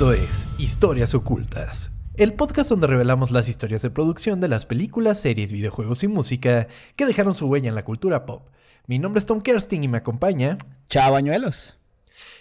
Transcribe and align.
Esto 0.00 0.14
es 0.14 0.48
Historias 0.56 1.14
Ocultas, 1.14 1.90
el 2.16 2.32
podcast 2.32 2.70
donde 2.70 2.86
revelamos 2.86 3.32
las 3.32 3.50
historias 3.50 3.82
de 3.82 3.90
producción 3.90 4.40
de 4.40 4.48
las 4.48 4.64
películas, 4.64 5.20
series, 5.20 5.52
videojuegos 5.52 6.02
y 6.02 6.08
música 6.08 6.68
que 6.96 7.04
dejaron 7.04 7.34
su 7.34 7.46
huella 7.48 7.68
en 7.68 7.74
la 7.74 7.84
cultura 7.84 8.24
pop. 8.24 8.48
Mi 8.86 8.98
nombre 8.98 9.18
es 9.18 9.26
Tom 9.26 9.42
Kersting 9.42 9.84
y 9.84 9.88
me 9.88 9.98
acompaña. 9.98 10.56
Chao, 10.88 11.12
Bañuelos. 11.12 11.76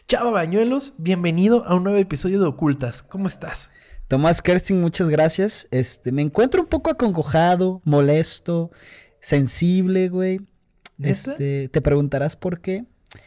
Chava 0.08 0.32
Bañuelos, 0.32 0.94
bienvenido 1.00 1.66
a 1.66 1.76
un 1.76 1.84
nuevo 1.84 1.98
episodio 1.98 2.40
de 2.40 2.46
Ocultas. 2.46 3.04
¿Cómo 3.04 3.28
estás? 3.28 3.72
Tomás 4.08 4.42
Kersting, 4.42 4.80
muchas 4.80 5.10
gracias. 5.10 5.68
Este, 5.70 6.14
me 6.14 6.22
encuentro 6.22 6.62
un 6.62 6.68
poco 6.68 6.90
acongojado, 6.92 7.82
molesto, 7.84 8.72
sensible, 9.20 10.08
güey. 10.08 10.40
Este, 10.98 11.68
te 11.68 11.82
preguntarás 11.82 12.38
por 12.38 12.62
qué. 12.62 12.86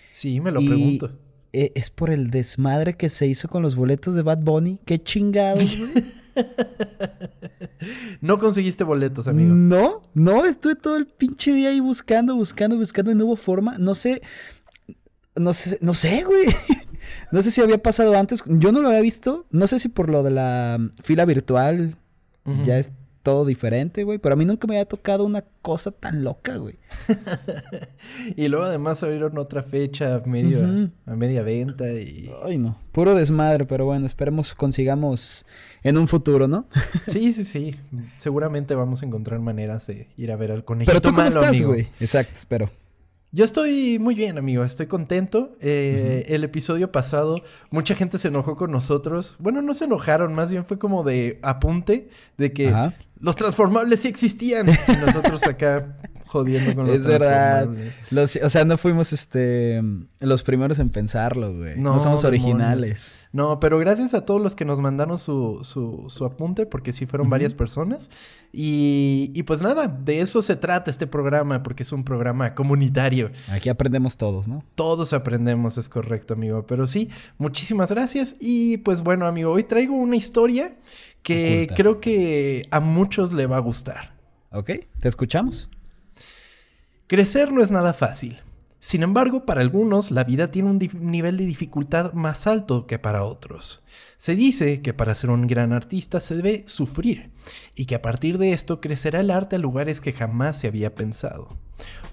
Sí, 0.09 0.41
me 0.41 0.53
lo 0.53 0.61
pregunto. 0.61 1.19
Eh, 1.53 1.73
es 1.75 1.91
por 1.91 2.11
el 2.11 2.31
desmadre 2.31 2.95
que 2.97 3.09
se 3.09 3.27
hizo 3.27 3.49
con 3.49 3.63
los 3.63 3.77
boletos 3.77 4.15
de 4.15 4.23
Bad 4.23 4.39
Bunny. 4.39 4.79
Qué 4.87 5.03
chingados, 5.03 5.77
güey. 5.77 6.05
no 8.23 8.39
conseguiste 8.39 8.85
boletos, 8.85 9.29
amigo. 9.29 9.55
No, 9.55 10.03
no, 10.15 10.47
estuve 10.47 10.77
todo 10.77 10.97
el 10.97 11.07
pinche 11.07 11.53
día 11.53 11.69
ahí 11.69 11.81
buscando, 11.81 12.35
buscando, 12.35 12.77
buscando 12.77 13.11
y 13.11 13.15
no 13.15 13.27
hubo 13.27 13.37
forma. 13.37 13.77
No 13.79 13.95
sé, 13.95 14.23
no 15.37 15.53
sé, 15.53 15.79
no 15.81 15.95
sé, 15.95 16.25
güey. 16.25 16.45
No 17.31 17.43
sé 17.43 17.51
si 17.51 17.61
había 17.61 17.83
pasado 17.83 18.17
antes. 18.17 18.43
Yo 18.47 18.73
no 18.73 18.81
lo 18.81 18.89
había 18.89 19.01
visto. 19.01 19.47
No 19.51 19.67
sé 19.67 19.79
si 19.79 19.89
por 19.89 20.09
lo 20.09 20.23
de 20.23 20.31
la 20.31 20.79
fila 21.01 21.25
virtual 21.25 21.97
ya 22.65 22.79
es 22.79 22.93
todo 23.23 23.45
diferente, 23.45 24.05
güey. 24.05 24.19
Pero 24.19 24.35
a 24.35 24.37
mí 24.37 24.45
nunca 24.45 24.67
me 24.67 24.75
había 24.75 24.87
tocado 24.87 25.25
una 25.25 25.45
cosa 25.63 25.91
tan 25.91 26.25
loca, 26.25 26.57
güey. 26.57 26.77
y 28.37 28.49
luego 28.49 28.67
además 28.67 29.03
abrieron 29.03 29.39
otra 29.39 29.63
fecha 29.63 30.17
a, 30.17 30.21
medio, 30.21 30.91
a 31.07 31.17
media 31.17 31.43
venta 31.43 31.91
y... 31.93 32.31
Ay, 32.45 32.59
no. 32.59 32.77
Puro 32.93 33.15
desmadre, 33.15 33.65
pero 33.65 33.87
bueno, 33.87 34.07
esperemos 34.07 34.55
consigamos 34.55 35.47
en 35.83 35.99
un 35.99 36.09
futuro, 36.09 36.49
¿no? 36.49 36.67
sí, 37.07 37.33
sí, 37.33 37.45
sí. 37.45 37.77
Seguramente 38.19 38.75
vamos 38.75 39.03
a 39.03 39.07
encontrar 39.07 39.41
maneras 39.41 39.87
de 39.87 40.09
ir 40.17 40.33
a 40.33 40.37
ver 40.37 40.53
al 40.53 40.65
conejito 40.65 40.93
Pero 40.93 41.01
tú 41.01 41.15
cómo 41.15 41.27
estás, 41.27 41.63
güey. 41.63 41.89
Exacto, 42.01 42.35
espero. 42.35 42.71
Yo 43.35 43.47
estoy 43.47 43.99
muy 43.99 44.15
bien, 44.15 44.37
amigo. 44.37 44.63
Estoy 44.63 44.89
contento. 44.89 45.57
Eh, 45.63 46.27
el 46.29 46.45
episodio 46.45 46.93
pasado, 46.93 47.41
mucha 47.71 47.95
gente 47.95 48.19
se 48.19 48.29
enojó 48.29 48.57
con 48.57 48.71
nosotros. 48.71 49.37
Bueno, 49.39 49.63
no 49.63 49.73
se 49.73 49.87
enojaron, 49.87 50.35
más 50.35 50.51
bien 50.51 50.67
fue 50.67 50.79
como 50.79 51.03
de 51.03 51.39
apunte 51.43 52.11
de 52.37 52.53
que 52.53 52.75
los 53.23 53.37
transformables 53.37 54.01
sí 54.01 54.09
existían. 54.09 54.69
Y 54.69 54.97
nosotros 54.97 55.47
acá 55.47 55.97
jodiendo 56.27 56.75
con 56.75 56.87
los 56.87 56.97
es 56.97 57.07
verdad. 57.07 57.69
o 58.43 58.51
sea, 58.51 58.65
no 58.65 58.77
fuimos 58.77 59.13
este 59.13 59.81
los 60.19 60.43
primeros 60.43 60.79
en 60.81 60.89
pensarlo, 60.89 61.55
güey. 61.57 61.79
No, 61.79 62.01
somos 62.01 62.25
originales. 62.25 63.15
No, 63.33 63.61
pero 63.61 63.79
gracias 63.79 64.13
a 64.13 64.27
todos 64.27 64.43
los 64.43 64.55
que 64.55 64.67
nos 64.67 64.81
mandaron 64.81 65.17
su, 65.17 65.61
su, 65.63 66.05
su 66.09 66.25
apunte, 66.27 66.67
porque 66.67 66.93
sí 66.93 67.07
fueron 67.07 67.31
varias 67.31 67.55
personas. 67.55 68.11
Y, 68.53 69.31
y, 69.35 69.45
pues 69.45 69.63
nada, 69.63 69.89
de 69.89 70.21
eso 70.21 70.43
se 70.43 70.55
trata 70.55 70.91
este 70.91 71.07
programa, 71.07 71.63
porque 71.63 71.83
es 71.83 71.93
un 71.93 72.05
programa 72.05 72.55
comunitario. 72.55 73.31
Aquí 73.49 73.71
aprendemos 73.71 74.19
todos, 74.19 74.49
¿no? 74.49 74.63
Todos 74.75 75.15
aprendemos, 75.15 75.79
es 75.79 75.89
correcto, 75.89 76.35
amigo. 76.35 76.67
Pero 76.67 76.87
sí, 76.87 77.09
muchísimas 77.39 77.91
gracias. 77.91 78.37
Y 78.39 78.79
pues 78.79 79.03
bueno, 79.03 79.27
amigo, 79.27 79.51
hoy 79.51 79.65
traigo 79.65 79.95
una 79.95 80.17
historia 80.17 80.75
que 81.23 81.69
creo 81.75 82.01
que 82.01 82.67
a 82.71 82.81
muchos 82.81 83.33
le 83.33 83.47
va 83.47 83.57
a 83.57 83.61
gustar. 83.61 84.15
Ok, 84.51 84.71
te 85.01 85.09
escuchamos. 85.09 85.69
Crecer 87.07 87.53
no 87.53 87.63
es 87.63 87.71
nada 87.71 87.93
fácil. 87.93 88.41
Sin 88.81 89.05
embargo, 89.05 89.47
para 89.47 89.61
algunos 89.61 90.11
la 90.11 90.25
vida 90.25 90.51
tiene 90.51 90.69
un 90.69 90.79
nivel 91.01 91.37
de 91.37 91.45
dificultad 91.45 92.15
más 92.15 92.49
alto 92.49 92.89
que 92.89 92.99
para 92.99 93.23
otros. 93.23 93.85
Se 94.17 94.35
dice 94.35 94.83
que 94.83 94.93
para 94.93 95.15
ser 95.15 95.31
un 95.31 95.47
gran 95.47 95.73
artista 95.73 96.21
se 96.21 96.35
debe 96.35 96.65
sufrir 96.67 97.31
y 97.77 97.87
que 97.87 97.95
a 97.95 98.03
partir 98.03 98.39
de 98.39 98.53
esto 98.53 98.81
crecerá 98.81 99.21
el 99.21 99.31
arte 99.31 99.55
a 99.55 99.61
lugares 99.61 100.01
que 100.01 100.13
jamás 100.13 100.59
se 100.59 100.67
había 100.67 100.97
pensado. 100.97 101.47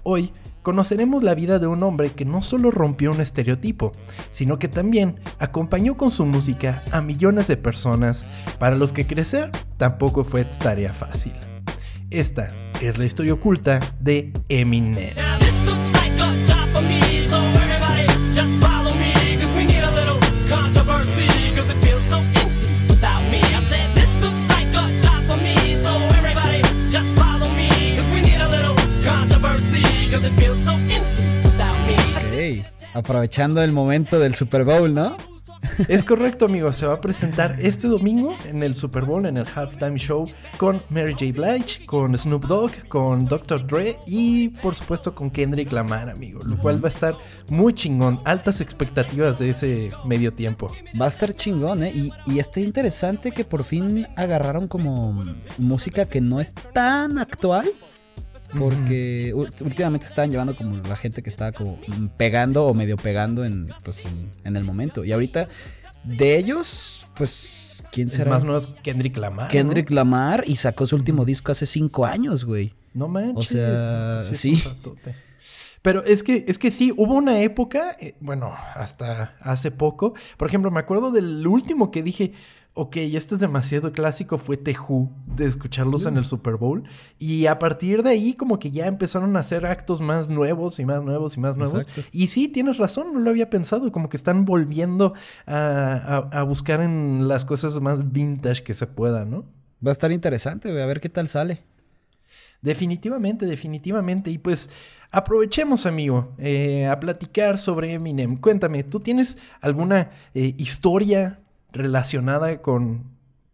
Hoy 0.04 0.32
conoceremos 0.62 1.22
la 1.22 1.34
vida 1.34 1.58
de 1.58 1.66
un 1.66 1.82
hombre 1.82 2.10
que 2.10 2.24
no 2.24 2.42
solo 2.42 2.70
rompió 2.70 3.10
un 3.10 3.20
estereotipo, 3.20 3.92
sino 4.30 4.58
que 4.58 4.68
también 4.68 5.20
acompañó 5.38 5.96
con 5.96 6.10
su 6.10 6.26
música 6.26 6.82
a 6.92 7.00
millones 7.00 7.46
de 7.48 7.56
personas 7.56 8.26
para 8.58 8.76
los 8.76 8.92
que 8.92 9.06
crecer 9.06 9.50
tampoco 9.76 10.24
fue 10.24 10.44
tarea 10.44 10.90
fácil. 10.90 11.32
Esta 12.10 12.48
es 12.80 12.98
la 12.98 13.06
historia 13.06 13.34
oculta 13.34 13.80
de 14.00 14.32
Eminem. 14.48 15.14
Aprovechando 33.00 33.62
el 33.62 33.72
momento 33.72 34.18
del 34.18 34.34
Super 34.34 34.64
Bowl, 34.64 34.92
¿no? 34.92 35.16
Es 35.88 36.02
correcto, 36.02 36.46
amigo. 36.46 36.72
Se 36.72 36.86
va 36.86 36.94
a 36.94 37.00
presentar 37.00 37.56
este 37.60 37.86
domingo 37.86 38.36
en 38.44 38.62
el 38.62 38.74
Super 38.74 39.04
Bowl, 39.04 39.26
en 39.26 39.36
el 39.36 39.46
Halftime 39.46 39.98
Show, 39.98 40.26
con 40.56 40.80
Mary 40.90 41.12
J. 41.12 41.26
Blige, 41.32 41.84
con 41.86 42.16
Snoop 42.16 42.44
Dogg, 42.44 42.88
con 42.88 43.26
Dr. 43.26 43.66
Dre 43.66 43.98
y, 44.06 44.48
por 44.48 44.74
supuesto, 44.74 45.14
con 45.14 45.30
Kendrick 45.30 45.72
Lamar, 45.72 46.08
amigo. 46.08 46.40
Lo 46.44 46.58
cual 46.58 46.82
va 46.82 46.88
a 46.88 46.92
estar 46.92 47.16
muy 47.48 47.74
chingón. 47.74 48.20
Altas 48.24 48.60
expectativas 48.60 49.38
de 49.38 49.50
ese 49.50 49.88
medio 50.04 50.32
tiempo. 50.32 50.72
Va 51.00 51.06
a 51.06 51.08
estar 51.08 51.32
chingón, 51.34 51.82
¿eh? 51.82 51.92
Y, 51.94 52.12
y 52.26 52.38
está 52.38 52.60
interesante 52.60 53.32
que 53.32 53.44
por 53.44 53.64
fin 53.64 54.06
agarraron 54.16 54.66
como 54.66 55.22
música 55.58 56.04
que 56.06 56.20
no 56.20 56.40
es 56.40 56.54
tan 56.54 57.18
actual 57.18 57.70
porque 58.58 59.32
últimamente 59.34 60.06
estaban 60.06 60.30
llevando 60.30 60.56
como 60.56 60.76
la 60.76 60.96
gente 60.96 61.22
que 61.22 61.30
estaba 61.30 61.52
como 61.52 61.78
pegando 62.16 62.66
o 62.66 62.74
medio 62.74 62.96
pegando 62.96 63.44
en, 63.44 63.72
pues, 63.84 64.04
en, 64.44 64.56
el 64.56 64.64
momento. 64.64 65.04
Y 65.04 65.12
ahorita, 65.12 65.48
de 66.04 66.36
ellos, 66.36 67.06
pues, 67.16 67.82
¿quién 67.92 68.10
será? 68.10 68.30
Más 68.30 68.44
nuevos 68.44 68.68
Kendrick 68.82 69.16
Lamar. 69.16 69.48
Kendrick 69.48 69.90
Lamar 69.90 70.44
y 70.46 70.56
sacó 70.56 70.86
su 70.86 70.96
último 70.96 71.24
disco 71.24 71.52
hace 71.52 71.66
cinco 71.66 72.06
años, 72.06 72.44
güey. 72.44 72.74
No 72.94 73.08
manches. 73.08 73.52
O 73.52 74.18
sea, 74.18 74.34
sí. 74.34 74.62
Pero 75.82 76.04
es 76.04 76.22
que, 76.22 76.44
es 76.46 76.58
que 76.58 76.70
sí, 76.70 76.92
hubo 76.96 77.14
una 77.14 77.40
época, 77.40 77.96
eh, 77.98 78.14
bueno, 78.20 78.52
hasta 78.74 79.34
hace 79.40 79.70
poco. 79.70 80.14
Por 80.36 80.48
ejemplo, 80.48 80.70
me 80.70 80.80
acuerdo 80.80 81.10
del 81.10 81.46
último 81.46 81.90
que 81.90 82.02
dije, 82.02 82.32
ok, 82.74 82.96
esto 82.96 83.34
es 83.34 83.40
demasiado 83.40 83.92
clásico, 83.92 84.38
fue 84.38 84.56
Teju 84.56 85.10
de 85.26 85.46
escucharlos 85.46 86.06
en 86.06 86.16
el 86.16 86.24
Super 86.24 86.56
Bowl. 86.56 86.84
Y 87.18 87.46
a 87.46 87.58
partir 87.58 88.02
de 88.02 88.10
ahí, 88.10 88.34
como 88.34 88.58
que 88.58 88.70
ya 88.70 88.86
empezaron 88.86 89.36
a 89.36 89.40
hacer 89.40 89.66
actos 89.66 90.00
más 90.00 90.28
nuevos 90.28 90.78
y 90.78 90.84
más 90.84 91.02
nuevos 91.02 91.36
y 91.36 91.40
más 91.40 91.56
nuevos. 91.56 91.86
Y 92.12 92.28
sí, 92.28 92.48
tienes 92.48 92.78
razón, 92.78 93.12
no 93.12 93.20
lo 93.20 93.30
había 93.30 93.50
pensado, 93.50 93.90
como 93.90 94.08
que 94.08 94.16
están 94.16 94.44
volviendo 94.44 95.14
a, 95.46 96.44
buscar 96.46 96.80
en 96.80 97.28
las 97.28 97.44
cosas 97.44 97.78
más 97.80 98.12
vintage 98.12 98.62
que 98.62 98.74
se 98.74 98.86
puedan, 98.86 99.30
¿no? 99.30 99.44
Va 99.84 99.90
a 99.90 99.92
estar 99.92 100.12
interesante, 100.12 100.68
a 100.68 100.86
ver 100.86 101.00
qué 101.00 101.08
tal 101.08 101.28
sale. 101.28 101.62
Definitivamente, 102.62 103.46
definitivamente. 103.46 104.30
Y 104.30 104.38
pues 104.38 104.70
aprovechemos, 105.10 105.86
amigo, 105.86 106.34
eh, 106.38 106.86
a 106.86 107.00
platicar 107.00 107.58
sobre 107.58 107.94
Eminem. 107.94 108.36
Cuéntame, 108.36 108.84
¿tú 108.84 109.00
tienes 109.00 109.38
alguna 109.62 110.10
eh, 110.34 110.54
historia 110.58 111.39
relacionada 111.72 112.60
con, 112.62 113.04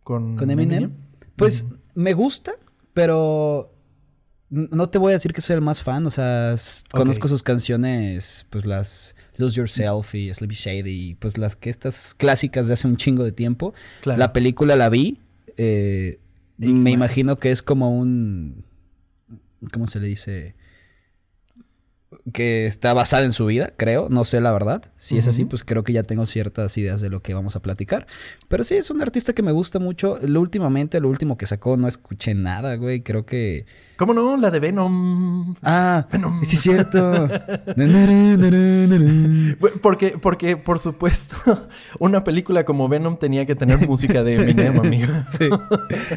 con, 0.03 0.51
Eminem? 0.51 0.93
Pues 1.37 1.67
me 1.95 2.13
gusta, 2.15 2.53
pero 2.95 3.73
no 4.49 4.89
te 4.89 4.99
voy 4.99 5.11
a 5.11 5.13
decir 5.15 5.33
que 5.33 5.41
soy 5.41 5.55
el 5.55 5.63
más 5.63 5.83
fan. 5.83 6.07
O 6.07 6.11
sea, 6.11 6.55
conozco 6.93 7.29
sus 7.29 7.43
canciones, 7.43 8.47
pues 8.51 8.65
las 8.67 9.17
Lose 9.37 9.57
Yourself 9.57 10.15
y 10.15 10.33
Sleepy 10.33 10.55
Shady, 10.55 11.15
pues 11.17 11.37
las 11.39 11.57
que 11.57 11.71
estas 11.71 12.15
clásicas 12.15 12.67
de 12.67 12.75
hace 12.75 12.87
un 12.87 12.97
chingo 12.97 13.25
de 13.25 13.33
tiempo. 13.33 13.75
La 14.05 14.33
película 14.33 14.77
la 14.77 14.89
vi. 14.89 15.21
Eh, 15.57 16.21
me 16.59 16.91
imagino 16.91 17.37
que 17.37 17.51
es 17.51 17.63
como 17.63 17.99
un. 17.99 18.65
¿Cómo 19.73 19.87
se 19.87 20.01
le 20.01 20.09
dice? 20.09 20.55
Que 22.33 22.67
está 22.67 22.95
basada 22.95 23.25
en 23.25 23.33
su 23.33 23.47
vida, 23.47 23.73
creo, 23.77 24.09
no 24.09 24.25
sé 24.25 24.41
la 24.41 24.53
verdad. 24.53 24.85
Si 24.97 25.19
es 25.19 25.29
así, 25.29 25.45
pues 25.45 25.65
creo 25.65 25.85
que 25.85 25.93
ya 25.93 26.03
tengo 26.03 26.27
ciertas 26.27 26.77
ideas 26.79 27.01
de 27.01 27.11
lo 27.11 27.21
que 27.21 27.35
vamos 27.35 27.57
a 27.57 27.63
platicar. 27.63 28.07
Pero 28.49 28.65
sí, 28.65 28.75
es 28.77 28.91
un 28.91 29.03
artista 29.03 29.33
que 29.33 29.43
me 29.43 29.53
gusta 29.53 29.79
mucho. 29.79 30.19
Lo 30.23 30.41
últimamente, 30.41 31.01
lo 31.01 31.09
último 31.09 31.37
que 31.37 31.47
sacó, 31.47 31.77
no 31.77 31.89
escuché 31.89 32.35
nada, 32.35 32.77
güey. 32.77 33.03
Creo 33.03 33.27
que 33.27 33.67
¿Cómo 33.97 34.13
no? 34.13 34.37
La 34.37 34.51
de 34.51 34.61
Venom. 34.61 35.55
Ah, 35.63 36.07
Venom. 36.13 36.45
Sí, 36.45 36.57
es 36.57 36.63
cierto. 36.63 36.97
porque, 39.83 40.19
porque, 40.21 40.59
por 40.59 40.79
supuesto, 40.79 41.37
una 41.99 42.23
película 42.23 42.65
como 42.65 42.89
Venom 42.89 43.19
tenía 43.19 43.47
que 43.47 43.55
tener 43.55 43.89
música 43.89 44.23
de 44.23 44.35
Eminem, 44.35 44.79
amigo. 44.85 45.13
sí. 45.31 45.49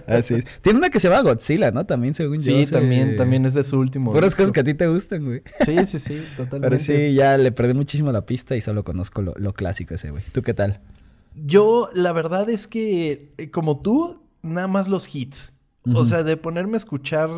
Así 0.08 0.36
es. 0.36 0.46
Tiene 0.62 0.80
una 0.80 0.90
que 0.90 1.00
se 1.00 1.08
llama 1.08 1.22
Godzilla, 1.22 1.72
¿no? 1.72 1.86
También, 1.86 2.14
según 2.14 2.40
yo. 2.40 2.44
Sí, 2.44 2.66
también, 2.70 3.16
también 3.16 3.46
es 3.46 3.54
de 3.54 3.64
su 3.64 3.80
último. 3.80 4.12
Puras 4.12 4.36
cosas 4.36 4.52
que 4.52 4.60
a 4.60 4.64
ti 4.64 4.74
te 4.74 4.88
gustan, 4.88 5.24
güey. 5.24 5.42
Sí, 5.62 5.78
sí, 5.86 6.00
sí, 6.00 6.22
totalmente. 6.36 6.70
Pero 6.70 6.80
sí, 6.80 7.14
ya 7.14 7.38
le 7.38 7.54
perdí 7.54 7.74
muchísimo 7.74 8.12
la 8.12 8.26
pista 8.26 8.58
y 8.58 8.62
solo 8.62 8.84
conozco 8.84 9.22
lo, 9.22 9.34
lo 9.38 9.54
clásico 9.54 9.94
ese, 9.94 10.12
güey. 10.12 10.24
¿Tú 10.34 10.42
qué 10.42 10.54
tal? 10.54 10.82
Yo, 11.34 11.88
la 11.94 12.12
verdad 12.12 12.50
es 12.50 12.68
que, 12.68 13.32
eh, 13.38 13.52
como 13.52 13.82
tú, 13.82 14.22
nada 14.42 14.68
más 14.68 14.90
los 14.90 15.14
hits. 15.14 15.54
O 15.86 16.04
sea, 16.04 16.24
de 16.24 16.38
ponerme 16.38 16.74
a 16.74 16.78
escuchar 16.78 17.30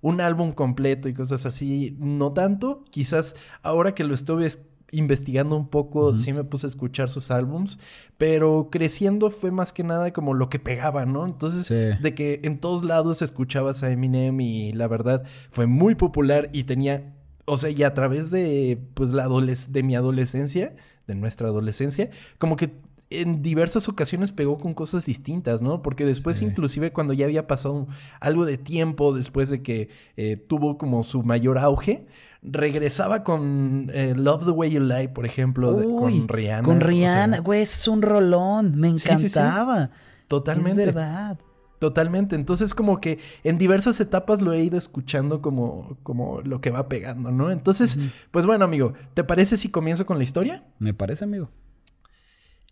un 0.00 0.20
álbum 0.20 0.52
completo 0.52 1.08
y 1.08 1.14
cosas 1.14 1.44
así, 1.44 1.96
no 1.98 2.32
tanto. 2.32 2.84
Quizás 2.90 3.34
ahora 3.62 3.94
que 3.94 4.04
lo 4.04 4.14
estuve 4.14 4.48
investigando 4.92 5.56
un 5.56 5.68
poco, 5.68 6.16
sí 6.16 6.32
me 6.32 6.44
puse 6.44 6.66
a 6.66 6.68
escuchar 6.68 7.10
sus 7.10 7.30
álbums, 7.30 7.78
pero 8.18 8.68
creciendo 8.70 9.30
fue 9.30 9.50
más 9.50 9.72
que 9.72 9.84
nada 9.84 10.12
como 10.12 10.34
lo 10.34 10.48
que 10.48 10.58
pegaba, 10.58 11.06
¿no? 11.06 11.24
Entonces, 11.24 11.68
de 11.68 12.14
que 12.14 12.40
en 12.44 12.58
todos 12.58 12.84
lados 12.84 13.22
escuchabas 13.22 13.82
a 13.82 13.90
Eminem 13.90 14.40
y 14.40 14.72
la 14.72 14.88
verdad 14.88 15.22
fue 15.50 15.66
muy 15.66 15.94
popular 15.94 16.48
y 16.52 16.64
tenía, 16.64 17.14
o 17.44 17.56
sea, 17.56 17.70
y 17.70 17.82
a 17.82 17.94
través 17.94 18.30
de, 18.30 18.80
pues, 18.94 19.10
la 19.10 19.28
de 19.28 19.82
mi 19.82 19.94
adolescencia, 19.94 20.74
de 21.06 21.14
nuestra 21.14 21.48
adolescencia, 21.48 22.10
como 22.38 22.56
que 22.56 22.72
en 23.10 23.42
diversas 23.42 23.88
ocasiones 23.88 24.30
pegó 24.30 24.58
con 24.58 24.72
cosas 24.72 25.04
distintas, 25.04 25.60
¿no? 25.60 25.82
Porque 25.82 26.06
después, 26.06 26.40
inclusive 26.42 26.92
cuando 26.92 27.12
ya 27.12 27.24
había 27.24 27.48
pasado 27.48 27.88
algo 28.20 28.46
de 28.46 28.56
tiempo, 28.56 29.12
después 29.12 29.50
de 29.50 29.62
que 29.62 29.88
eh, 30.16 30.36
tuvo 30.36 30.78
como 30.78 31.02
su 31.02 31.24
mayor 31.24 31.58
auge, 31.58 32.06
regresaba 32.42 33.24
con 33.24 33.90
eh, 33.92 34.14
Love 34.16 34.44
the 34.44 34.50
Way 34.52 34.70
You 34.70 34.80
Lie, 34.80 35.08
por 35.08 35.26
ejemplo, 35.26 35.74
con 35.74 36.28
Rihanna. 36.28 36.62
Con 36.62 36.80
Rihanna, 36.80 37.40
güey, 37.40 37.62
es 37.62 37.88
un 37.88 38.00
rolón, 38.00 38.78
me 38.78 38.88
encantaba. 38.88 39.90
Totalmente. 40.28 40.82
Es 40.82 40.86
verdad. 40.86 41.38
Totalmente. 41.80 42.36
Entonces, 42.36 42.74
como 42.74 43.00
que 43.00 43.18
en 43.42 43.58
diversas 43.58 43.98
etapas 44.00 44.42
lo 44.42 44.52
he 44.52 44.62
ido 44.62 44.78
escuchando 44.78 45.40
como, 45.40 45.96
como 46.02 46.42
lo 46.42 46.60
que 46.60 46.70
va 46.70 46.88
pegando, 46.88 47.32
¿no? 47.32 47.50
Entonces, 47.50 47.98
pues 48.30 48.46
bueno, 48.46 48.66
amigo, 48.66 48.92
¿te 49.14 49.24
parece 49.24 49.56
si 49.56 49.70
comienzo 49.70 50.06
con 50.06 50.18
la 50.18 50.24
historia? 50.24 50.62
Me 50.78 50.94
parece, 50.94 51.24
amigo. 51.24 51.50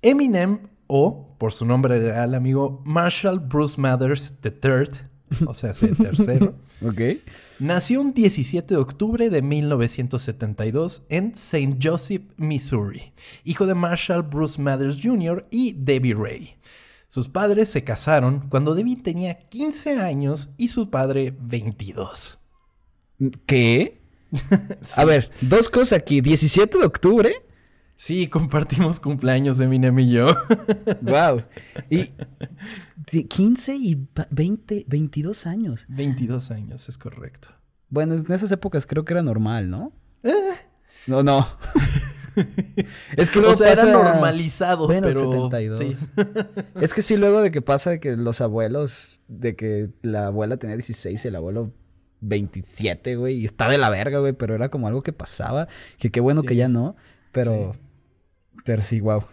Eminem, 0.03 0.69
o 0.87 1.37
por 1.39 1.53
su 1.53 1.65
nombre 1.65 1.99
real, 1.99 2.35
amigo, 2.35 2.83
Marshall 2.85 3.39
Bruce 3.41 3.81
Mathers 3.81 4.39
III, 4.45 5.45
o 5.47 5.55
sea, 5.55 5.73
el 5.83 5.97
tercero. 5.99 6.55
ok. 6.85 7.01
Nació 7.59 8.01
un 8.01 8.15
17 8.15 8.75
de 8.75 8.81
octubre 8.81 9.31
de 9.31 9.43
1972 9.43 11.03
en 11.09 11.33
St. 11.35 11.77
Joseph, 11.83 12.23
Missouri, 12.37 13.13
hijo 13.45 13.67
de 13.67 13.75
Marshall 13.75 14.23
Bruce 14.23 14.61
Mathers 14.61 14.99
Jr. 15.03 15.47
y 15.51 15.73
Debbie 15.73 16.15
Ray. 16.15 16.55
Sus 17.09 17.29
padres 17.29 17.69
se 17.71 17.85
casaron 17.85 18.49
cuando 18.51 18.75
Debbie 18.75 18.97
tenía 18.97 19.39
15 19.39 19.99
años 19.99 20.51
y 20.59 20.69
su 20.69 20.91
padre 20.91 21.35
22. 21.41 22.39
¿Qué? 23.47 24.01
A 24.97 25.05
ver, 25.05 25.31
dos 25.41 25.71
cosas 25.71 25.95
aquí. 25.99 26.21
17 26.21 26.79
de 26.79 26.85
octubre 26.85 27.43
Sí, 27.99 28.29
compartimos 28.31 29.01
cumpleaños 29.01 29.61
Eminem 29.61 29.99
y 29.99 30.11
yo. 30.13 30.29
wow. 31.03 31.43
Y 31.91 32.13
15 33.25 33.75
y 33.75 34.09
20, 34.31 34.85
22 34.87 35.47
años. 35.47 35.85
22 35.89 36.51
años, 36.53 36.89
es 36.89 36.97
correcto. 36.97 37.49
Bueno, 37.91 38.15
en 38.15 38.33
esas 38.33 38.53
épocas 38.53 38.87
creo 38.87 39.05
que 39.05 39.15
era 39.15 39.23
normal, 39.23 39.69
¿no? 39.69 39.93
Eh. 40.23 40.33
No, 41.07 41.23
no. 41.23 41.47
es 43.17 43.31
que 43.31 43.41
luego 43.41 43.55
o 43.55 43.57
sea, 43.57 43.73
era 43.73 43.85
normalizado, 43.87 44.87
bueno, 44.87 45.09
pero 45.09 45.33
72. 45.33 45.79
Sí. 45.79 46.07
es 46.81 46.95
que 46.95 47.03
sí, 47.03 47.17
luego 47.17 47.43
de 47.43 47.51
que 47.51 47.63
pasa 47.63 47.99
que 47.99 48.15
los 48.15 48.41
abuelos, 48.41 49.23
de 49.27 49.57
que 49.57 49.91
la 50.03 50.27
abuela 50.27 50.59
tenía 50.59 50.77
16 50.77 51.25
y 51.25 51.29
el 51.29 51.35
abuelo 51.35 51.73
27, 52.21 53.17
güey, 53.17 53.39
y 53.39 53.45
está 53.45 53.69
de 53.69 53.79
la 53.79 53.91
verga, 53.91 54.19
güey, 54.19 54.35
pero 54.35 54.55
era 54.55 54.69
como 54.69 54.87
algo 54.87 55.03
que 55.03 55.13
pasaba, 55.13 55.67
que 55.99 56.11
qué 56.11 56.21
bueno 56.21 56.43
que 56.43 56.55
ya 56.55 56.69
no, 56.69 56.95
pero 57.33 57.75
sí, 58.83 59.01
wow. 59.01 59.25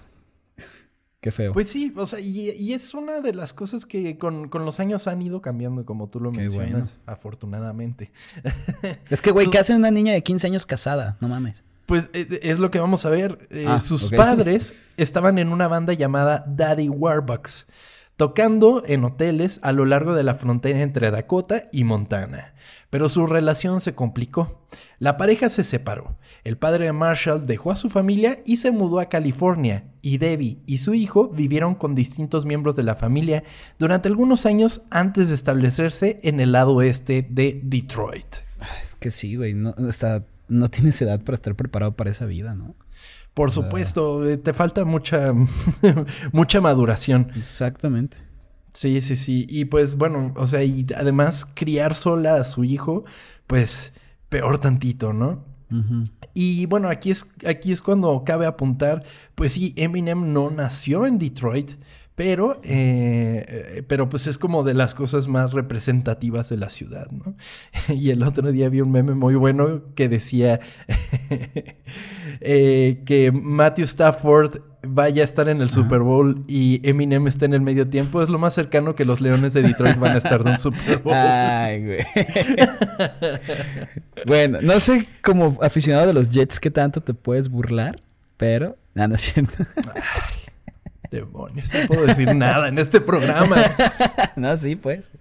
Qué 1.21 1.31
feo. 1.31 1.53
Pues 1.53 1.69
sí, 1.69 1.91
o 1.95 2.05
sea, 2.05 2.19
y, 2.19 2.73
es 2.73 2.93
una 2.93 3.19
de 3.19 3.33
las 3.33 3.51
cosas 3.51 3.87
que 3.87 4.17
con, 4.17 4.49
los 4.51 4.79
años 4.79 5.07
han 5.07 5.23
ido 5.23 5.41
cambiando, 5.41 5.83
como 5.83 6.07
tú 6.07 6.19
lo 6.19 6.31
mencionas, 6.31 6.99
afortunadamente. 7.07 8.11
Es 9.09 9.23
que, 9.23 9.31
güey, 9.31 9.49
¿qué 9.49 9.57
hace 9.57 9.75
una 9.75 9.89
niña 9.89 10.13
de 10.13 10.21
15 10.21 10.45
años 10.45 10.65
casada? 10.67 11.17
No 11.21 11.27
mames. 11.27 11.63
Pues 11.87 12.11
eh, 12.13 12.39
es 12.43 12.59
lo 12.59 12.69
que 12.69 12.79
vamos 12.79 13.05
a 13.05 13.09
ver. 13.09 13.47
Eh, 13.49 13.65
ah, 13.67 13.79
sus 13.79 14.11
padres 14.11 14.75
estaban 14.97 15.39
en 15.39 15.49
una 15.49 15.67
banda 15.67 15.93
llamada 15.93 16.45
Daddy 16.47 16.89
Warbucks, 16.89 17.67
tocando 18.17 18.83
en 18.85 19.03
hoteles 19.03 19.59
a 19.63 19.71
lo 19.71 19.85
largo 19.85 20.13
de 20.13 20.23
la 20.23 20.35
frontera 20.35 20.81
entre 20.81 21.09
Dakota 21.09 21.69
y 21.71 21.85
Montana. 21.85 22.53
Pero 22.89 23.09
su 23.09 23.25
relación 23.25 23.81
se 23.81 23.95
complicó. 23.95 24.61
La 24.99 25.17
pareja 25.17 25.49
se 25.49 25.63
separó. 25.63 26.17
El 26.45 26.57
padre 26.59 26.85
de 26.85 26.93
Marshall 26.93 27.47
dejó 27.47 27.71
a 27.71 27.75
su 27.75 27.89
familia 27.89 28.43
y 28.45 28.57
se 28.57 28.69
mudó 28.69 28.99
a 28.99 29.09
California, 29.09 29.85
y 30.03 30.19
Debbie 30.19 30.59
y 30.67 30.77
su 30.77 30.93
hijo 30.93 31.29
vivieron 31.29 31.73
con 31.73 31.95
distintos 31.95 32.45
miembros 32.45 32.75
de 32.75 32.83
la 32.83 32.93
familia 32.93 33.43
durante 33.79 34.09
algunos 34.09 34.45
años 34.45 34.83
antes 34.91 35.29
de 35.29 35.35
establecerse 35.35 36.19
en 36.21 36.39
el 36.39 36.51
lado 36.51 36.75
oeste 36.75 37.27
de 37.27 37.59
Detroit. 37.63 38.27
Es 38.83 38.93
que 38.93 39.09
sí, 39.09 39.35
güey, 39.35 39.55
no, 39.55 39.73
no 40.47 40.69
tienes 40.69 41.01
edad 41.01 41.19
para 41.23 41.33
estar 41.33 41.55
preparado 41.55 41.95
para 41.95 42.11
esa 42.11 42.25
vida, 42.25 42.53
¿no? 42.53 42.75
Por 43.33 43.49
supuesto, 43.49 44.23
eh, 44.29 44.37
te 44.37 44.53
falta 44.53 44.85
mucha, 44.85 45.33
mucha 46.31 46.61
maduración. 46.61 47.31
Exactamente. 47.35 48.17
Sí, 48.71 49.01
sí, 49.01 49.15
sí. 49.15 49.47
Y 49.49 49.65
pues 49.65 49.95
bueno, 49.95 50.31
o 50.37 50.45
sea, 50.45 50.63
y 50.63 50.85
además 50.95 51.47
criar 51.55 51.95
sola 51.95 52.35
a 52.35 52.43
su 52.43 52.63
hijo, 52.63 53.03
pues 53.47 53.93
peor 54.29 54.59
tantito, 54.59 55.11
¿no? 55.11 55.54
Y 56.33 56.65
bueno, 56.67 56.89
aquí 56.89 57.11
es, 57.11 57.27
aquí 57.45 57.71
es 57.71 57.81
cuando 57.81 58.23
cabe 58.25 58.45
apuntar, 58.45 59.03
pues 59.35 59.53
sí, 59.53 59.73
Eminem 59.75 60.31
no 60.33 60.49
nació 60.49 61.05
en 61.05 61.17
Detroit, 61.17 61.73
pero, 62.15 62.61
eh, 62.63 63.83
pero 63.87 64.07
pues 64.07 64.27
es 64.27 64.37
como 64.37 64.63
de 64.63 64.73
las 64.73 64.95
cosas 64.95 65.27
más 65.27 65.51
representativas 65.51 66.49
de 66.49 66.57
la 66.57 66.69
ciudad. 66.69 67.07
Y 67.89 68.09
el 68.09 68.23
otro 68.23 68.51
día 68.51 68.69
vi 68.69 68.81
un 68.81 68.91
meme 68.91 69.13
muy 69.13 69.35
bueno 69.35 69.93
que 69.95 70.07
decía 70.07 70.61
eh, 72.39 73.03
que 73.05 73.31
Matthew 73.31 73.85
Stafford 73.85 74.61
vaya 74.87 75.21
a 75.21 75.25
estar 75.25 75.49
en 75.49 75.61
el 75.61 75.69
Super 75.69 76.01
Bowl 76.01 76.43
y 76.47 76.81
Eminem 76.87 77.27
esté 77.27 77.45
en 77.45 77.53
el 77.53 77.61
medio 77.61 77.87
tiempo, 77.87 78.21
es 78.21 78.29
lo 78.29 78.39
más 78.39 78.53
cercano 78.53 78.95
que 78.95 79.05
los 79.05 79.21
Leones 79.21 79.53
de 79.53 79.61
Detroit 79.61 79.97
van 79.97 80.13
a 80.13 80.17
estar 80.17 80.43
de 80.43 80.51
un 80.51 80.59
Super 80.59 80.97
Bowl. 81.03 81.13
Ay, 81.13 81.85
güey. 81.85 81.99
bueno, 84.25 84.59
no 84.61 84.79
sé 84.79 85.07
como 85.21 85.57
aficionado 85.61 86.07
de 86.07 86.13
los 86.13 86.29
Jets 86.31 86.59
qué 86.59 86.71
tanto 86.71 87.01
te 87.01 87.13
puedes 87.13 87.49
burlar, 87.49 87.99
pero 88.37 88.77
nada, 88.93 89.09
no 89.09 89.15
es 89.15 89.21
cierto. 89.21 89.65
Demonios, 91.11 91.73
no 91.73 91.87
puedo 91.87 92.05
decir 92.05 92.35
nada 92.35 92.67
en 92.67 92.79
este 92.79 93.01
programa. 93.01 93.57
no, 94.35 94.55
sí, 94.57 94.75
pues. 94.75 95.11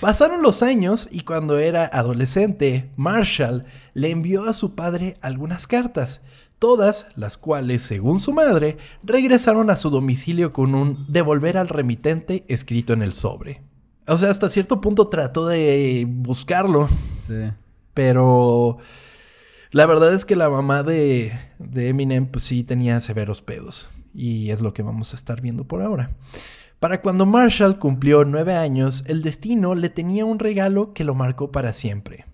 Pasaron 0.00 0.42
los 0.42 0.62
años 0.62 1.08
y 1.10 1.20
cuando 1.20 1.58
era 1.58 1.84
adolescente, 1.84 2.88
Marshall 2.96 3.64
le 3.92 4.10
envió 4.10 4.44
a 4.44 4.54
su 4.54 4.74
padre 4.74 5.14
algunas 5.20 5.66
cartas, 5.66 6.22
todas 6.60 7.08
las 7.16 7.36
cuales, 7.36 7.82
según 7.82 8.20
su 8.20 8.32
madre, 8.32 8.76
regresaron 9.02 9.70
a 9.70 9.76
su 9.76 9.90
domicilio 9.90 10.52
con 10.52 10.76
un 10.76 11.06
devolver 11.08 11.58
al 11.58 11.68
remitente 11.68 12.44
escrito 12.46 12.92
en 12.92 13.02
el 13.02 13.12
sobre. 13.12 13.62
O 14.06 14.16
sea, 14.16 14.30
hasta 14.30 14.48
cierto 14.48 14.80
punto 14.80 15.08
trató 15.08 15.48
de 15.48 16.06
buscarlo. 16.08 16.88
Sí. 17.26 17.50
Pero 17.94 18.78
la 19.72 19.86
verdad 19.86 20.14
es 20.14 20.24
que 20.24 20.36
la 20.36 20.48
mamá 20.48 20.82
de, 20.84 21.32
de 21.58 21.88
Eminem, 21.88 22.26
pues 22.26 22.44
sí 22.44 22.62
tenía 22.62 23.00
severos 23.00 23.42
pedos 23.42 23.90
y 24.14 24.50
es 24.50 24.60
lo 24.60 24.74
que 24.74 24.82
vamos 24.82 25.12
a 25.12 25.16
estar 25.16 25.40
viendo 25.40 25.64
por 25.64 25.82
ahora. 25.82 26.10
Para 26.78 27.02
cuando 27.02 27.26
Marshall 27.26 27.78
cumplió 27.78 28.24
nueve 28.24 28.54
años, 28.54 29.04
el 29.06 29.22
destino 29.22 29.74
le 29.74 29.90
tenía 29.90 30.24
un 30.24 30.38
regalo 30.38 30.92
que 30.92 31.04
lo 31.04 31.14
marcó 31.14 31.52
para 31.52 31.72
siempre. 31.72 32.26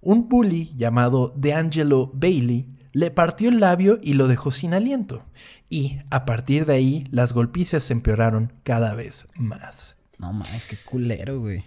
Un 0.00 0.28
bully 0.28 0.72
llamado 0.76 1.32
DeAngelo 1.36 2.10
Bailey 2.14 2.66
le 2.92 3.10
partió 3.10 3.48
el 3.48 3.60
labio 3.60 3.98
y 4.02 4.14
lo 4.14 4.28
dejó 4.28 4.50
sin 4.50 4.74
aliento. 4.74 5.24
Y 5.68 6.00
a 6.10 6.24
partir 6.24 6.66
de 6.66 6.74
ahí, 6.74 7.04
las 7.10 7.32
golpizas 7.32 7.84
se 7.84 7.92
empeoraron 7.92 8.52
cada 8.62 8.94
vez 8.94 9.26
más. 9.36 9.96
No 10.18 10.32
mames, 10.32 10.64
qué 10.64 10.76
culero, 10.76 11.40
güey. 11.40 11.64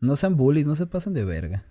No 0.00 0.16
sean 0.16 0.36
bullies, 0.36 0.66
no 0.66 0.76
se 0.76 0.86
pasen 0.86 1.14
de 1.14 1.24
verga. 1.24 1.64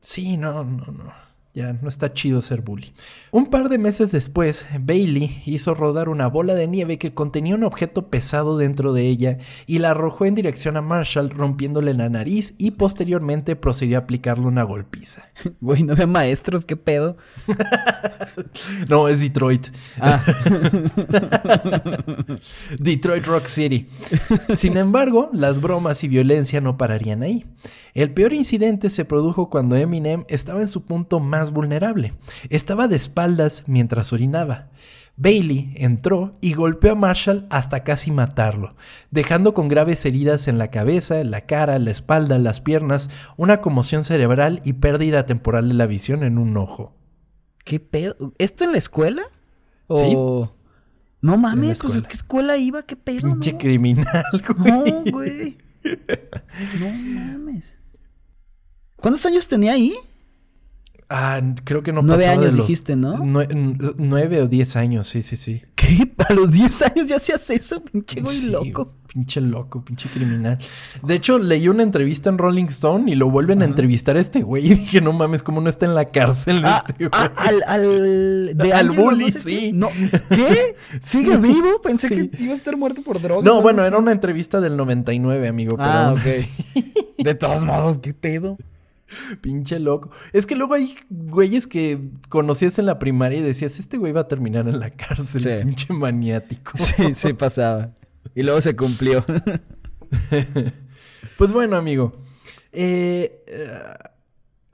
Sí, 0.00 0.36
no, 0.36 0.64
no, 0.64 0.86
no. 0.86 1.29
Ya 1.52 1.72
no 1.72 1.88
está 1.88 2.12
chido 2.12 2.42
ser 2.42 2.60
bully. 2.60 2.92
Un 3.32 3.46
par 3.46 3.70
de 3.70 3.78
meses 3.78 4.12
después, 4.12 4.68
Bailey 4.78 5.42
hizo 5.46 5.74
rodar 5.74 6.08
una 6.08 6.28
bola 6.28 6.54
de 6.54 6.68
nieve 6.68 6.96
que 6.96 7.12
contenía 7.12 7.56
un 7.56 7.64
objeto 7.64 8.08
pesado 8.08 8.56
dentro 8.56 8.92
de 8.92 9.08
ella 9.08 9.38
y 9.66 9.80
la 9.80 9.90
arrojó 9.90 10.26
en 10.26 10.36
dirección 10.36 10.76
a 10.76 10.80
Marshall, 10.80 11.30
rompiéndole 11.30 11.92
la 11.92 12.08
nariz 12.08 12.54
y 12.56 12.70
posteriormente 12.72 13.56
procedió 13.56 13.98
a 13.98 14.02
aplicarle 14.02 14.46
una 14.46 14.62
golpiza. 14.62 15.28
Güey, 15.60 15.82
no 15.82 15.96
ve 15.96 16.06
maestros, 16.06 16.64
qué 16.64 16.76
pedo. 16.76 17.16
no, 18.88 19.08
es 19.08 19.20
Detroit. 19.20 19.68
Ah. 20.00 20.20
Detroit 22.78 23.26
Rock 23.26 23.46
City. 23.46 23.88
Sin 24.54 24.76
embargo, 24.76 25.30
las 25.32 25.60
bromas 25.60 26.04
y 26.04 26.08
violencia 26.08 26.60
no 26.60 26.76
pararían 26.76 27.22
ahí. 27.22 27.46
El 27.94 28.12
peor 28.12 28.32
incidente 28.32 28.90
se 28.90 29.04
produjo 29.04 29.50
cuando 29.50 29.76
Eminem 29.76 30.24
estaba 30.28 30.60
en 30.60 30.68
su 30.68 30.84
punto 30.84 31.20
más 31.20 31.50
vulnerable. 31.50 32.14
Estaba 32.48 32.88
de 32.88 32.96
espaldas 32.96 33.64
mientras 33.66 34.12
orinaba. 34.12 34.68
Bailey 35.16 35.74
entró 35.76 36.38
y 36.40 36.54
golpeó 36.54 36.92
a 36.92 36.94
Marshall 36.94 37.46
hasta 37.50 37.84
casi 37.84 38.10
matarlo, 38.10 38.74
dejando 39.10 39.52
con 39.52 39.68
graves 39.68 40.06
heridas 40.06 40.48
en 40.48 40.56
la 40.56 40.70
cabeza, 40.70 41.22
la 41.24 41.42
cara, 41.42 41.78
la 41.78 41.90
espalda, 41.90 42.38
las 42.38 42.62
piernas, 42.62 43.10
una 43.36 43.60
conmoción 43.60 44.04
cerebral 44.04 44.62
y 44.64 44.74
pérdida 44.74 45.26
temporal 45.26 45.68
de 45.68 45.74
la 45.74 45.86
visión 45.86 46.22
en 46.22 46.38
un 46.38 46.56
ojo. 46.56 46.94
¿Qué 47.64 47.80
pedo? 47.80 48.32
¿Esto 48.38 48.64
en 48.64 48.72
la 48.72 48.78
escuela? 48.78 49.22
Sí. 49.92 50.16
No 51.22 51.36
mames, 51.36 51.80
pues 51.82 52.02
¿qué 52.02 52.14
escuela 52.14 52.56
iba? 52.56 52.82
¿Qué 52.82 52.96
pedo? 52.96 53.20
Pinche 53.20 53.58
criminal, 53.58 54.24
güey. 54.56 54.72
No, 54.72 55.04
güey. 55.12 55.58
No 56.80 56.92
mames. 57.20 57.76
¿Cuántos 59.00 59.24
años 59.26 59.48
tenía 59.48 59.72
ahí? 59.72 59.94
Ah, 61.12 61.40
creo 61.64 61.82
que 61.82 61.92
no 61.92 62.02
Nueve 62.02 62.26
años 62.26 62.54
dijiste, 62.54 62.94
¿no? 62.94 63.18
nueve 63.18 64.42
o 64.42 64.46
diez 64.46 64.76
años, 64.76 65.08
sí, 65.08 65.22
sí, 65.22 65.34
sí. 65.34 65.60
¿Qué? 65.74 66.08
¿A 66.28 66.32
los 66.32 66.52
diez 66.52 66.82
años 66.82 67.08
ya 67.08 67.16
hacías 67.16 67.50
eso? 67.50 67.82
Pinche 67.82 68.20
güey 68.20 68.42
loco. 68.42 68.94
Pinche 69.08 69.40
loco, 69.40 69.84
pinche 69.84 70.08
criminal. 70.08 70.58
De 71.02 71.14
hecho, 71.16 71.40
leí 71.40 71.66
una 71.66 71.82
entrevista 71.82 72.30
en 72.30 72.38
Rolling 72.38 72.66
Stone 72.66 73.10
y 73.10 73.16
lo 73.16 73.28
vuelven 73.28 73.60
a 73.60 73.64
entrevistar 73.64 74.16
a 74.16 74.20
este 74.20 74.42
güey. 74.42 74.64
Y 74.70 74.74
dije, 74.76 75.00
no 75.00 75.12
mames, 75.12 75.42
¿cómo 75.42 75.60
no 75.60 75.68
está 75.68 75.84
en 75.86 75.96
la 75.96 76.04
cárcel 76.04 76.60
ah, 76.64 76.84
este 76.86 77.08
ah, 77.10 77.32
al, 77.34 77.62
al, 77.66 78.56
de 78.56 78.72
al 78.72 78.90
bully, 78.90 79.32
sí. 79.32 79.72
No, 79.74 79.88
¿Qué? 80.28 80.76
¿Sigue 81.00 81.38
vivo? 81.38 81.82
Pensé 81.82 82.08
que 82.08 82.30
iba 82.40 82.52
a 82.52 82.56
estar 82.56 82.76
muerto 82.76 83.02
por 83.02 83.20
drogas. 83.20 83.44
No, 83.44 83.60
bueno, 83.62 83.84
era 83.84 83.98
una 83.98 84.12
entrevista 84.12 84.60
del 84.60 84.76
99, 84.76 85.48
amigo. 85.48 85.76
ah, 85.80 86.14
ok. 86.16 86.84
De 87.18 87.34
todos 87.34 87.64
modos, 87.64 87.98
¿qué 87.98 88.14
pedo? 88.14 88.56
Pinche 89.40 89.78
loco. 89.78 90.10
Es 90.32 90.46
que 90.46 90.56
luego 90.56 90.74
hay 90.74 90.96
güeyes 91.08 91.66
que 91.66 92.00
conocías 92.28 92.78
en 92.78 92.86
la 92.86 92.98
primaria 92.98 93.38
y 93.38 93.42
decías, 93.42 93.78
este 93.78 93.98
güey 93.98 94.12
va 94.12 94.22
a 94.22 94.28
terminar 94.28 94.68
en 94.68 94.80
la 94.80 94.90
cárcel, 94.90 95.64
pinche 95.64 95.92
maniático. 95.92 96.72
Sí, 96.78 97.14
sí 97.14 97.32
pasaba. 97.32 97.92
Y 98.34 98.42
luego 98.42 98.60
se 98.60 98.76
cumplió. 98.76 99.24
pues 101.38 101.52
bueno, 101.52 101.76
amigo. 101.76 102.22
Eh, 102.72 103.44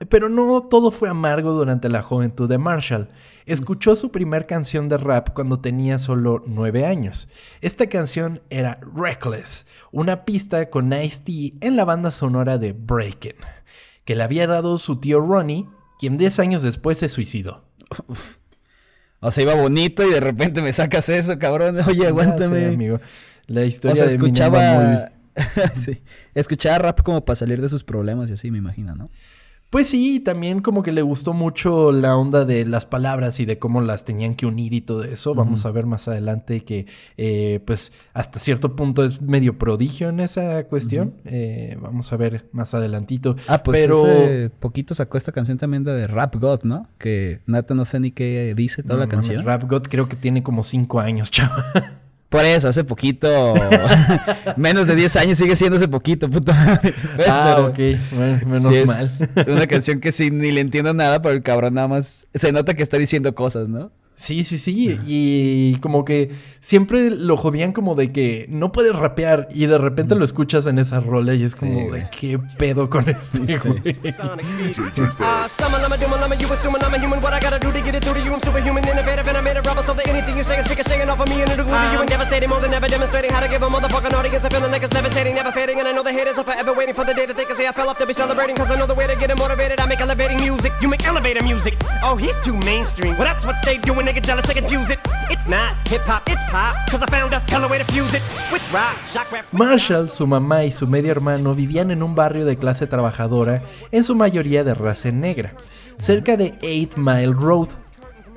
pero 0.09 0.29
no 0.29 0.63
todo 0.63 0.91
fue 0.91 1.09
amargo 1.09 1.53
durante 1.53 1.89
la 1.89 2.03
juventud 2.03 2.47
de 2.47 2.57
Marshall. 2.57 3.09
Escuchó 3.45 3.95
su 3.95 4.11
primer 4.11 4.45
canción 4.45 4.89
de 4.89 4.97
rap 4.97 5.29
cuando 5.33 5.59
tenía 5.59 5.97
solo 5.97 6.43
nueve 6.45 6.85
años. 6.85 7.29
Esta 7.61 7.87
canción 7.87 8.41
era 8.49 8.79
Reckless, 8.93 9.65
una 9.91 10.25
pista 10.25 10.69
con 10.69 10.91
Ice-T 10.91 11.53
en 11.61 11.75
la 11.75 11.85
banda 11.85 12.11
sonora 12.11 12.57
de 12.57 12.73
Breakin' 12.73 13.56
que 14.07 14.15
le 14.15 14.23
había 14.23 14.47
dado 14.47 14.77
su 14.77 15.01
tío 15.01 15.19
Ronnie, 15.19 15.67
quien 15.99 16.17
10 16.17 16.39
años 16.39 16.63
después 16.63 16.97
se 16.97 17.09
suicidó. 17.09 17.65
O 19.19 19.31
sea, 19.31 19.43
iba 19.43 19.53
bonito 19.55 20.07
y 20.07 20.11
de 20.11 20.21
repente 20.21 20.61
me 20.61 20.71
sacas 20.71 21.09
eso, 21.09 21.37
cabrón. 21.37 21.75
Oye, 21.85 22.07
aguántame. 22.07 22.67
amigo. 22.67 23.01
La 23.47 23.65
historia 23.65 23.93
o 23.93 23.95
sea, 23.97 24.05
escuchaba... 24.05 25.11
sí. 25.75 26.01
Escuchaba 26.35 26.77
rap 26.77 27.01
como 27.01 27.25
para 27.25 27.35
salir 27.35 27.59
de 27.61 27.67
sus 27.67 27.83
problemas 27.83 28.29
y 28.29 28.33
así, 28.33 28.49
me 28.49 28.59
imagino, 28.59 28.95
¿no? 28.95 29.11
Pues 29.69 29.89
sí, 29.89 30.21
también 30.21 30.61
como 30.61 30.81
que 30.81 30.93
le 30.93 31.01
gustó 31.01 31.33
mucho 31.33 31.91
la 31.91 32.15
onda 32.15 32.45
de 32.45 32.65
las 32.65 32.85
palabras 32.85 33.41
y 33.41 33.45
de 33.45 33.59
cómo 33.59 33.81
las 33.81 34.05
tenían 34.05 34.33
que 34.33 34.45
unir 34.45 34.73
y 34.73 34.79
todo 34.79 35.03
eso. 35.03 35.35
Vamos 35.35 35.65
a 35.65 35.71
ver 35.71 35.85
más 35.85 36.07
adelante 36.07 36.63
que 36.63 36.85
eh, 37.17 37.59
pues 37.65 37.91
hasta 38.13 38.39
cierto 38.39 38.77
punto 38.77 39.03
es 39.03 39.21
medio 39.21 39.57
prodigio 39.57 40.07
en 40.07 40.21
esa 40.21 40.63
cuestión. 40.67 41.15
Eh, 41.25 41.77
vamos 41.81 42.13
a 42.13 42.17
ver 42.17 42.47
más 42.53 42.73
adelantito. 42.73 43.35
Ah, 43.49 43.61
pues 43.61 43.81
Pero... 43.81 44.05
hace 44.05 44.49
poquito 44.57 44.95
sacó 44.95 45.17
esta 45.17 45.33
canción 45.33 45.57
también 45.57 45.83
de 45.83 46.07
Rap 46.07 46.35
God, 46.37 46.63
¿no? 46.63 46.87
Que 46.97 47.41
Nata 47.45 47.73
no 47.73 47.83
sé 47.83 47.99
ni 47.99 48.11
qué 48.11 48.53
dice 48.55 48.83
toda 48.83 48.99
la 48.99 49.07
canción. 49.07 49.43
Rap 49.43 49.69
God 49.69 49.83
creo 49.89 50.07
que 50.07 50.15
tiene 50.15 50.43
como 50.43 50.63
cinco 50.63 51.01
años, 51.01 51.29
chaval. 51.31 52.06
Por 52.29 52.43
eso, 52.43 52.67
hace 52.67 52.83
poquito, 52.83 53.53
menos 54.57 54.85
de 54.85 54.95
10 54.95 55.15
años 55.15 55.37
sigue 55.37 55.55
siendo 55.55 55.77
hace 55.77 55.87
poquito, 55.87 56.29
puto. 56.29 56.51
ah, 57.27 57.69
ok, 57.69 57.79
menos 58.45 58.85
mal. 58.85 59.45
una 59.47 59.67
canción 59.67 60.01
que 60.01 60.11
sí, 60.11 60.29
ni 60.29 60.51
le 60.51 60.59
entiendo 60.59 60.93
nada, 60.93 61.21
pero 61.21 61.35
el 61.35 61.41
cabrón 61.41 61.75
nada 61.75 61.87
más 61.87 62.27
se 62.33 62.51
nota 62.51 62.73
que 62.73 62.83
está 62.83 62.97
diciendo 62.97 63.33
cosas, 63.33 63.69
¿no? 63.69 63.91
Sí, 64.19 64.43
sí, 64.43 64.57
sí. 64.57 64.99
Y 65.05 65.75
como 65.75 66.03
que 66.03 66.31
siempre 66.59 67.11
lo 67.11 67.37
jodían 67.37 67.71
como 67.71 67.93
de 67.93 68.11
que 68.11 68.47
no 68.49 68.71
puedes 68.71 68.95
rapear 68.95 69.47
y 69.51 69.67
de 69.67 69.77
repente 69.77 70.15
lo 70.15 70.25
escuchas 70.25 70.65
en 70.65 70.79
esa 70.79 70.99
rola 70.99 71.35
y 71.35 71.43
es 71.43 71.55
como 71.55 71.91
de 71.91 72.09
qué 72.09 72.39
pedo 72.57 72.89
con 72.89 73.07
este 73.09 73.37
güey. 73.59 73.95
Marshall, 99.51 100.09
su 100.09 100.25
mamá 100.25 100.63
y 100.63 100.71
su 100.71 100.87
medio 100.87 101.11
hermano 101.11 101.53
vivían 101.53 101.91
en 101.91 102.01
un 102.01 102.15
barrio 102.15 102.45
de 102.45 102.55
clase 102.55 102.87
trabajadora, 102.87 103.63
en 103.91 104.05
su 104.05 104.15
mayoría 104.15 104.63
de 104.63 104.73
raza 104.73 105.11
negra, 105.11 105.55
cerca 105.97 106.37
de 106.37 106.53
Eight 106.61 106.95
Mile 106.95 107.33
Road. 107.33 107.67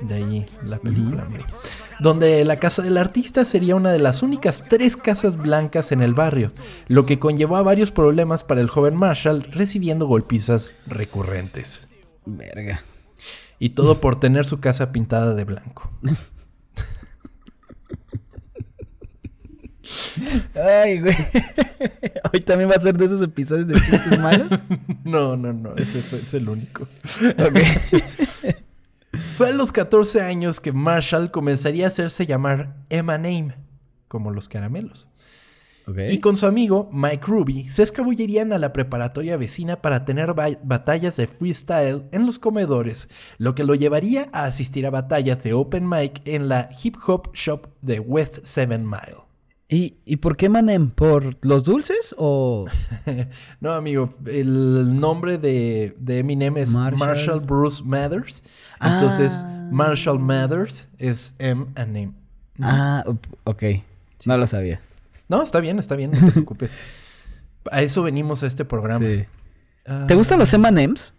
De 0.01 0.15
ahí 0.15 0.45
la 0.65 0.77
película, 0.77 1.25
donde 2.01 2.43
la 2.43 2.57
casa 2.57 2.81
del 2.81 2.97
artista 2.97 3.45
sería 3.45 3.77
una 3.77 3.93
de 3.93 3.99
las 3.99 4.23
únicas 4.23 4.65
tres 4.67 4.97
casas 4.97 5.37
blancas 5.37 5.93
en 5.93 6.01
el 6.01 6.13
barrio, 6.13 6.51
lo 6.87 7.05
que 7.05 7.17
conllevó 7.17 7.55
a 7.55 7.63
varios 7.63 7.91
problemas 7.91 8.43
para 8.43 8.59
el 8.59 8.69
joven 8.69 8.97
Marshall 8.97 9.43
recibiendo 9.43 10.05
golpizas 10.05 10.73
recurrentes. 10.85 11.87
Verga. 12.25 12.81
Y 13.61 13.69
todo 13.69 14.01
por 14.01 14.19
tener 14.19 14.43
su 14.43 14.59
casa 14.59 14.91
pintada 14.91 15.35
de 15.35 15.43
blanco. 15.43 15.91
Ay, 20.55 20.99
güey. 20.99 21.15
Hoy 22.33 22.39
también 22.41 22.71
va 22.71 22.73
a 22.73 22.81
ser 22.81 22.97
de 22.97 23.05
esos 23.05 23.21
episodios 23.21 23.67
de 23.67 23.75
chistes 23.75 24.17
malos. 24.17 24.63
no, 25.03 25.37
no, 25.37 25.53
no. 25.53 25.75
Ese 25.75 25.99
es 25.99 26.33
el 26.33 26.49
único. 26.49 26.87
Ok. 27.37 27.59
Fue 29.37 29.49
a 29.49 29.53
los 29.53 29.71
14 29.71 30.21
años 30.21 30.59
que 30.59 30.71
Marshall 30.71 31.29
comenzaría 31.29 31.85
a 31.85 31.89
hacerse 31.89 32.25
llamar 32.25 32.77
Emma 32.89 33.19
Name, 33.19 33.53
como 34.07 34.31
los 34.31 34.49
caramelos. 34.49 35.07
Y 36.09 36.19
con 36.19 36.35
su 36.35 36.45
amigo 36.45 36.89
Mike 36.91 37.25
Ruby 37.27 37.63
se 37.69 37.83
escabullerían 37.83 38.53
a 38.53 38.57
la 38.57 38.73
preparatoria 38.73 39.37
vecina 39.37 39.81
para 39.81 40.05
tener 40.05 40.33
batallas 40.33 41.17
de 41.17 41.27
freestyle 41.27 42.03
en 42.11 42.25
los 42.25 42.39
comedores, 42.39 43.09
lo 43.37 43.55
que 43.55 43.63
lo 43.63 43.75
llevaría 43.75 44.29
a 44.33 44.45
asistir 44.45 44.85
a 44.85 44.89
batallas 44.89 45.41
de 45.43 45.53
open 45.53 45.87
mic 45.87 46.21
en 46.25 46.49
la 46.49 46.69
hip 46.83 46.97
hop 47.05 47.33
shop 47.33 47.67
de 47.81 47.99
West 47.99 48.39
Seven 48.43 48.85
Mile. 48.85 49.31
¿Y, 49.73 50.17
por 50.17 50.35
qué 50.35 50.49
Manem? 50.49 50.89
¿Por 50.89 51.37
los 51.45 51.63
dulces 51.63 52.13
o...? 52.17 52.65
no, 53.61 53.71
amigo. 53.71 54.13
El 54.25 54.99
nombre 54.99 55.37
de, 55.37 55.95
Eminem 56.05 56.57
es 56.57 56.71
Marshall, 56.71 57.39
Bruce 57.39 57.81
Mathers. 57.81 58.43
Entonces, 58.81 59.43
ah. 59.45 59.69
Marshall 59.71 60.19
Mathers 60.19 60.89
es 60.97 61.35
M 61.39 61.67
and 61.75 61.95
M. 61.95 62.13
Ah, 62.59 63.05
ok. 63.45 63.63
No 64.25 64.37
lo 64.37 64.45
sabía. 64.45 64.81
No, 65.31 65.41
está 65.41 65.61
bien, 65.61 65.79
está 65.79 65.95
bien, 65.95 66.11
no 66.11 66.19
te 66.19 66.31
preocupes. 66.33 66.77
a 67.71 67.81
eso 67.81 68.03
venimos 68.03 68.43
a 68.43 68.47
este 68.47 68.65
programa. 68.65 69.05
Sí. 69.05 69.23
Ah. 69.87 70.03
¿Te 70.05 70.15
gustan 70.15 70.39
los 70.39 70.53
M&M's? 70.53 71.13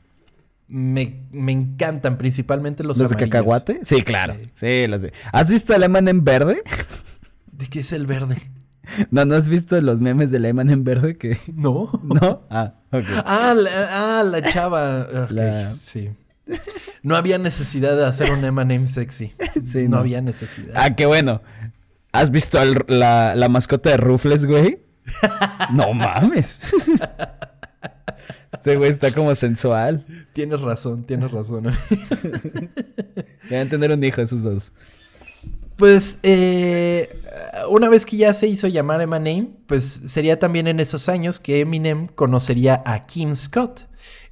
Me, 0.69 1.25
encantan, 1.33 2.19
principalmente 2.19 2.85
los 2.85 2.99
¿Los 2.99 3.09
de 3.09 3.16
cacahuate? 3.16 3.81
Sí, 3.85 4.02
claro. 4.02 4.35
Sí, 4.54 4.87
los 4.87 5.00
de... 5.00 5.14
¿Has 5.33 5.50
visto 5.50 5.75
el 5.75 5.83
M&M 5.85 6.21
verde? 6.23 6.62
¿De 7.52 7.66
qué 7.69 7.81
es 7.81 7.92
el 7.92 8.07
verde? 8.07 8.37
No, 9.11 9.25
¿no 9.25 9.37
has 9.37 9.47
visto 9.49 9.81
los 9.81 10.00
memes 10.00 10.31
del 10.33 10.45
M&M 10.45 10.83
verde 10.83 11.16
que...? 11.16 11.38
No. 11.54 11.88
¿No? 12.02 12.42
Ah, 12.50 12.75
ok. 12.90 13.04
Ah, 13.25 13.54
la, 13.57 13.71
ah, 14.19 14.25
la 14.25 14.42
chava. 14.42 15.07
Sí. 15.81 16.11
No 17.02 17.16
había 17.16 17.38
necesidad 17.38 17.97
de 17.97 18.04
hacer 18.04 18.31
un 18.33 18.45
M&M 18.45 18.87
sexy. 18.88 19.33
Sí, 19.64 19.85
no, 19.85 19.90
no 19.90 19.99
había 19.99 20.21
necesidad. 20.21 20.75
Ah, 20.75 20.95
qué 20.97 21.07
bueno. 21.07 21.40
¿Has 22.12 22.31
visto 22.31 22.62
la, 22.88 23.35
la, 23.35 23.49
mascota 23.49 23.90
de 23.90 23.97
Rufles, 23.97 24.45
güey? 24.47 24.81
no 25.73 25.92
mames. 25.95 26.61
Este 28.52 28.76
güey 28.76 28.90
está 28.90 29.11
como 29.12 29.35
sensual. 29.35 30.04
Tienes 30.35 30.61
razón, 30.61 31.04
tienes 31.04 31.33
razón. 31.33 31.73
Deben 33.49 33.69
tener 33.71 33.90
un 33.90 34.04
hijo 34.04 34.21
esos 34.21 34.42
dos. 34.42 34.73
Pues 35.76 36.21
eh, 36.23 37.09
una 37.71 37.88
vez 37.88 38.04
que 38.04 38.16
ya 38.19 38.35
se 38.35 38.47
hizo 38.47 38.69
llamar 38.69 39.00
Eminem, 39.00 39.54
pues 39.66 40.02
sería 40.07 40.38
también 40.38 40.69
en 40.69 40.81
esos 40.81 41.09
años 41.09 41.40
que 41.40 41.61
Eminem 41.61 42.09
conocería 42.09 42.83
a 42.85 43.04
Kim 43.04 43.35
Scott, 43.35 43.88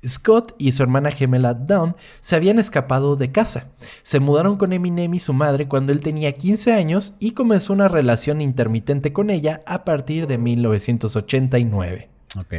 Scott 0.07 0.55
y 0.59 0.73
su 0.73 0.83
hermana 0.83 1.11
gemela 1.11 1.55
Dawn 1.55 1.97
se 2.21 2.37
habían 2.37 2.59
escapado 2.59 3.17
de 3.17 3.33
casa. 3.33 3.69
Se 4.03 4.21
mudaron 4.21 4.57
con 4.57 4.73
Eminem 4.73 5.15
y 5.15 5.21
su 5.21 5.33
madre 5.33 5.69
cuando 5.69 5.93
él 5.93 6.01
tenía 6.01 6.33
15 6.33 6.73
años 6.73 7.15
y 7.19 7.33
comenzó 7.33 7.73
una 7.73 7.89
relación 7.89 8.41
intermitente 8.41 9.13
con 9.13 9.31
ella 9.31 9.63
a 9.67 9.85
partir 9.85 10.27
de 10.27 10.39
1989. 10.39 12.09
Ok. 12.39 12.55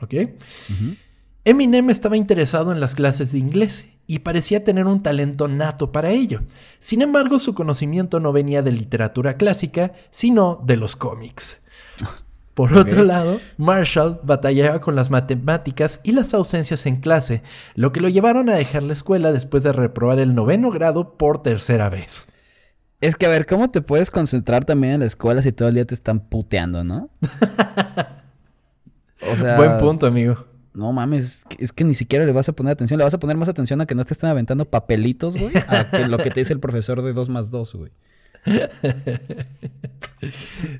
¿Ok? 0.00 0.14
Eminem 1.44 1.90
estaba 1.90 2.16
interesado 2.16 2.72
en 2.72 2.80
las 2.80 2.94
clases 2.94 3.32
de 3.32 3.38
inglés 3.38 3.88
y 4.06 4.20
parecía 4.20 4.64
tener 4.64 4.86
un 4.86 5.02
talento 5.02 5.48
nato 5.48 5.92
para 5.92 6.10
ello. 6.10 6.42
Sin 6.78 7.02
embargo, 7.02 7.38
su 7.38 7.54
conocimiento 7.54 8.20
no 8.20 8.32
venía 8.32 8.62
de 8.62 8.72
literatura 8.72 9.36
clásica, 9.36 9.92
sino 10.10 10.62
de 10.64 10.76
los 10.76 10.96
cómics. 10.96 11.62
Por 12.58 12.72
otro 12.72 13.04
lado, 13.04 13.40
Marshall 13.56 14.18
batallaba 14.24 14.80
con 14.80 14.96
las 14.96 15.12
matemáticas 15.12 16.00
y 16.02 16.10
las 16.10 16.34
ausencias 16.34 16.86
en 16.86 16.96
clase, 16.96 17.44
lo 17.76 17.92
que 17.92 18.00
lo 18.00 18.08
llevaron 18.08 18.50
a 18.50 18.56
dejar 18.56 18.82
la 18.82 18.94
escuela 18.94 19.30
después 19.30 19.62
de 19.62 19.72
reprobar 19.72 20.18
el 20.18 20.34
noveno 20.34 20.72
grado 20.72 21.16
por 21.16 21.40
tercera 21.40 21.88
vez. 21.88 22.26
Es 23.00 23.14
que 23.14 23.26
a 23.26 23.28
ver, 23.28 23.46
¿cómo 23.46 23.70
te 23.70 23.80
puedes 23.80 24.10
concentrar 24.10 24.64
también 24.64 24.94
en 24.94 25.00
la 25.00 25.06
escuela 25.06 25.40
si 25.40 25.52
todo 25.52 25.68
el 25.68 25.76
día 25.76 25.84
te 25.84 25.94
están 25.94 26.18
puteando, 26.18 26.82
no? 26.82 27.10
o 29.32 29.36
sea, 29.36 29.56
Buen 29.56 29.78
punto, 29.78 30.08
amigo. 30.08 30.44
No 30.74 30.92
mames, 30.92 31.44
es 31.60 31.72
que 31.72 31.84
ni 31.84 31.94
siquiera 31.94 32.26
le 32.26 32.32
vas 32.32 32.48
a 32.48 32.54
poner 32.54 32.72
atención. 32.72 32.98
Le 32.98 33.04
vas 33.04 33.14
a 33.14 33.20
poner 33.20 33.36
más 33.36 33.48
atención 33.48 33.80
a 33.82 33.86
que 33.86 33.94
no 33.94 34.02
te 34.02 34.14
estén 34.14 34.30
aventando 34.30 34.64
papelitos, 34.64 35.36
güey, 35.36 35.52
a 35.68 35.88
que 35.88 36.08
lo 36.08 36.18
que 36.18 36.30
te 36.30 36.40
dice 36.40 36.54
el 36.54 36.60
profesor 36.60 37.02
de 37.02 37.12
2 37.12 37.28
más 37.28 37.52
2, 37.52 37.74
güey. 37.74 37.92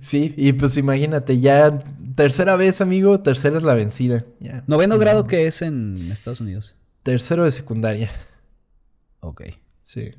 Sí, 0.00 0.35
y 0.37 0.53
pues 0.53 0.77
imagínate, 0.77 1.41
ya 1.41 1.83
tercera 2.15 2.57
vez, 2.57 2.81
amigo, 2.81 3.21
tercera 3.21 3.57
es 3.57 3.62
la 3.62 3.75
vencida. 3.75 4.25
¿Noveno 4.67 4.99
grado 4.99 5.27
qué 5.27 5.47
es 5.47 5.62
en 5.62 6.11
Estados 6.11 6.41
Unidos? 6.41 6.77
Tercero 7.03 7.45
de 7.45 7.50
secundaria. 7.50 8.11
Ok. 9.21 9.43
Sí. 9.83 10.12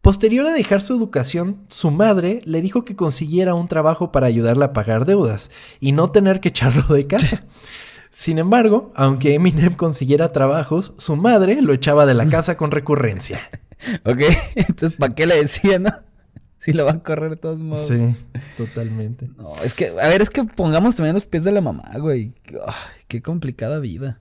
Posterior 0.00 0.46
a 0.46 0.52
dejar 0.52 0.80
su 0.80 0.94
educación, 0.94 1.66
su 1.68 1.90
madre 1.90 2.40
le 2.44 2.60
dijo 2.60 2.84
que 2.84 2.94
consiguiera 2.94 3.54
un 3.54 3.68
trabajo 3.68 4.12
para 4.12 4.26
ayudarla 4.26 4.66
a 4.66 4.72
pagar 4.72 5.04
deudas 5.04 5.50
y 5.80 5.92
no 5.92 6.10
tener 6.10 6.40
que 6.40 6.48
echarlo 6.48 6.94
de 6.94 7.06
casa. 7.06 7.44
Sin 8.10 8.38
embargo, 8.38 8.92
aunque 8.94 9.34
Eminem 9.34 9.74
consiguiera 9.74 10.32
trabajos, 10.32 10.94
su 10.96 11.16
madre 11.16 11.60
lo 11.60 11.72
echaba 11.72 12.06
de 12.06 12.14
la 12.14 12.26
casa 12.30 12.56
con 12.56 12.70
recurrencia. 12.70 13.40
ok, 14.04 14.20
entonces 14.54 14.96
¿para 14.98 15.14
qué 15.14 15.26
le 15.26 15.42
decía, 15.42 15.78
no? 15.78 15.90
Si 16.58 16.72
lo 16.72 16.84
va 16.84 16.92
a 16.92 17.02
correr 17.02 17.30
de 17.30 17.36
todos 17.36 17.62
modos. 17.62 17.86
Sí, 17.86 18.16
totalmente. 18.56 19.30
No, 19.36 19.54
es 19.62 19.74
que, 19.74 19.88
a 19.88 20.08
ver, 20.08 20.20
es 20.20 20.28
que 20.28 20.42
pongamos 20.44 20.96
también 20.96 21.14
los 21.14 21.24
pies 21.24 21.44
de 21.44 21.52
la 21.52 21.60
mamá, 21.60 21.90
güey. 21.98 22.34
qué 23.06 23.22
complicada 23.22 23.78
vida. 23.78 24.20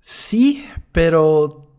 Sí, 0.00 0.64
pero. 0.92 1.70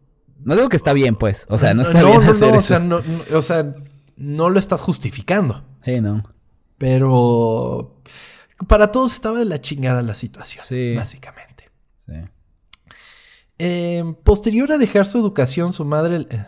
No 0.43 0.55
digo 0.55 0.69
que 0.69 0.77
está 0.77 0.93
bien, 0.93 1.15
pues. 1.15 1.45
O 1.49 1.57
sea, 1.57 1.73
no 1.73 1.81
está 1.81 2.03
bien 2.03 2.21
hacer 2.23 2.55
o 2.55 2.61
Sea, 2.61 2.79
no, 2.79 3.01
o 3.33 3.41
sea, 3.41 3.75
no 4.15 4.49
lo 4.49 4.59
estás 4.59 4.81
justificando. 4.81 5.65
Sí, 5.83 5.99
no. 5.99 6.23
Pero. 6.77 8.01
Para 8.67 8.91
todos 8.91 9.13
estaba 9.13 9.39
de 9.39 9.45
la 9.45 9.61
chingada 9.61 10.01
la 10.01 10.15
situación, 10.15 10.65
sí. 10.67 10.95
básicamente. 10.95 11.69
Sí. 12.05 12.13
Eh, 13.59 14.03
posterior 14.23 14.71
a 14.71 14.77
dejar 14.77 15.05
su 15.05 15.17
educación, 15.17 15.73
su 15.73 15.85
madre. 15.85 16.27
Eh, 16.29 16.45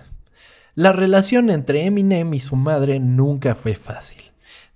la 0.76 0.94
relación 0.94 1.50
entre 1.50 1.86
Eminem 1.86 2.34
y 2.34 2.40
su 2.40 2.56
madre 2.56 3.00
nunca 3.00 3.56
fue 3.56 3.76
fácil. 3.76 4.22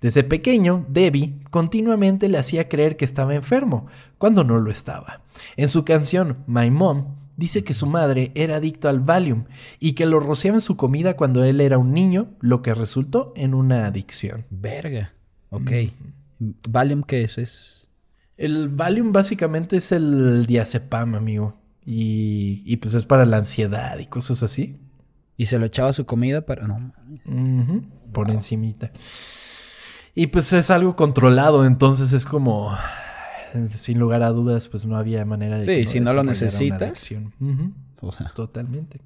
Desde 0.00 0.22
pequeño, 0.22 0.84
Debbie 0.88 1.34
continuamente 1.50 2.28
le 2.28 2.36
hacía 2.36 2.68
creer 2.68 2.96
que 2.96 3.06
estaba 3.06 3.34
enfermo, 3.34 3.86
cuando 4.18 4.44
no 4.44 4.58
lo 4.58 4.70
estaba. 4.70 5.22
En 5.56 5.70
su 5.70 5.84
canción 5.84 6.36
My 6.46 6.70
Mom, 6.70 7.16
dice 7.36 7.64
que 7.64 7.72
su 7.72 7.86
madre 7.86 8.30
era 8.34 8.56
adicto 8.56 8.88
al 8.88 9.00
Valium 9.00 9.44
y 9.80 9.92
que 9.92 10.06
lo 10.06 10.20
rociaba 10.20 10.58
en 10.58 10.60
su 10.60 10.76
comida 10.76 11.16
cuando 11.16 11.44
él 11.44 11.60
era 11.60 11.78
un 11.78 11.92
niño, 11.92 12.28
lo 12.40 12.60
que 12.60 12.74
resultó 12.74 13.32
en 13.36 13.54
una 13.54 13.86
adicción. 13.86 14.44
Verga. 14.50 15.14
Ok. 15.50 15.72
¿Valium 16.68 17.02
qué 17.02 17.22
es? 17.22 17.38
es? 17.38 17.88
El 18.36 18.68
Valium 18.68 19.12
básicamente 19.12 19.76
es 19.76 19.92
el 19.92 20.46
diazepam, 20.46 21.14
amigo. 21.14 21.56
Y, 21.86 22.62
y 22.64 22.76
pues 22.76 22.94
es 22.94 23.04
para 23.04 23.24
la 23.24 23.38
ansiedad 23.38 23.98
y 23.98 24.06
cosas 24.06 24.42
así. 24.42 24.80
Y 25.36 25.46
se 25.46 25.58
lo 25.58 25.66
echaba 25.66 25.92
su 25.92 26.06
comida 26.06 26.42
para... 26.42 26.66
No. 26.66 26.92
Por 28.12 28.30
encimita. 28.30 28.92
Y 30.14 30.28
pues 30.28 30.52
es 30.52 30.70
algo 30.70 30.94
controlado, 30.96 31.66
entonces 31.66 32.12
es 32.12 32.24
como... 32.24 32.76
Sin 33.74 33.98
lugar 34.00 34.22
a 34.24 34.30
dudas, 34.30 34.68
pues 34.68 34.84
no 34.84 34.96
había 34.96 35.24
manera 35.24 35.58
de... 35.58 35.84
Sí, 35.84 35.92
si 35.92 36.00
no 36.00 36.12
lo 36.12 36.24
necesitas. 36.24 37.10
Totalmente. 38.34 39.00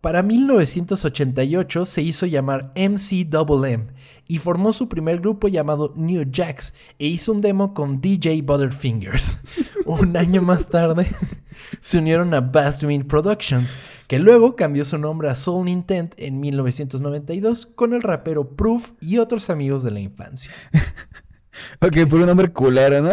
Para 0.00 0.22
1988 0.22 1.84
se 1.84 2.00
hizo 2.00 2.24
llamar 2.24 2.70
MCMM 2.74 3.88
y 4.26 4.38
formó 4.38 4.72
su 4.72 4.88
primer 4.88 5.20
grupo 5.20 5.48
llamado 5.48 5.92
New 5.94 6.24
Jacks 6.30 6.72
e 6.98 7.06
hizo 7.06 7.32
un 7.32 7.42
demo 7.42 7.74
con 7.74 8.00
DJ 8.00 8.40
Butterfingers. 8.40 9.38
un 9.84 10.16
año 10.16 10.40
más 10.40 10.70
tarde 10.70 11.06
se 11.80 11.98
unieron 11.98 12.32
a 12.32 12.40
Bastmin 12.40 13.02
Productions, 13.02 13.78
que 14.06 14.18
luego 14.18 14.56
cambió 14.56 14.86
su 14.86 14.96
nombre 14.96 15.28
a 15.28 15.34
Soul 15.34 15.68
Intent 15.68 16.14
en 16.16 16.40
1992 16.40 17.66
con 17.66 17.92
el 17.92 18.00
rapero 18.00 18.56
Proof 18.56 18.92
y 19.02 19.18
otros 19.18 19.50
amigos 19.50 19.82
de 19.82 19.90
la 19.90 20.00
infancia. 20.00 20.50
ok, 21.82 22.08
por 22.08 22.20
un 22.20 22.26
nombre 22.26 22.50
culero, 22.50 23.02
¿no? 23.02 23.10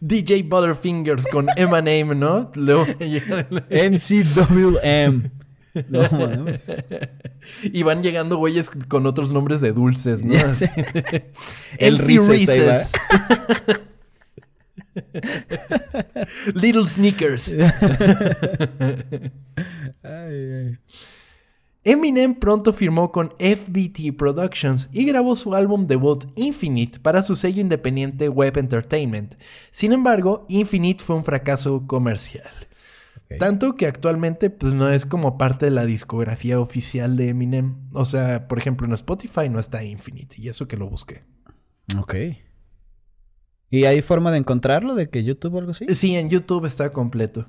DJ 0.00 0.42
Butterfingers 0.44 1.26
con 1.26 1.48
Eminem, 1.56 2.18
¿no? 2.18 2.50
Luego 2.54 2.86
MCWM. 3.70 5.30
No 5.88 6.08
mames. 6.08 6.72
Y 7.64 7.82
van 7.82 8.00
llegando 8.02 8.36
güeyes 8.36 8.70
con 8.70 9.06
otros 9.06 9.32
nombres 9.32 9.60
de 9.60 9.72
dulces, 9.72 10.22
¿no? 10.22 10.32
El 11.78 11.98
Reese's. 11.98 12.92
Little 16.54 16.86
Sneakers. 16.86 17.56
ay, 20.04 20.52
ay. 20.52 20.78
Eminem 21.84 22.34
pronto 22.34 22.72
firmó 22.72 23.12
con 23.12 23.34
FBT 23.38 24.16
Productions 24.16 24.88
y 24.90 25.04
grabó 25.04 25.36
su 25.36 25.54
álbum 25.54 25.86
debut 25.86 26.24
Infinite 26.34 26.98
para 27.00 27.22
su 27.22 27.36
sello 27.36 27.60
independiente 27.60 28.30
Web 28.30 28.56
Entertainment. 28.56 29.34
Sin 29.70 29.92
embargo, 29.92 30.46
Infinite 30.48 31.04
fue 31.04 31.16
un 31.16 31.24
fracaso 31.24 31.86
comercial. 31.86 32.50
Tanto 33.38 33.74
que 33.74 33.86
actualmente 33.86 34.48
pues 34.48 34.74
no 34.74 34.88
es 34.88 35.04
como 35.04 35.36
parte 35.36 35.66
de 35.66 35.72
la 35.72 35.84
discografía 35.84 36.58
oficial 36.60 37.16
de 37.16 37.28
Eminem. 37.28 37.76
O 37.92 38.04
sea, 38.04 38.48
por 38.48 38.58
ejemplo, 38.58 38.86
en 38.86 38.94
Spotify 38.94 39.48
no 39.50 39.58
está 39.58 39.84
Infinite 39.84 40.36
y 40.38 40.48
eso 40.48 40.66
que 40.66 40.76
lo 40.76 40.88
busqué. 40.88 41.22
Ok. 41.98 42.14
¿Y 43.70 43.84
hay 43.84 44.02
forma 44.02 44.30
de 44.30 44.38
encontrarlo? 44.38 44.94
¿De 44.94 45.10
que 45.10 45.24
YouTube 45.24 45.54
o 45.54 45.58
algo 45.58 45.72
así? 45.72 45.86
Sí, 45.94 46.16
en 46.16 46.30
YouTube 46.30 46.64
está 46.64 46.92
completo. 46.92 47.46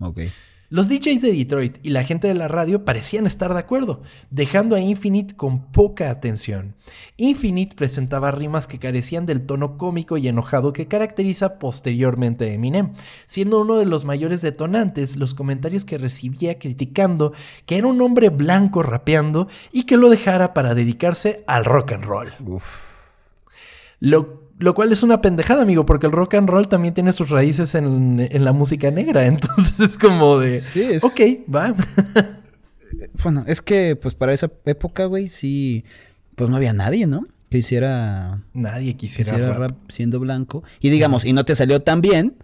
Ok. 0.00 0.22
Los 0.70 0.86
DJs 0.90 1.22
de 1.22 1.32
Detroit 1.32 1.78
y 1.82 1.88
la 1.88 2.04
gente 2.04 2.28
de 2.28 2.34
la 2.34 2.46
radio 2.46 2.84
parecían 2.84 3.26
estar 3.26 3.54
de 3.54 3.58
acuerdo, 3.58 4.02
dejando 4.30 4.76
a 4.76 4.80
Infinite 4.80 5.34
con 5.34 5.72
poca 5.72 6.10
atención. 6.10 6.74
Infinite 7.16 7.74
presentaba 7.74 8.32
rimas 8.32 8.66
que 8.66 8.78
carecían 8.78 9.24
del 9.24 9.46
tono 9.46 9.78
cómico 9.78 10.18
y 10.18 10.28
enojado 10.28 10.74
que 10.74 10.86
caracteriza 10.86 11.58
posteriormente 11.58 12.44
a 12.44 12.52
Eminem, 12.52 12.92
siendo 13.24 13.62
uno 13.62 13.78
de 13.78 13.86
los 13.86 14.04
mayores 14.04 14.42
detonantes 14.42 15.16
los 15.16 15.32
comentarios 15.32 15.86
que 15.86 15.96
recibía 15.96 16.58
criticando 16.58 17.32
que 17.64 17.78
era 17.78 17.86
un 17.86 18.02
hombre 18.02 18.28
blanco 18.28 18.82
rapeando 18.82 19.48
y 19.72 19.84
que 19.84 19.96
lo 19.96 20.10
dejara 20.10 20.52
para 20.52 20.74
dedicarse 20.74 21.44
al 21.46 21.64
rock 21.64 21.92
and 21.92 22.04
roll. 22.04 22.32
Lo 24.00 24.47
lo 24.58 24.74
cual 24.74 24.92
es 24.92 25.02
una 25.02 25.20
pendejada, 25.20 25.62
amigo, 25.62 25.86
porque 25.86 26.06
el 26.06 26.12
rock 26.12 26.34
and 26.34 26.48
roll 26.48 26.68
también 26.68 26.94
tiene 26.94 27.12
sus 27.12 27.30
raíces 27.30 27.74
en, 27.74 28.28
la 28.44 28.52
música 28.52 28.90
negra. 28.90 29.26
Entonces 29.26 29.78
es 29.80 29.98
como 29.98 30.38
de. 30.38 30.60
Sí, 30.60 30.82
es... 30.82 31.04
Ok, 31.04 31.20
va. 31.52 31.74
bueno, 33.22 33.44
es 33.46 33.62
que, 33.62 33.96
pues 33.96 34.14
para 34.14 34.32
esa 34.32 34.50
época, 34.64 35.04
güey, 35.06 35.28
sí. 35.28 35.84
Pues 36.34 36.50
no 36.50 36.56
había 36.56 36.72
nadie, 36.72 37.06
¿no? 37.06 37.26
Que 37.50 37.58
hiciera. 37.58 38.42
Nadie 38.52 38.96
quisiera, 38.96 39.52
rap. 39.54 39.76
siendo 39.90 40.20
blanco. 40.20 40.62
Y 40.80 40.90
digamos, 40.90 41.24
y 41.24 41.32
no 41.32 41.44
te 41.44 41.54
salió 41.54 41.82
tan 41.82 42.00
bien, 42.00 42.36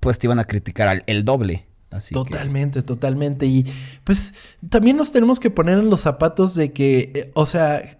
pues 0.00 0.18
te 0.18 0.26
iban 0.26 0.38
a 0.38 0.44
criticar 0.44 0.88
al, 0.88 1.04
el 1.06 1.24
doble. 1.24 1.66
Así 1.90 2.14
totalmente, 2.14 2.82
totalmente. 2.82 3.46
Y 3.46 3.66
pues 4.04 4.34
también 4.70 4.96
nos 4.96 5.12
tenemos 5.12 5.38
que 5.38 5.50
poner 5.50 5.78
en 5.78 5.90
los 5.90 6.00
zapatos 6.00 6.54
de 6.54 6.72
que, 6.72 7.12
eh, 7.14 7.30
o 7.34 7.46
sea, 7.46 7.98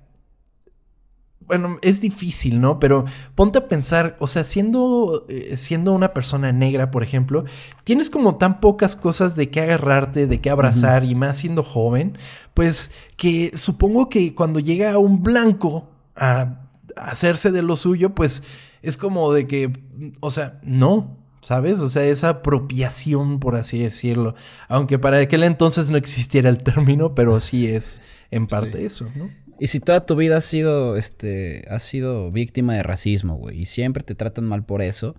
bueno, 1.53 1.79
es 1.83 2.01
difícil, 2.01 2.63
¿no? 2.63 2.81
Pero 2.81 3.05
ponte 3.35 3.59
a 3.59 3.69
pensar, 3.69 4.17
o 4.21 4.27
sea, 4.27 4.43
siendo, 4.43 5.27
eh, 5.29 5.59
siendo 5.59 5.93
una 5.93 6.15
persona 6.15 6.51
negra, 6.51 6.91
por 6.91 7.03
ejemplo, 7.03 7.45
tienes 7.85 8.09
como 8.09 8.37
tan 8.37 8.59
pocas 8.59 8.97
cosas 8.97 9.37
de 9.37 9.51
qué 9.51 9.61
agarrarte, 9.61 10.27
de 10.27 10.41
qué 10.41 10.49
abrazar, 10.49 11.05
y 11.05 11.15
más 11.15 11.37
siendo 11.37 11.63
joven, 11.63 12.17
pues 12.55 12.91
que 13.19 13.53
supongo 13.55 14.09
que 14.09 14.35
cuando 14.35 14.61
llega 14.61 14.97
un 14.97 15.23
blanco 15.23 15.91
a 16.17 16.71
hacerse 16.97 17.51
de 17.51 17.61
lo 17.61 17.77
suyo, 17.77 18.15
pues 18.15 18.43
es 18.81 18.97
como 18.97 19.31
de 19.35 19.47
que, 19.47 19.75
o 20.21 20.31
sea, 20.31 20.59
no, 20.63 21.19
¿sabes? 21.43 21.81
O 21.81 21.89
sea, 21.89 22.05
esa 22.05 22.31
apropiación, 22.31 23.41
por 23.41 23.57
así 23.57 23.81
decirlo. 23.81 24.35
Aunque 24.69 24.99
para 24.99 25.19
aquel 25.19 25.43
entonces 25.43 25.91
no 25.91 25.99
existiera 25.99 26.49
el 26.49 26.63
término, 26.63 27.15
pero 27.15 27.39
sí 27.41 27.67
es 27.67 28.01
en 28.31 28.47
parte 28.47 28.87
eso, 28.87 29.05
¿no? 29.15 29.29
Y 29.63 29.69
si 29.69 29.79
toda 29.79 30.05
tu 30.05 30.17
vida 30.17 30.39
has 30.39 30.45
sido, 30.45 30.97
este, 30.97 31.65
has 31.71 31.85
sido 31.85 32.33
víctima 32.33 32.75
de 32.75 32.83
racismo, 32.83 33.37
güey, 33.37 33.61
y 33.61 33.67
siempre 33.67 34.03
te 34.03 34.17
tratan 34.17 34.45
mal 34.45 34.65
por 34.65 34.83
eso, 34.83 35.15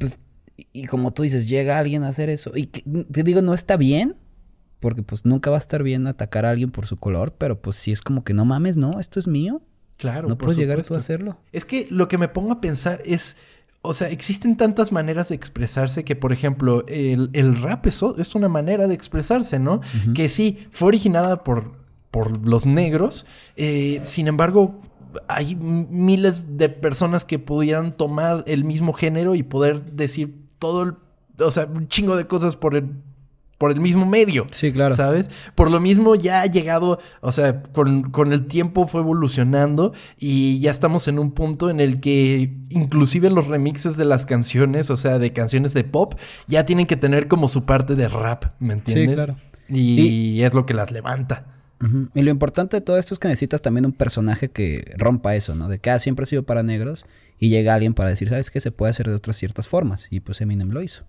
pues, 0.00 0.18
y 0.72 0.86
como 0.86 1.12
tú 1.12 1.22
dices, 1.22 1.48
llega 1.48 1.78
alguien 1.78 2.02
a 2.02 2.08
hacer 2.08 2.28
eso, 2.28 2.50
y 2.56 2.66
te 2.66 3.22
digo, 3.22 3.40
no 3.40 3.54
está 3.54 3.76
bien, 3.76 4.16
porque 4.80 5.04
pues 5.04 5.24
nunca 5.24 5.50
va 5.50 5.58
a 5.58 5.60
estar 5.60 5.84
bien 5.84 6.08
atacar 6.08 6.44
a 6.44 6.50
alguien 6.50 6.72
por 6.72 6.88
su 6.88 6.96
color, 6.96 7.36
pero 7.38 7.62
pues 7.62 7.76
sí 7.76 7.92
es 7.92 8.00
como 8.00 8.24
que 8.24 8.34
no 8.34 8.44
mames, 8.44 8.76
no, 8.76 8.98
esto 8.98 9.20
es 9.20 9.28
mío. 9.28 9.62
Claro. 9.96 10.28
No 10.28 10.36
puedes 10.36 10.56
llegar 10.56 10.82
tú 10.82 10.94
a 10.94 10.98
hacerlo. 10.98 11.38
Es 11.52 11.64
que 11.64 11.86
lo 11.88 12.08
que 12.08 12.18
me 12.18 12.26
pongo 12.26 12.50
a 12.50 12.60
pensar 12.60 13.00
es, 13.04 13.36
o 13.82 13.94
sea, 13.94 14.08
existen 14.08 14.56
tantas 14.56 14.90
maneras 14.90 15.28
de 15.28 15.36
expresarse 15.36 16.02
que, 16.02 16.16
por 16.16 16.32
ejemplo, 16.32 16.84
el, 16.88 17.58
rap 17.58 17.86
es, 17.86 18.02
es, 18.18 18.34
una 18.34 18.48
manera 18.48 18.88
de 18.88 18.94
expresarse, 18.94 19.60
¿no? 19.60 19.82
Que 20.14 20.28
sí, 20.28 20.66
fue 20.72 20.88
originada 20.88 21.44
por, 21.44 21.81
por 22.12 22.46
los 22.46 22.64
negros, 22.66 23.26
eh, 23.56 24.00
sin 24.04 24.28
embargo, 24.28 24.80
hay 25.26 25.56
miles 25.56 26.56
de 26.56 26.68
personas 26.68 27.24
que 27.24 27.40
pudieran 27.40 27.96
tomar 27.96 28.44
el 28.46 28.62
mismo 28.62 28.92
género 28.92 29.34
y 29.34 29.42
poder 29.42 29.84
decir 29.84 30.36
todo 30.60 30.84
el, 30.84 30.94
o 31.40 31.50
sea, 31.50 31.66
un 31.66 31.88
chingo 31.88 32.16
de 32.16 32.28
cosas 32.28 32.54
por 32.54 32.76
el 32.76 32.92
por 33.62 33.70
el 33.70 33.78
mismo 33.78 34.04
medio. 34.06 34.48
Sí, 34.50 34.72
claro. 34.72 34.96
¿Sabes? 34.96 35.30
Por 35.54 35.70
lo 35.70 35.78
mismo 35.78 36.16
ya 36.16 36.42
ha 36.42 36.46
llegado, 36.46 36.98
o 37.20 37.30
sea, 37.30 37.62
con, 37.62 38.32
el 38.32 38.46
tiempo 38.48 38.88
fue 38.88 39.02
evolucionando 39.02 39.92
y 40.18 40.58
ya 40.58 40.72
estamos 40.72 41.06
en 41.06 41.20
un 41.20 41.30
punto 41.30 41.70
en 41.70 41.78
el 41.78 42.00
que 42.00 42.56
inclusive 42.70 43.30
los 43.30 43.46
remixes 43.46 43.96
de 43.96 44.04
las 44.04 44.26
canciones, 44.26 44.90
o 44.90 44.96
sea, 44.96 45.20
de 45.20 45.32
canciones 45.32 45.74
de 45.74 45.84
pop, 45.84 46.14
ya 46.48 46.64
tienen 46.64 46.86
que 46.86 46.96
tener 46.96 47.28
como 47.28 47.46
su 47.46 47.64
parte 47.64 47.94
de 47.94 48.08
rap, 48.08 48.46
¿me 48.58 48.72
entiendes? 48.72 49.20
Sí, 49.20 49.26
claro. 49.26 49.38
Y, 49.68 50.42
es 50.42 50.54
lo 50.54 50.66
que 50.66 50.74
las 50.74 50.90
levanta. 50.90 51.51
Y 52.14 52.22
lo 52.22 52.30
importante 52.30 52.76
de 52.76 52.80
todo 52.80 52.96
esto 52.96 53.14
es 53.14 53.18
que 53.18 53.28
necesitas 53.28 53.60
también 53.60 53.86
un 53.86 53.92
personaje 53.92 54.50
que 54.50 54.94
rompa 54.96 55.34
eso, 55.34 55.54
¿no? 55.54 55.68
De 55.68 55.78
que 55.78 55.90
ah, 55.90 55.98
siempre 55.98 56.24
ha 56.24 56.26
sido 56.26 56.44
para 56.44 56.62
negros 56.62 57.06
y 57.38 57.48
llega 57.48 57.74
alguien 57.74 57.94
para 57.94 58.08
decir, 58.08 58.28
¿sabes 58.28 58.50
qué? 58.50 58.60
Se 58.60 58.70
puede 58.70 58.90
hacer 58.90 59.08
de 59.08 59.14
otras 59.14 59.36
ciertas 59.36 59.66
formas. 59.66 60.06
Y 60.10 60.20
pues 60.20 60.40
Eminem 60.40 60.70
lo 60.70 60.82
hizo. 60.82 61.02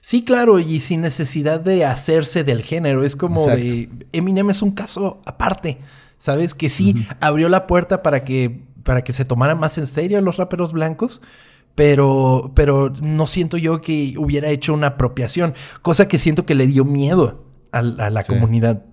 Sí, 0.00 0.24
claro, 0.24 0.58
y 0.58 0.80
sin 0.80 1.02
necesidad 1.02 1.60
de 1.60 1.84
hacerse 1.84 2.44
del 2.44 2.62
género. 2.62 3.04
Es 3.04 3.16
como 3.16 3.46
de. 3.46 3.88
Eminem 4.12 4.50
es 4.50 4.62
un 4.62 4.72
caso 4.72 5.20
aparte. 5.24 5.78
¿Sabes? 6.18 6.52
Que 6.52 6.68
sí 6.68 7.06
abrió 7.20 7.48
la 7.48 7.68
puerta 7.68 8.02
para 8.02 8.24
que, 8.24 8.64
para 8.82 9.04
que 9.04 9.12
se 9.12 9.24
tomaran 9.24 9.60
más 9.60 9.78
en 9.78 9.86
serio 9.86 10.20
los 10.20 10.36
raperos 10.36 10.72
blancos. 10.72 11.20
Pero, 11.76 12.50
pero 12.56 12.92
no 13.00 13.28
siento 13.28 13.56
yo 13.56 13.80
que 13.80 14.14
hubiera 14.18 14.48
hecho 14.48 14.74
una 14.74 14.88
apropiación. 14.88 15.54
Cosa 15.80 16.08
que 16.08 16.18
siento 16.18 16.44
que 16.44 16.56
le 16.56 16.66
dio 16.66 16.84
miedo 16.84 17.47
a, 17.72 17.82
la 17.82 18.24
comunidad 18.24 18.84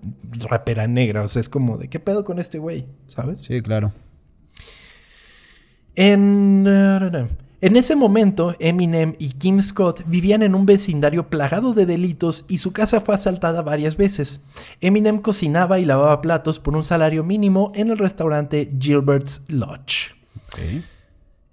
rapera 0.48 0.86
negra. 0.86 1.22
O 1.22 1.28
sea, 1.28 1.40
es 1.40 1.48
como 1.48 1.78
de 1.78 1.88
qué 1.88 2.00
pedo 2.00 2.24
con 2.24 2.38
este 2.38 2.58
güey, 2.58 2.86
¿sabes? 3.06 3.40
Sí, 3.40 3.60
claro. 3.62 3.92
En. 5.94 6.66
En 7.62 7.74
ese 7.74 7.96
momento, 7.96 8.54
Eminem 8.58 9.14
y 9.18 9.30
Kim 9.30 9.62
Scott 9.62 10.02
vivían 10.06 10.42
en 10.42 10.54
un 10.54 10.66
vecindario 10.66 11.30
plagado 11.30 11.72
de 11.72 11.86
delitos 11.86 12.44
y 12.48 12.58
su 12.58 12.72
casa 12.72 13.00
fue 13.00 13.14
asaltada 13.14 13.62
varias 13.62 13.96
veces. 13.96 14.40
Eminem 14.82 15.18
cocinaba 15.18 15.78
y 15.78 15.86
lavaba 15.86 16.20
platos 16.20 16.60
por 16.60 16.76
un 16.76 16.84
salario 16.84 17.24
mínimo 17.24 17.72
en 17.74 17.88
el 17.88 17.96
restaurante 17.96 18.70
Gilbert's 18.78 19.42
Lodge. 19.48 20.14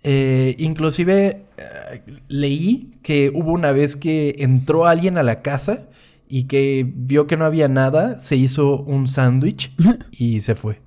Eh, 0.04 0.56
inclusive 0.60 1.46
eh, 1.58 2.02
leí 2.28 2.92
que 3.02 3.32
hubo 3.34 3.54
una 3.54 3.72
vez 3.72 3.96
que 3.96 4.36
entró 4.40 4.86
alguien 4.86 5.18
a 5.18 5.24
la 5.24 5.42
casa 5.42 5.88
y 6.28 6.46
que 6.46 6.86
vio 6.96 7.28
que 7.28 7.38
no 7.38 7.46
había 7.46 7.68
nada, 7.68 8.20
se 8.20 8.36
hizo 8.36 8.82
un 8.84 9.08
sándwich 9.08 9.74
y 10.12 10.40
se 10.40 10.56
fue. 10.56 10.82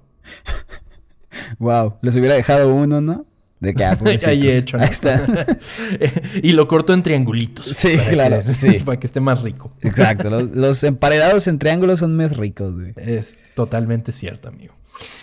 Wow, 1.59 1.99
les 2.03 2.17
hubiera 2.17 2.35
dejado 2.35 2.75
uno, 2.75 3.01
¿no? 3.01 3.27
De 3.61 3.73
que, 3.75 3.85
ah, 3.85 3.99
Ahí 4.27 4.51
hecho. 4.51 4.79
Ahí 4.79 4.89
está. 4.91 5.47
y 6.43 6.53
lo 6.53 6.69
corto 6.69 6.93
en 6.93 7.03
triangulitos. 7.03 7.67
Sí, 7.67 7.97
claro. 8.11 8.43
Para 8.85 9.01
que 9.01 9.07
esté 9.07 9.21
más 9.21 9.43
rico. 9.43 9.73
Exacto. 9.83 10.29
Los, 10.31 10.85
emparedados 10.85 11.47
en 11.47 11.59
triángulos 11.59 12.01
son 12.01 12.17
más 12.17 12.37
ricos, 12.37 12.75
güey. 12.75 12.93
Es 12.97 13.39
totalmente 13.55 14.13
cierto, 14.13 14.49
amigo. 14.49 14.75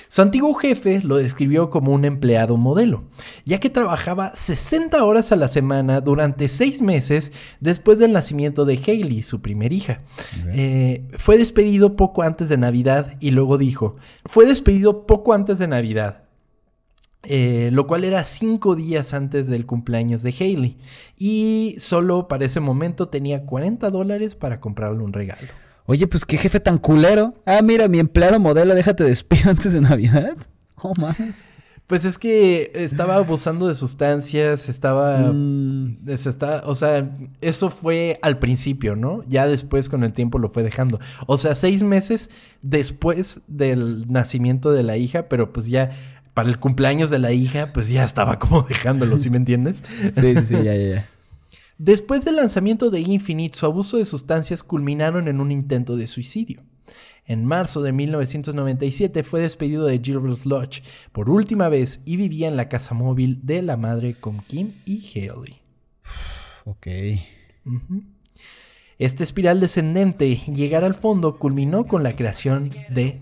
Su 0.08 0.22
antiguo 0.22 0.54
jefe 0.54 1.02
lo 1.02 1.16
describió 1.16 1.72
como 1.72 1.92
un 1.92 2.06
empleado 2.06 2.56
modelo, 2.56 3.06
ya 3.46 3.60
que 3.60 3.72
trabajaba 3.72 4.32
60 4.36 5.04
horas 5.04 5.32
a 5.32 5.36
la 5.36 5.48
semana 5.48 6.02
durante 6.02 6.48
seis 6.50 6.84
meses 6.84 7.32
después 7.62 7.98
del 7.98 8.12
nacimiento 8.12 8.66
de 8.66 8.80
Hailey, 8.86 9.24
su 9.24 9.42
primer 9.42 9.74
hija. 9.74 10.02
Eh, 10.52 11.04
fue 11.18 11.40
despedido 11.40 11.96
poco 11.96 12.22
antes 12.22 12.48
de 12.48 12.58
Navidad 12.58 13.18
y 13.22 13.32
luego 13.32 13.58
dijo, 13.58 13.96
fue 14.24 14.46
despedido 14.46 15.08
poco 15.08 15.34
antes 15.34 15.58
de 15.58 15.68
Navidad 15.68 16.23
eh, 17.24 17.70
lo 17.72 17.88
cual 17.88 18.04
era 18.04 18.24
cinco 18.24 18.76
días 18.76 19.14
antes 19.14 19.48
del 19.48 19.66
cumpleaños 19.66 20.24
de 20.24 20.36
Hailey. 20.38 20.78
Y 21.18 21.76
solo 21.80 22.28
para 22.28 22.46
ese 22.46 22.60
momento 22.60 23.08
tenía 23.08 23.46
40 23.46 23.90
dólares 23.90 24.36
para 24.36 24.60
comprarle 24.60 25.04
un 25.04 25.14
regalo. 25.14 25.48
Oye, 25.86 26.08
pues 26.08 26.26
qué 26.26 26.38
jefe 26.38 26.60
tan 26.60 26.78
culero. 26.78 27.34
Ah, 27.46 27.62
mira, 27.62 27.88
mi 27.88 28.00
empleado 28.00 28.40
modelo, 28.40 28.76
déjate 28.76 29.04
despido 29.04 29.50
antes 29.50 29.74
de 29.74 29.82
Navidad. 29.82 30.36
Oh, 30.76 30.94
más. 31.00 31.18
Pues 31.88 32.06
es 32.06 32.18
que 32.18 32.72
estaba 32.76 33.16
abusando 33.16 33.68
de 33.68 33.76
sustancias, 33.76 34.70
estaba, 34.70 35.32
mm. 35.34 36.06
O 36.66 36.76
sea, 36.76 37.12
eso 37.42 37.70
fue 37.70 38.20
al 38.22 38.40
principio, 38.40 38.96
¿no? 38.96 39.24
Ya 39.28 39.48
después 39.48 39.90
con 39.90 40.06
el 40.06 40.14
tiempo 40.14 40.40
lo 40.40 40.50
fue 40.50 40.64
dejando. 40.64 41.00
O 41.28 41.38
sea, 41.38 41.56
seis 41.56 41.84
meses 41.84 42.30
después 42.62 43.42
del 43.48 44.10
nacimiento 44.10 44.72
de 44.72 44.84
la 44.84 44.96
hija, 44.96 45.28
pero 45.28 45.52
pues 45.52 45.68
ya 45.68 45.92
para 46.34 46.50
el 46.50 46.60
cumpleaños 46.60 47.10
de 47.10 47.20
la 47.20 47.32
hija, 47.32 47.72
pues 47.74 47.90
ya 47.90 48.04
estaba 48.04 48.40
como 48.40 48.62
dejándolo, 48.70 49.18
¿sí 49.18 49.30
me 49.30 49.38
entiendes? 49.38 49.84
sí, 50.16 50.36
sí, 50.36 50.46
sí, 50.46 50.54
ya, 50.56 50.76
ya, 50.76 50.96
ya. 50.96 51.10
Después 51.78 52.24
del 52.24 52.38
lanzamiento 52.38 52.90
de 52.90 53.02
Infinite, 53.02 53.58
su 53.58 53.66
abuso 53.66 53.98
de 53.98 54.06
sustancias 54.06 54.64
culminaron 54.64 55.28
en 55.28 55.40
un 55.40 55.52
intento 55.52 55.98
de 55.98 56.08
suicidio. 56.08 56.64
En 57.26 57.46
marzo 57.46 57.82
de 57.82 57.94
1997 57.94 59.24
fue 59.24 59.42
despedido 59.42 59.86
de 59.86 60.00
Gilbert's 60.00 60.46
Lodge 60.46 60.84
por 61.12 61.30
última 61.30 61.70
vez 61.70 62.02
y 62.06 62.18
vivía 62.18 62.48
en 62.48 62.58
la 62.58 62.68
casa 62.68 62.94
móvil 62.94 63.40
de 63.44 63.62
la 63.62 63.78
madre 63.78 64.14
con 64.14 64.40
Kim 64.40 64.74
y 64.86 65.02
Haley. 65.16 65.62
Ok. 66.66 66.88
Este 69.00 69.24
espiral 69.24 69.60
descendente, 69.60 70.36
llegar 70.54 70.84
al 70.84 70.96
fondo, 70.96 71.40
culminó 71.40 71.86
con 71.86 72.04
la 72.04 72.16
creación 72.16 72.72
de 72.90 73.22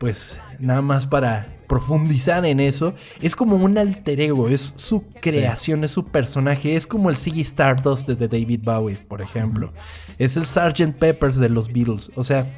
pues 0.00 0.40
nada 0.58 0.80
más 0.80 1.06
para 1.06 1.58
profundizar 1.68 2.46
en 2.46 2.58
eso, 2.58 2.94
es 3.20 3.36
como 3.36 3.56
un 3.56 3.76
alter 3.76 4.18
ego, 4.18 4.48
es 4.48 4.72
su 4.74 5.04
creación, 5.20 5.84
es 5.84 5.90
su 5.90 6.06
personaje, 6.06 6.74
es 6.74 6.86
como 6.86 7.10
el 7.10 7.18
Ziggy 7.18 7.42
Stardust 7.42 8.08
de 8.08 8.26
David 8.26 8.62
Bowie, 8.64 8.96
por 8.96 9.20
ejemplo. 9.20 9.74
Es 10.18 10.38
el 10.38 10.46
Sgt. 10.46 10.96
Peppers 10.98 11.36
de 11.36 11.50
los 11.50 11.70
Beatles, 11.70 12.10
o 12.14 12.24
sea, 12.24 12.50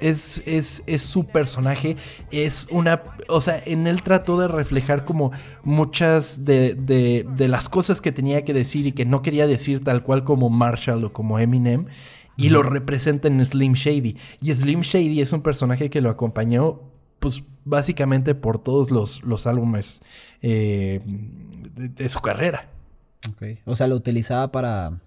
es, 0.00 0.40
es, 0.46 0.84
es, 0.86 1.02
su 1.02 1.26
personaje, 1.26 1.96
es 2.30 2.68
una, 2.70 3.02
o 3.28 3.40
sea, 3.40 3.60
en 3.66 3.88
él 3.88 4.04
trató 4.04 4.38
de 4.38 4.46
reflejar 4.46 5.04
como 5.04 5.32
muchas 5.64 6.44
de, 6.44 6.76
de, 6.76 7.26
de, 7.28 7.48
las 7.48 7.68
cosas 7.68 8.00
que 8.00 8.12
tenía 8.12 8.44
que 8.44 8.54
decir 8.54 8.86
y 8.86 8.92
que 8.92 9.04
no 9.04 9.20
quería 9.20 9.48
decir 9.48 9.82
tal 9.82 10.04
cual 10.04 10.22
como 10.22 10.48
Marshall 10.48 11.04
o 11.04 11.12
como 11.12 11.40
Eminem. 11.40 11.86
Y 12.36 12.48
lo 12.48 12.62
representa 12.62 13.28
en 13.28 13.44
Slim 13.44 13.74
Shady. 13.74 14.16
Y 14.40 14.52
Slim 14.52 14.80
Shady 14.80 15.20
es 15.20 15.32
un 15.32 15.42
personaje 15.42 15.90
que 15.90 16.00
lo 16.00 16.10
acompañó 16.10 16.80
pues 17.24 17.42
básicamente 17.64 18.34
por 18.34 18.58
todos 18.58 18.90
los, 18.90 19.46
álbumes 19.46 20.02
eh, 20.42 21.00
de, 21.74 22.08
su 22.10 22.20
carrera. 22.20 22.68
O 23.64 23.76
sea, 23.76 23.86
lo 23.86 23.96
utilizaba 23.96 24.52
para, 24.52 25.00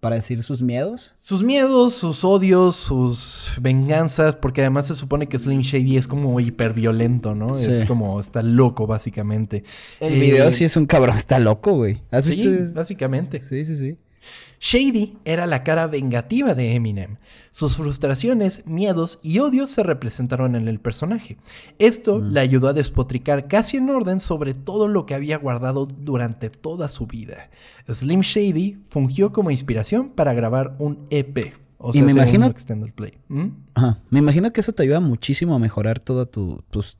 para 0.00 0.16
decir 0.16 0.42
sus 0.42 0.60
miedos. 0.60 1.14
Sus 1.18 1.42
miedos, 1.42 1.94
sus 1.94 2.24
odios, 2.24 2.76
sus 2.76 3.52
venganzas, 3.58 4.36
porque 4.36 4.60
además 4.60 4.88
se 4.88 4.96
supone 4.96 5.26
que 5.26 5.38
Slim 5.38 5.62
Shady 5.62 5.96
es 5.96 6.06
como 6.06 6.38
hiperviolento, 6.40 7.34
¿no? 7.34 7.58
Es 7.58 7.86
como, 7.86 8.20
está 8.20 8.42
loco, 8.42 8.86
básicamente. 8.86 9.64
El 10.00 10.20
video 10.20 10.48
eh, 10.48 10.52
sí 10.52 10.64
es 10.64 10.76
un 10.76 10.84
cabrón, 10.84 11.16
está 11.16 11.38
loco, 11.38 11.72
güey. 11.72 12.02
sí, 12.20 12.46
básicamente. 12.74 13.40
Sí, 13.40 13.64
sí, 13.64 13.76
sí. 13.76 13.96
Shady 14.64 15.18
era 15.26 15.46
la 15.46 15.62
cara 15.62 15.86
vengativa 15.88 16.54
de 16.54 16.72
Eminem. 16.72 17.18
Sus 17.50 17.76
frustraciones, 17.76 18.66
miedos 18.66 19.20
y 19.22 19.38
odios 19.40 19.68
se 19.68 19.82
representaron 19.82 20.56
en 20.56 20.68
el 20.68 20.80
personaje. 20.80 21.36
Esto 21.78 22.18
le 22.18 22.40
ayudó 22.40 22.68
a 22.68 22.72
despotricar 22.72 23.46
casi 23.46 23.76
en 23.76 23.90
orden 23.90 24.20
sobre 24.20 24.54
todo 24.54 24.88
lo 24.88 25.04
que 25.04 25.14
había 25.14 25.36
guardado 25.36 25.86
durante 25.86 26.48
toda 26.48 26.88
su 26.88 27.06
vida. 27.06 27.50
Slim 27.86 28.20
Shady 28.20 28.78
fungió 28.88 29.34
como 29.34 29.50
inspiración 29.50 30.08
para 30.08 30.32
grabar 30.32 30.76
un 30.78 31.04
EP. 31.10 31.52
O 31.76 31.92
sea, 31.92 32.00
y 32.00 32.04
me 32.06 32.12
imagino, 32.12 32.50
play. 32.96 33.18
¿Mm? 33.28 33.48
Me 34.08 34.18
imagino 34.18 34.50
que 34.50 34.62
eso 34.62 34.72
te 34.72 34.82
ayuda 34.82 35.00
muchísimo 35.00 35.54
a 35.54 35.58
mejorar 35.58 36.00
toda 36.00 36.24
tu, 36.24 36.64
tus, 36.70 36.96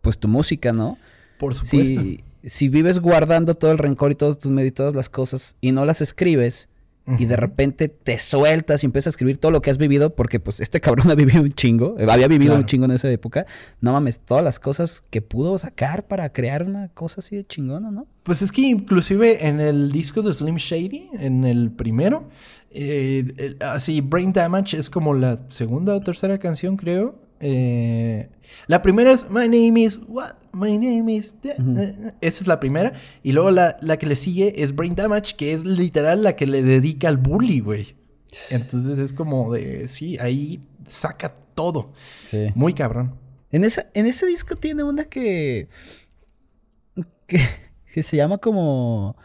pues 0.00 0.18
tu 0.18 0.26
música, 0.26 0.72
¿no? 0.72 0.96
Por 1.38 1.52
supuesto. 1.52 2.00
Si, 2.00 2.24
si 2.44 2.70
vives 2.70 2.98
guardando 2.98 3.56
todo 3.56 3.72
el 3.72 3.76
rencor 3.76 4.10
y 4.10 4.14
todos 4.14 4.38
tus 4.38 4.50
medios 4.50 4.70
y 4.70 4.74
todas 4.74 4.94
las 4.94 5.10
cosas 5.10 5.54
y 5.60 5.72
no 5.72 5.84
las 5.84 6.00
escribes, 6.00 6.70
y 7.18 7.24
de 7.24 7.36
repente 7.36 7.88
te 7.88 8.18
sueltas 8.18 8.82
y 8.82 8.86
empiezas 8.86 9.08
a 9.08 9.10
escribir 9.10 9.38
todo 9.38 9.52
lo 9.52 9.62
que 9.62 9.70
has 9.70 9.78
vivido, 9.78 10.14
porque 10.14 10.40
pues 10.40 10.60
este 10.60 10.80
cabrón 10.80 11.10
ha 11.10 11.14
vivido 11.14 11.42
un 11.42 11.52
chingo, 11.52 11.96
eh, 11.98 12.06
había 12.08 12.28
vivido 12.28 12.54
un 12.54 12.66
chingo 12.66 12.84
en 12.84 12.92
esa 12.92 13.10
época. 13.10 13.46
No 13.80 13.92
mames, 13.92 14.20
todas 14.20 14.44
las 14.44 14.60
cosas 14.60 15.04
que 15.10 15.22
pudo 15.22 15.58
sacar 15.58 16.06
para 16.06 16.32
crear 16.32 16.64
una 16.64 16.88
cosa 16.88 17.20
así 17.20 17.36
de 17.36 17.46
chingona, 17.46 17.90
¿no? 17.90 18.06
Pues 18.22 18.42
es 18.42 18.52
que 18.52 18.62
inclusive 18.62 19.46
en 19.46 19.60
el 19.60 19.90
disco 19.90 20.22
de 20.22 20.34
Slim 20.34 20.56
Shady, 20.56 21.08
en 21.18 21.44
el 21.44 21.70
primero, 21.70 22.28
eh, 22.70 23.56
así 23.60 24.00
Brain 24.00 24.32
Damage 24.32 24.76
es 24.76 24.90
como 24.90 25.14
la 25.14 25.38
segunda 25.48 25.94
o 25.94 26.00
tercera 26.00 26.38
canción, 26.38 26.76
creo. 26.76 27.16
Eh, 27.40 28.28
la 28.66 28.82
primera 28.82 29.12
es 29.12 29.30
My 29.30 29.48
name 29.48 29.80
is 29.80 30.00
what? 30.08 30.32
My 30.52 30.78
name 30.78 31.12
is. 31.12 31.36
Esa 31.42 32.12
es 32.20 32.46
la 32.46 32.60
primera. 32.60 32.92
Y 33.22 33.32
luego 33.32 33.50
la, 33.50 33.76
que 33.98 34.06
le 34.06 34.16
sigue 34.16 34.62
es 34.62 34.74
Brain 34.74 34.94
Damage, 34.94 35.36
que 35.36 35.52
es 35.52 35.64
literal 35.64 36.22
la 36.22 36.36
que 36.36 36.46
le 36.46 36.62
dedica 36.62 37.08
al 37.08 37.16
bully, 37.16 37.60
güey. 37.60 37.96
Entonces 38.50 38.98
es 38.98 39.12
como 39.12 39.52
de. 39.52 39.88
Sí, 39.88 40.18
ahí 40.18 40.60
saca 40.86 41.34
todo. 41.54 41.92
Sí. 42.28 42.48
Muy 42.54 42.74
cabrón. 42.74 43.14
En, 43.50 43.64
esa, 43.64 43.86
en 43.94 44.06
ese 44.06 44.26
disco 44.26 44.56
tiene 44.56 44.82
una 44.82 45.04
que. 45.04 45.68
que, 47.26 48.02
se 48.02 48.16
llama 48.16 48.38
como. 48.38 49.16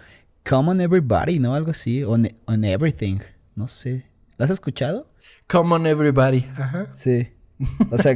Common 0.48 0.82
Everybody, 0.82 1.40
¿no? 1.40 1.56
Algo 1.56 1.72
así. 1.72 2.04
On, 2.04 2.30
on 2.46 2.64
Everything. 2.66 3.20
No 3.56 3.68
sé. 3.68 4.06
¿La 4.38 4.46
has 4.46 4.52
escuchado? 4.52 5.10
Common 5.48 5.86
Everybody. 5.86 6.46
Ajá. 6.58 6.88
Sí. 6.96 7.30
O 7.92 7.98
sea, 7.98 8.16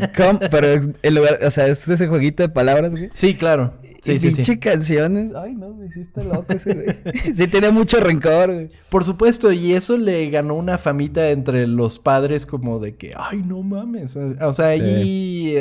pero 0.51 0.67
en 1.01 1.15
lugar, 1.15 1.39
o 1.43 1.51
sea, 1.51 1.67
es 1.67 1.87
ese 1.87 2.07
jueguito 2.07 2.43
de 2.43 2.49
palabras, 2.49 2.91
güey. 2.91 3.09
Sí, 3.13 3.35
claro. 3.35 3.73
Sí, 4.01 4.13
y 4.13 4.19
sí, 4.19 4.43
sí. 4.43 4.57
canciones. 4.57 5.33
Ay, 5.35 5.55
no, 5.55 5.73
me 5.73 5.87
hiciste 5.87 6.23
loco 6.23 6.45
ese 6.53 6.73
güey. 6.73 6.87
sí, 7.35 7.47
tiene 7.47 7.71
mucho 7.71 7.99
rencor, 7.99 8.53
güey. 8.53 8.69
Por 8.89 9.03
supuesto, 9.03 9.51
y 9.51 9.73
eso 9.73 9.97
le 9.97 10.29
ganó 10.29 10.55
una 10.55 10.77
famita 10.77 11.29
entre 11.29 11.67
los 11.67 11.99
padres 11.99 12.45
como 12.45 12.79
de 12.79 12.95
que, 12.95 13.13
ay, 13.17 13.43
no 13.45 13.61
mames. 13.63 14.15
O 14.15 14.53
sea, 14.53 14.75
y, 14.75 15.57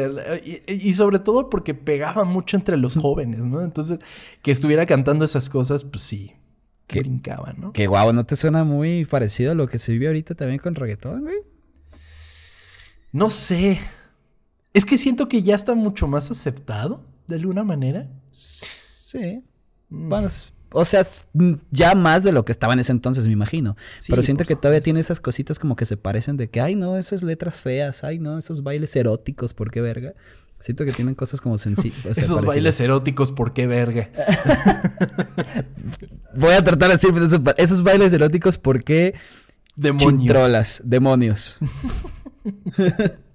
y, 0.66 0.92
sobre 0.94 1.18
todo 1.18 1.50
porque 1.50 1.74
pegaba 1.74 2.24
mucho 2.24 2.56
entre 2.56 2.76
los 2.76 2.96
jóvenes, 2.96 3.44
¿no? 3.44 3.62
Entonces, 3.62 3.98
que 4.42 4.52
estuviera 4.52 4.86
cantando 4.86 5.24
esas 5.24 5.48
cosas, 5.48 5.84
pues 5.84 6.02
sí. 6.02 6.34
Que 6.86 7.00
brincaba, 7.00 7.52
¿no? 7.56 7.72
Que 7.72 7.88
guau, 7.88 8.12
¿no 8.12 8.24
te 8.24 8.36
suena 8.36 8.62
muy 8.62 9.04
parecido 9.06 9.52
a 9.52 9.54
lo 9.54 9.66
que 9.66 9.78
se 9.78 9.92
vive 9.92 10.06
ahorita 10.06 10.36
también 10.36 10.60
con 10.60 10.76
reggaetón, 10.76 11.22
güey? 11.22 11.36
No 13.16 13.30
sé. 13.30 13.80
Es 14.74 14.84
que 14.84 14.98
siento 14.98 15.26
que 15.26 15.42
ya 15.42 15.54
está 15.54 15.74
mucho 15.74 16.06
más 16.06 16.30
aceptado, 16.30 17.02
de 17.26 17.36
alguna 17.36 17.64
manera. 17.64 18.10
Sí. 18.30 19.42
Mm. 19.88 20.10
Bueno, 20.10 20.28
o 20.70 20.84
sea, 20.84 21.02
ya 21.70 21.94
más 21.94 22.24
de 22.24 22.32
lo 22.32 22.44
que 22.44 22.52
estaba 22.52 22.74
en 22.74 22.80
ese 22.80 22.92
entonces, 22.92 23.26
me 23.26 23.32
imagino. 23.32 23.74
Pero 24.06 24.22
siento 24.22 24.44
que 24.44 24.54
todavía 24.54 24.82
tiene 24.82 25.00
esas 25.00 25.18
cositas 25.20 25.58
como 25.58 25.76
que 25.76 25.86
se 25.86 25.96
parecen 25.96 26.36
de 26.36 26.50
que, 26.50 26.60
ay, 26.60 26.74
no, 26.74 26.98
esas 26.98 27.22
letras 27.22 27.54
feas, 27.54 28.04
ay, 28.04 28.18
no, 28.18 28.36
esos 28.36 28.62
bailes 28.62 28.94
eróticos, 28.94 29.54
¿por 29.54 29.70
qué 29.70 29.80
verga? 29.80 30.12
Siento 30.58 30.84
que 30.84 30.92
tienen 30.92 31.14
cosas 31.14 31.40
como 31.40 31.56
sencillas. 31.56 32.18
esos 32.18 32.44
bailes 32.44 32.78
eróticos, 32.80 33.32
¿por 33.32 33.54
qué 33.54 33.66
verga? 33.66 34.10
Voy 36.36 36.52
a 36.52 36.62
tratar 36.62 36.88
de 36.88 36.96
decir 36.96 37.14
esos 37.56 37.82
bailes 37.82 38.12
eróticos, 38.12 38.58
¿por 38.58 38.84
qué? 38.84 39.14
Demonios. 39.74 40.82
demonios. 40.84 41.58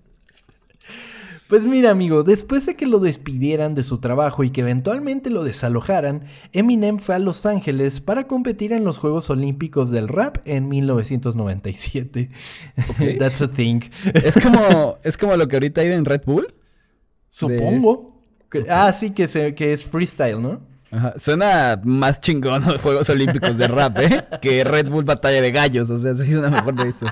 Pues 1.51 1.67
mira, 1.67 1.89
amigo, 1.89 2.23
después 2.23 2.65
de 2.65 2.77
que 2.77 2.85
lo 2.85 2.99
despidieran 2.99 3.75
de 3.75 3.83
su 3.83 3.97
trabajo 3.97 4.45
y 4.45 4.51
que 4.51 4.61
eventualmente 4.61 5.29
lo 5.29 5.43
desalojaran, 5.43 6.23
Eminem 6.53 6.97
fue 6.97 7.15
a 7.15 7.19
Los 7.19 7.45
Ángeles 7.45 7.99
para 7.99 8.25
competir 8.25 8.71
en 8.71 8.85
los 8.85 8.97
Juegos 8.97 9.29
Olímpicos 9.29 9.91
del 9.91 10.07
Rap 10.07 10.37
en 10.45 10.69
1997. 10.69 12.29
That's 13.19 13.41
a 13.41 13.51
thing. 13.51 13.81
Es 14.13 14.39
como, 14.41 14.97
es 15.03 15.17
como 15.17 15.35
lo 15.35 15.49
que 15.49 15.57
ahorita 15.57 15.81
hay 15.81 15.91
en 15.91 16.05
Red 16.05 16.21
Bull. 16.25 16.53
Supongo. 17.27 18.23
Ah, 18.69 18.93
sí, 18.93 19.11
que, 19.11 19.27
que 19.53 19.73
es 19.73 19.85
freestyle, 19.85 20.41
¿no? 20.41 20.61
Ajá. 20.89 21.15
Suena 21.17 21.81
más 21.83 22.21
chingón 22.21 22.63
los 22.65 22.81
Juegos 22.81 23.09
Olímpicos 23.09 23.57
de 23.57 23.67
rap, 23.67 23.97
¿eh? 23.99 24.23
que 24.41 24.63
Red 24.63 24.87
Bull 24.87 25.03
Batalla 25.03 25.41
de 25.41 25.51
Gallos. 25.51 25.89
O 25.89 25.97
sea, 25.97 26.15
sí 26.15 26.31
suena 26.31 26.49
mejor 26.49 26.75
de 26.75 26.87
eso. 26.87 27.07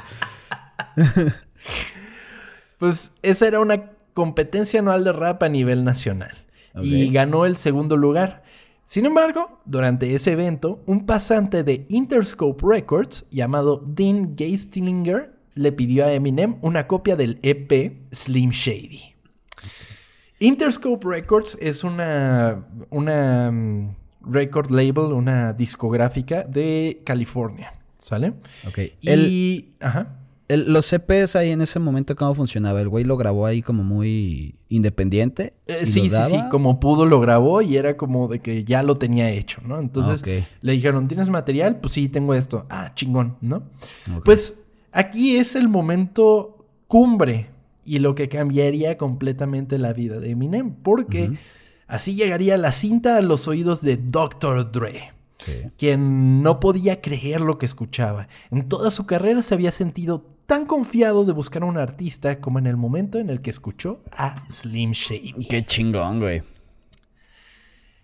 Pues 2.77 3.13
esa 3.21 3.47
era 3.47 3.59
una 3.59 3.91
competencia 4.13 4.79
anual 4.79 5.03
de 5.03 5.11
rap 5.11 5.43
a 5.43 5.49
nivel 5.49 5.83
nacional. 5.83 6.45
Y 6.81 7.11
ganó 7.11 7.45
el 7.45 7.57
segundo 7.57 7.97
lugar. 7.97 8.43
Sin 8.85 9.05
embargo, 9.05 9.61
durante 9.65 10.15
ese 10.15 10.31
evento, 10.31 10.81
un 10.85 11.05
pasante 11.05 11.63
de 11.63 11.85
Interscope 11.89 12.63
Records 12.67 13.27
llamado 13.29 13.83
Dean 13.85 14.35
Geistlinger 14.35 15.33
le 15.55 15.71
pidió 15.71 16.05
a 16.05 16.13
Eminem 16.13 16.57
una 16.61 16.87
copia 16.87 17.15
del 17.15 17.37
EP 17.43 17.97
Slim 18.11 18.51
Shady. 18.51 19.15
Interscope 20.39 21.05
Records 21.07 21.57
es 21.61 21.83
una, 21.83 22.65
una 22.89 23.51
mm, 23.51 23.95
record 24.21 24.71
label, 24.71 25.13
una 25.13 25.53
discográfica 25.53 26.43
de 26.43 27.01
California, 27.05 27.73
¿sale? 27.99 28.33
Ok. 28.65 28.79
Y... 29.01 29.75
Ajá 29.81 30.18
los 30.49 30.87
CPs 30.87 31.35
ahí 31.35 31.51
en 31.51 31.61
ese 31.61 31.79
momento, 31.79 32.15
¿cómo 32.15 32.33
funcionaba? 32.33 32.81
El 32.81 32.89
güey 32.89 33.05
lo 33.05 33.17
grabó 33.17 33.45
ahí 33.45 33.61
como 33.61 33.83
muy 33.83 34.55
independiente. 34.67 35.53
Eh, 35.67 35.85
sí, 35.85 36.09
sí, 36.09 36.17
sí. 36.27 36.39
Como 36.49 36.79
pudo 36.79 37.05
lo 37.05 37.19
grabó 37.19 37.61
y 37.61 37.77
era 37.77 37.97
como 37.97 38.27
de 38.27 38.39
que 38.39 38.63
ya 38.63 38.81
lo 38.81 38.97
tenía 38.97 39.29
hecho, 39.29 39.61
¿no? 39.63 39.79
Entonces 39.79 40.23
le 40.61 40.71
dijeron, 40.71 41.07
¿tienes 41.07 41.29
material? 41.29 41.79
Pues 41.79 41.93
sí, 41.93 42.09
tengo 42.09 42.33
esto. 42.33 42.65
Ah, 42.69 42.93
chingón, 42.95 43.37
¿no? 43.41 43.63
Pues 44.25 44.63
aquí 44.91 45.37
es 45.37 45.55
el 45.55 45.69
momento 45.69 46.65
cumbre 46.87 47.49
y 47.85 47.99
lo 47.99 48.15
que 48.15 48.27
cambiaría 48.27 48.97
completamente 48.97 49.77
la 49.77 49.93
vida 49.93 50.19
de 50.19 50.31
Eminem. 50.31 50.73
Porque 50.73 51.37
así 51.85 52.15
llegaría 52.15 52.57
la 52.57 52.71
cinta 52.71 53.17
a 53.17 53.21
los 53.21 53.47
oídos 53.47 53.81
de 53.81 53.97
Dr. 53.97 54.71
Dre. 54.71 55.13
quien 55.77 56.41
no 56.41 56.59
podía 56.59 57.01
creer 57.01 57.41
lo 57.41 57.59
que 57.59 57.67
escuchaba. 57.67 58.27
En 58.49 58.67
toda 58.67 58.89
su 58.89 59.05
carrera 59.05 59.43
se 59.43 59.53
había 59.53 59.71
sentido 59.71 60.38
tan 60.49 60.65
confiado 60.65 61.25
de 61.25 61.31
buscar 61.31 61.61
a 61.61 61.67
un 61.67 61.77
artista 61.77 62.41
como 62.41 62.57
en 62.57 62.65
el 62.65 62.75
momento 62.75 63.19
en 63.19 63.29
el 63.29 63.39
que 63.39 63.51
escuchó 63.51 64.01
a 64.11 64.43
Slim 64.49 64.93
Shady. 64.93 65.45
Qué 65.47 65.63
chingón, 65.63 66.19
güey. 66.19 66.41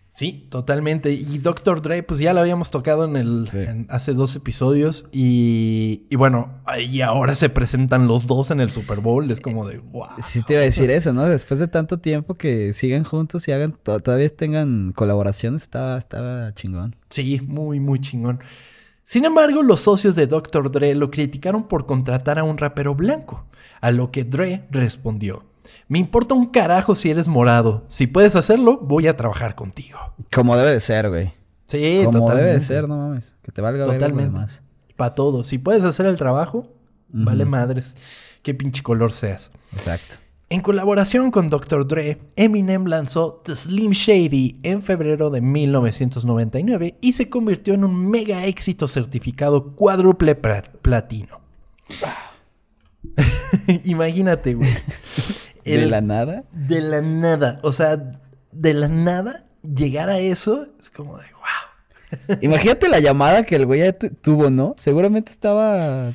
Sí, 0.10 0.47
totalmente. 0.51 1.12
Y 1.12 1.39
Dr. 1.39 1.81
Dre, 1.81 2.03
pues 2.03 2.19
ya 2.19 2.34
lo 2.36 2.41
habíamos 2.41 2.69
tocado 2.69 3.03
en 3.03 3.15
el 3.17 3.88
hace 3.89 4.13
dos 4.13 4.36
episodios. 4.36 5.05
Y, 5.12 6.03
y, 6.08 6.15
bueno, 6.17 6.62
y 6.88 7.01
ahora 7.01 7.34
se 7.34 7.49
presentan 7.49 8.08
los 8.08 8.27
dos 8.27 8.51
en 8.51 8.60
el 8.60 8.69
Super 8.69 8.99
Bowl. 8.99 9.29
Es 9.31 9.41
como 9.41 9.67
de 9.67 9.79
wow. 9.79 10.10
Sí, 10.19 10.43
te 10.43 10.53
iba 10.53 10.62
a 10.62 10.65
decir 10.65 10.91
eso, 10.91 11.13
¿no? 11.13 11.25
Después 11.27 11.60
de 11.60 11.67
tanto 11.67 11.97
tiempo 11.97 12.36
que 12.36 12.73
sigan 12.73 13.03
juntos 13.05 13.47
y 13.47 13.53
hagan, 13.53 13.73
todavía 13.73 14.29
tengan 14.29 14.93
colaboraciones, 14.93 15.63
estaba, 15.63 15.97
estaba 15.97 16.53
chingón. 16.53 16.95
Sí, 17.10 17.41
muy, 17.41 17.79
muy 17.79 17.99
chingón. 17.99 18.39
Sin 19.05 19.23
embargo, 19.23 19.63
los 19.63 19.81
socios 19.81 20.15
de 20.15 20.27
Dr. 20.27 20.71
Dre 20.71 20.93
lo 20.95 21.11
criticaron 21.11 21.67
por 21.67 21.85
contratar 21.85 22.39
a 22.39 22.43
un 22.43 22.57
rapero 22.57 22.95
blanco, 22.95 23.45
a 23.79 23.91
lo 23.91 24.11
que 24.11 24.23
Dre 24.23 24.65
respondió, 24.71 25.43
me 25.87 25.99
importa 25.99 26.33
un 26.33 26.47
carajo 26.47 26.95
si 26.95 27.11
eres 27.11 27.27
morado, 27.27 27.85
si 27.87 28.07
puedes 28.07 28.35
hacerlo, 28.35 28.79
voy 28.81 29.07
a 29.07 29.15
trabajar 29.15 29.53
contigo. 29.53 29.99
Como 30.33 30.57
debe 30.57 30.71
de 30.71 30.79
ser, 30.79 31.09
güey. 31.09 31.33
Sí, 31.67 32.01
Como 32.05 32.29
debe 32.31 32.53
de 32.53 32.59
ser, 32.59 32.87
no 32.87 32.97
mames, 32.97 33.35
que 33.43 33.51
te 33.51 33.61
valga 33.61 33.85
totalmente. 33.85 34.31
más. 34.31 34.63
Para 34.95 35.13
todo, 35.13 35.43
si 35.43 35.59
puedes 35.59 35.83
hacer 35.83 36.07
el 36.07 36.15
trabajo, 36.15 36.71
vale 37.09 37.45
madres, 37.45 37.95
qué 38.41 38.53
pinche 38.53 38.81
color 38.81 39.11
seas. 39.11 39.51
Exacto. 39.73 40.15
En 40.55 40.61
colaboración 40.61 41.31
con 41.31 41.49
Dr. 41.49 41.85
Dre, 41.85 42.17
Eminem 42.37 42.85
lanzó 42.85 43.41
The 43.43 43.57
Slim 43.57 43.91
Shady 43.91 44.61
en 44.63 44.83
febrero 44.83 45.29
de 45.29 45.41
1999 45.41 46.95
y 47.01 47.11
se 47.11 47.29
convirtió 47.29 47.73
en 47.73 47.83
un 47.83 48.09
mega 48.09 48.45
éxito 48.45 48.87
certificado 48.87 49.75
cuádruple 49.75 50.33
platino. 50.35 51.41
Imagínate, 53.83 54.53
güey. 54.53 54.69
¿De 55.65 55.87
la 55.87 55.99
nada? 55.99 56.45
De 56.53 56.79
la 56.79 57.01
nada. 57.01 57.59
O 57.61 57.73
sea, 57.73 58.21
de 58.53 58.73
la 58.73 58.87
nada 58.87 59.47
llegar 59.61 60.07
a 60.07 60.19
eso 60.19 60.67
es 60.79 60.89
como 60.89 61.17
de 61.17 61.25
wow. 61.33 62.37
Imagínate 62.39 62.87
la 62.87 62.99
llamada 62.99 63.43
que 63.43 63.57
el 63.57 63.65
güey 63.65 63.81
tuvo, 64.21 64.49
¿no? 64.49 64.73
Seguramente 64.77 65.31
estaba, 65.31 66.13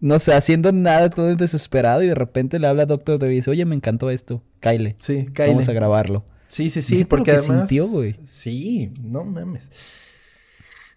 no 0.00 0.18
sé, 0.18 0.32
haciendo 0.32 0.72
nada, 0.72 1.10
todo 1.10 1.34
desesperado 1.36 2.02
y 2.02 2.08
de 2.08 2.14
repente 2.14 2.58
le 2.58 2.66
habla 2.66 2.84
a 2.84 2.86
Doctor 2.86 3.18
Dre 3.18 3.32
y 3.32 3.36
dice, 3.36 3.50
oye, 3.50 3.64
me 3.64 3.76
encantó 3.76 4.10
esto, 4.10 4.42
Kyle. 4.60 4.96
Sí, 4.98 5.26
Kyle. 5.32 5.48
Vamos 5.48 5.68
a 5.68 5.72
grabarlo. 5.72 6.24
Sí, 6.48 6.70
sí, 6.70 6.82
sí, 6.82 7.04
porque 7.04 7.30
además... 7.32 7.68
Sintió, 7.68 7.86
güey. 7.86 8.16
Sí, 8.24 8.92
no 9.02 9.24
mames. 9.24 9.70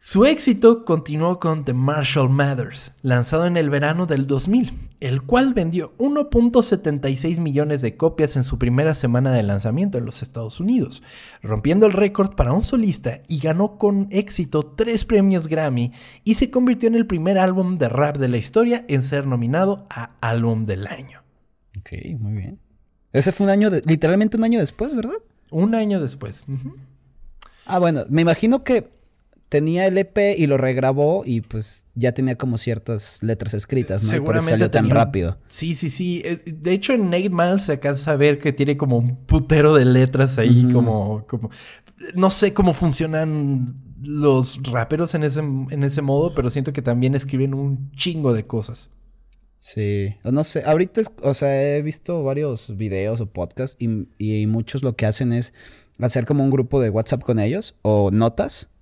Su 0.06 0.26
éxito 0.26 0.84
continuó 0.84 1.40
con 1.40 1.64
The 1.64 1.74
Marshall 1.74 2.30
Mathers, 2.30 2.94
lanzado 3.04 3.46
en 3.46 3.56
el 3.56 3.70
verano 3.70 4.06
del 4.06 4.28
2000, 4.28 4.90
el 5.00 5.22
cual 5.22 5.54
vendió 5.54 5.96
1.76 5.98 7.40
millones 7.40 7.82
de 7.82 7.96
copias 7.96 8.36
en 8.36 8.44
su 8.44 8.60
primera 8.60 8.96
semana 8.96 9.32
de 9.32 9.44
lanzamiento 9.44 9.98
en 9.98 10.04
los 10.04 10.22
Estados 10.22 10.60
Unidos, 10.60 11.04
rompiendo 11.42 11.86
el 11.86 11.94
récord 11.94 12.36
para 12.36 12.52
un 12.52 12.62
solista 12.62 13.22
y 13.30 13.40
ganó 13.40 13.78
con 13.78 14.10
éxito 14.12 14.74
tres 14.76 15.06
premios 15.06 15.48
Grammy 15.48 15.94
y 16.26 16.34
se 16.34 16.52
convirtió 16.52 16.90
en 16.90 16.96
el 16.96 17.08
primer 17.08 17.38
álbum 17.38 17.78
de 17.78 17.88
rap 17.88 18.18
de 18.18 18.28
la 18.28 18.36
historia 18.36 18.84
en 18.90 19.04
ser 19.04 19.26
nominado 19.26 19.88
a 19.90 20.18
Álbum 20.20 20.66
del 20.66 20.86
Año. 20.86 21.24
Ok, 21.80 21.92
muy 22.20 22.34
bien. 22.34 22.60
Ese 23.14 23.32
fue 23.32 23.46
un 23.46 23.52
año, 23.52 23.70
literalmente 23.86 24.36
un 24.36 24.44
año 24.44 24.60
después, 24.60 24.94
¿verdad? 24.94 25.16
Un 25.50 25.76
año 25.76 26.02
después. 26.02 26.44
Ah, 27.66 27.80
bueno, 27.80 28.04
me 28.10 28.22
imagino 28.22 28.66
que 28.66 28.92
tenía 29.54 29.86
el 29.86 30.00
EP 30.00 30.18
y 30.36 30.48
lo 30.48 30.58
regrabó 30.58 31.22
y 31.28 31.42
pues 31.42 31.86
ya 31.94 32.12
tenía 32.12 32.36
como 32.40 32.58
ciertas 32.58 33.20
letras 33.22 33.54
escritas, 33.54 34.04
¿no? 34.04 34.10
Seguramente 34.10 34.50
salió 34.50 34.72
tan 34.72 34.90
rápido. 34.90 35.38
Sí, 35.48 35.76
sí, 35.76 35.92
sí. 35.92 36.24
De 36.48 36.72
hecho, 36.72 36.94
en 36.94 37.12
Nate 37.12 37.30
Miles 37.30 37.62
se 37.62 37.74
alcanza 37.74 38.14
a 38.14 38.16
ver 38.16 38.40
que 38.40 38.52
tiene 38.52 38.78
como 38.78 38.98
un 38.98 39.16
putero 39.16 39.76
de 39.76 39.86
letras 39.86 40.40
ahí, 40.40 40.68
como, 40.74 41.28
como... 41.28 41.52
No 42.16 42.32
sé 42.32 42.56
cómo 42.56 42.74
funcionan 42.74 43.76
los 44.02 44.60
raperos 44.64 45.14
en 45.14 45.24
ese, 45.24 45.42
en 45.42 45.84
ese 45.84 46.02
modo, 46.02 46.34
pero 46.34 46.50
siento 46.50 46.74
que 46.74 46.82
también 46.82 47.14
escriben 47.14 47.54
un 47.54 47.92
chingo 47.92 48.34
de 48.34 48.48
cosas. 48.48 48.90
Sí, 49.58 50.16
no 50.24 50.44
sé, 50.44 50.64
ahorita, 50.66 51.02
o 51.22 51.36
sea, 51.36 51.78
he 51.78 51.84
visto 51.84 52.24
varios 52.24 52.76
videos 52.76 53.22
o 53.22 53.28
podcasts 53.28 53.78
y, 53.80 54.08
y 54.18 54.48
muchos 54.48 54.82
lo 54.82 54.96
que 54.96 55.06
hacen 55.06 55.32
es 55.32 55.54
hacer 56.00 56.26
como 56.26 56.44
un 56.44 56.50
grupo 56.50 56.82
de 56.82 56.90
WhatsApp 56.90 57.22
con 57.22 57.40
ellos 57.40 57.76
o 57.84 58.10
notas 58.10 58.73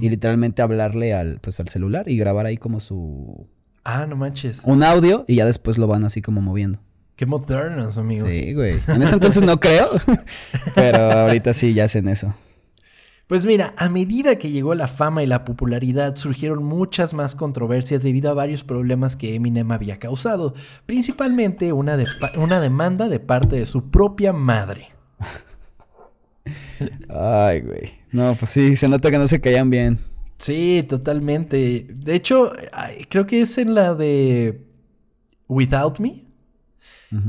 y 0.00 0.08
literalmente 0.08 0.62
hablarle 0.62 1.14
al, 1.14 1.38
pues, 1.40 1.58
al 1.60 1.68
celular 1.68 2.08
y 2.08 2.16
grabar 2.16 2.46
ahí 2.46 2.56
como 2.56 2.80
su... 2.80 3.48
Ah, 3.84 4.06
no 4.06 4.16
manches. 4.16 4.62
Un 4.64 4.82
audio 4.82 5.24
y 5.26 5.36
ya 5.36 5.46
después 5.46 5.78
lo 5.78 5.86
van 5.86 6.04
así 6.04 6.20
como 6.20 6.40
moviendo. 6.40 6.80
Qué 7.16 7.26
modernos, 7.26 7.98
amigo. 7.98 8.26
Sí, 8.26 8.54
güey. 8.54 8.80
En 8.88 9.02
ese 9.02 9.14
entonces 9.14 9.42
no 9.42 9.60
creo, 9.60 9.90
pero 10.74 11.10
ahorita 11.10 11.52
sí 11.52 11.74
ya 11.74 11.84
hacen 11.84 12.08
eso. 12.08 12.34
Pues 13.26 13.46
mira, 13.46 13.74
a 13.76 13.88
medida 13.88 14.36
que 14.36 14.50
llegó 14.50 14.74
la 14.74 14.88
fama 14.88 15.22
y 15.22 15.26
la 15.26 15.44
popularidad, 15.44 16.16
surgieron 16.16 16.64
muchas 16.64 17.14
más 17.14 17.36
controversias 17.36 18.02
debido 18.02 18.30
a 18.30 18.34
varios 18.34 18.64
problemas 18.64 19.14
que 19.14 19.34
Eminem 19.36 19.70
había 19.70 19.98
causado, 19.98 20.54
principalmente 20.84 21.72
una, 21.72 21.96
una 22.36 22.60
demanda 22.60 23.08
de 23.08 23.20
parte 23.20 23.54
de 23.54 23.66
su 23.66 23.90
propia 23.90 24.32
madre. 24.32 24.88
Ay, 27.08 27.60
güey. 27.60 27.99
No, 28.12 28.34
pues 28.34 28.50
sí, 28.50 28.76
se 28.76 28.88
nota 28.88 29.10
que 29.10 29.18
no 29.18 29.28
se 29.28 29.40
caían 29.40 29.70
bien. 29.70 29.98
Sí, 30.38 30.84
totalmente. 30.88 31.86
De 31.88 32.14
hecho, 32.14 32.52
creo 33.08 33.26
que 33.26 33.42
es 33.42 33.58
en 33.58 33.74
la 33.74 33.94
de 33.94 34.64
Without 35.48 35.98
Me. 36.00 36.24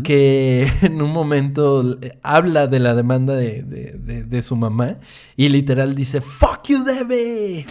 Que 0.04 0.70
en 0.84 1.02
un 1.02 1.12
momento 1.12 1.98
habla 2.22 2.68
de 2.68 2.80
la 2.80 2.94
demanda 2.94 3.36
de, 3.36 4.42
su 4.42 4.56
mamá 4.56 5.00
y 5.36 5.50
literal 5.50 5.96
dice, 5.96 6.22
Fuck 6.22 6.68
you, 6.68 6.84
Debbie. 6.84 7.66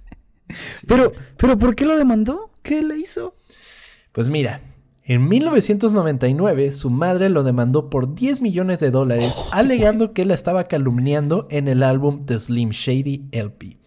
pero, 0.86 1.12
pero, 1.36 1.58
¿por 1.58 1.74
qué 1.74 1.84
lo 1.84 1.96
demandó? 1.96 2.52
¿Qué 2.62 2.82
le 2.82 2.96
hizo? 2.96 3.34
Pues 4.12 4.28
mira, 4.28 4.60
en 5.08 5.28
1999, 5.28 6.72
su 6.72 6.90
madre 6.90 7.28
lo 7.28 7.44
demandó 7.44 7.88
por 7.90 8.16
10 8.16 8.40
millones 8.40 8.80
de 8.80 8.90
dólares, 8.90 9.40
alegando 9.52 10.12
que 10.12 10.24
la 10.24 10.34
estaba 10.34 10.64
calumniando 10.64 11.46
en 11.48 11.68
el 11.68 11.84
álbum 11.84 12.26
The 12.26 12.40
Slim 12.40 12.70
Shady 12.70 13.26
LP. 13.30 13.78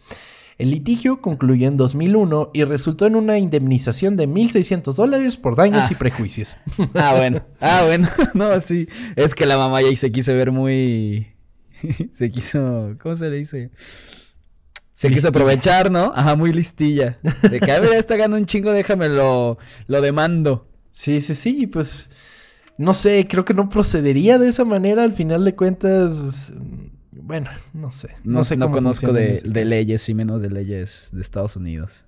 El 0.58 0.72
litigio 0.72 1.20
concluyó 1.22 1.68
en 1.68 1.76
2001 1.76 2.52
y 2.54 2.64
resultó 2.64 3.06
en 3.06 3.18
una 3.18 3.38
indemnización 3.38 4.16
de 4.16 4.30
1.600 4.30 4.94
dólares 4.94 5.36
por 5.36 5.58
daños 5.58 5.92
y 5.92 5.94
ah. 5.94 5.98
prejuicios. 5.98 6.58
Ah, 6.96 7.14
bueno. 7.18 7.46
Ah, 7.60 7.84
bueno. 7.86 8.08
No, 8.34 8.58
sí. 8.62 8.88
Es 9.18 9.36
que 9.36 9.46
la 9.46 9.58
mamá 9.58 9.82
ya 9.82 9.94
se 9.98 10.14
quiso 10.14 10.34
ver 10.34 10.54
muy... 10.54 11.28
se 12.14 12.32
quiso... 12.32 12.96
¿Cómo 13.02 13.16
se 13.16 13.30
le 13.30 13.38
dice? 13.38 13.72
Se 14.94 15.10
quiso 15.10 15.30
aprovechar, 15.30 15.92
¿no? 15.92 16.14
Ajá, 16.16 16.38
muy 16.38 16.54
listilla. 16.54 17.20
De 17.42 17.60
que, 17.60 17.72
a 17.72 17.80
ver, 17.80 17.94
está 17.94 18.16
ganando 18.16 18.38
un 18.38 18.46
chingo, 18.46 18.72
déjame 18.72 19.08
lo, 19.08 19.58
lo 19.88 20.02
demando. 20.02 20.69
Sí, 20.92 21.20
sí, 21.20 21.36
sí, 21.36 21.68
pues 21.68 22.10
no 22.78 22.94
sé, 22.94 23.28
creo 23.30 23.46
que 23.46 23.54
no 23.54 23.70
procedería 23.70 24.38
de 24.38 24.50
esa 24.50 24.66
manera 24.66 25.04
al 25.04 25.14
final 25.14 25.44
de 25.44 25.56
cuentas. 25.56 26.54
Bueno, 27.12 27.50
no 27.74 27.92
sé. 27.92 28.16
No, 28.24 28.44
sé 28.44 28.58
no 28.58 28.72
conozco 28.72 29.14
de, 29.14 29.42
de 29.44 29.66
leyes 29.66 30.08
y 30.10 30.14
menos 30.14 30.42
de 30.42 30.50
leyes 30.50 31.10
de 31.12 31.22
Estados 31.22 31.56
Unidos. 31.56 32.06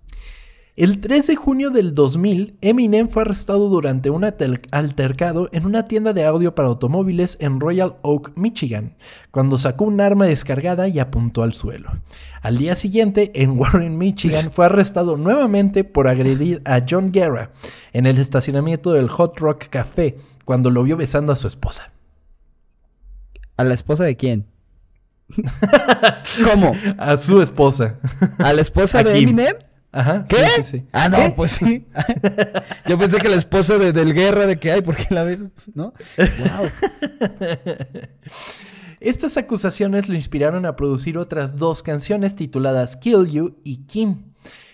El 0.78 1.02
3 1.02 1.28
de 1.28 1.36
junio 1.36 1.70
del 1.70 1.94
2000, 1.94 2.58
Eminem 2.62 3.10
fue 3.10 3.24
arrestado 3.24 3.68
durante 3.68 4.10
un 4.10 4.24
altercado 4.24 5.50
en 5.52 5.66
una 5.66 5.90
tienda 5.90 6.14
de 6.14 6.24
audio 6.24 6.56
para 6.56 6.70
automóviles 6.70 7.36
en 7.42 7.60
Royal 7.60 7.98
Oak, 8.04 8.32
Michigan, 8.38 8.96
cuando 9.32 9.58
sacó 9.58 9.84
un 9.84 10.00
arma 10.00 10.28
descargada 10.28 10.88
y 10.88 11.00
apuntó 11.00 11.44
al 11.44 11.54
suelo. 11.54 11.92
Al 12.42 12.58
día 12.58 12.78
siguiente, 12.78 13.34
en 13.36 13.60
Warren, 13.60 13.98
Michigan, 13.98 14.50
fue 14.50 14.68
arrestado 14.68 15.18
nuevamente 15.18 15.84
por 15.84 16.08
agredir 16.08 16.62
a 16.64 16.86
John 16.90 17.12
Guerra 17.12 17.52
en 17.92 18.06
el 18.06 18.18
estacionamiento 18.18 18.94
del 18.94 19.10
Hot 19.10 19.38
Rock 19.40 19.66
Café 19.70 20.20
cuando 20.46 20.72
lo 20.72 20.84
vio 20.84 20.96
besando 20.96 21.34
a 21.34 21.36
su 21.36 21.48
esposa. 21.48 21.92
¿A 23.58 23.66
la 23.66 23.74
esposa 23.74 24.06
de 24.06 24.16
quién? 24.16 24.48
¿Cómo? 26.50 26.74
A 26.98 27.18
su 27.18 27.42
esposa. 27.42 28.00
¿A 28.38 28.54
la 28.54 28.62
esposa 28.62 29.04
de 29.04 29.18
Eminem? 29.18 29.56
Ajá. 29.92 30.26
¿Qué? 30.28 30.38
Sí, 30.58 30.64
sí, 30.64 30.86
Ah, 30.92 31.10
no, 31.10 31.36
pues 31.36 31.52
sí. 31.52 31.86
Yo 32.88 32.98
pensé 32.98 33.18
que 33.18 33.30
la 33.30 33.36
esposa 33.36 33.78
de, 33.78 33.92
del 33.92 34.14
guerra, 34.14 34.48
de 34.48 34.58
que, 34.58 34.72
ay, 34.72 34.82
¿por 34.82 34.96
qué 34.96 35.14
la 35.14 35.24
ves? 35.24 35.44
¿No? 35.74 35.94
Wow. 36.18 36.70
Estas 39.00 39.36
acusaciones 39.38 40.08
lo 40.08 40.16
inspiraron 40.16 40.66
a 40.66 40.76
producir 40.76 41.18
otras 41.18 41.56
dos 41.58 41.82
canciones 41.82 42.36
tituladas 42.36 42.96
Kill 42.98 43.26
You 43.26 43.58
y 43.64 43.86
Kim. 43.88 44.32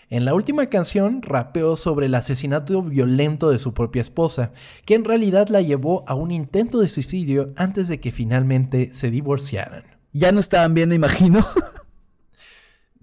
En 0.09 0.23
la 0.23 0.33
última 0.33 0.67
canción 0.67 1.21
rapeó 1.21 1.75
sobre 1.75 2.05
el 2.05 2.15
asesinato 2.15 2.81
violento 2.83 3.49
de 3.49 3.57
su 3.57 3.73
propia 3.73 4.01
esposa, 4.01 4.51
que 4.85 4.95
en 4.95 5.03
realidad 5.03 5.49
la 5.49 5.61
llevó 5.61 6.03
a 6.07 6.15
un 6.15 6.31
intento 6.31 6.79
de 6.79 6.89
suicidio 6.89 7.53
antes 7.57 7.87
de 7.87 7.99
que 7.99 8.11
finalmente 8.11 8.89
se 8.93 9.11
divorciaran. 9.11 9.83
Ya 10.13 10.31
no 10.31 10.39
estaban 10.39 10.73
bien, 10.73 10.93
imagino. 10.93 11.45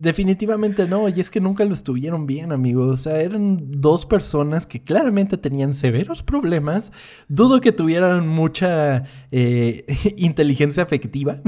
Definitivamente 0.05 0.87
no, 0.87 1.09
y 1.09 1.19
es 1.19 1.31
que 1.31 1.41
nunca 1.41 1.65
lo 1.65 1.73
estuvieron 1.73 2.27
bien, 2.27 2.53
amigos. 2.53 2.93
O 2.93 2.97
sea, 2.99 3.23
eran 3.23 3.81
dos 3.81 4.05
personas 4.05 4.67
que 4.67 4.83
claramente 4.83 5.39
tenían 5.39 5.73
severos 5.73 6.23
problemas. 6.23 6.93
Dudo 7.27 7.63
que 7.63 7.73
tuvieran 7.73 8.29
mucha 8.29 9.05
eh, 9.33 9.87
inteligencia 10.19 10.83
afectiva. 10.83 11.41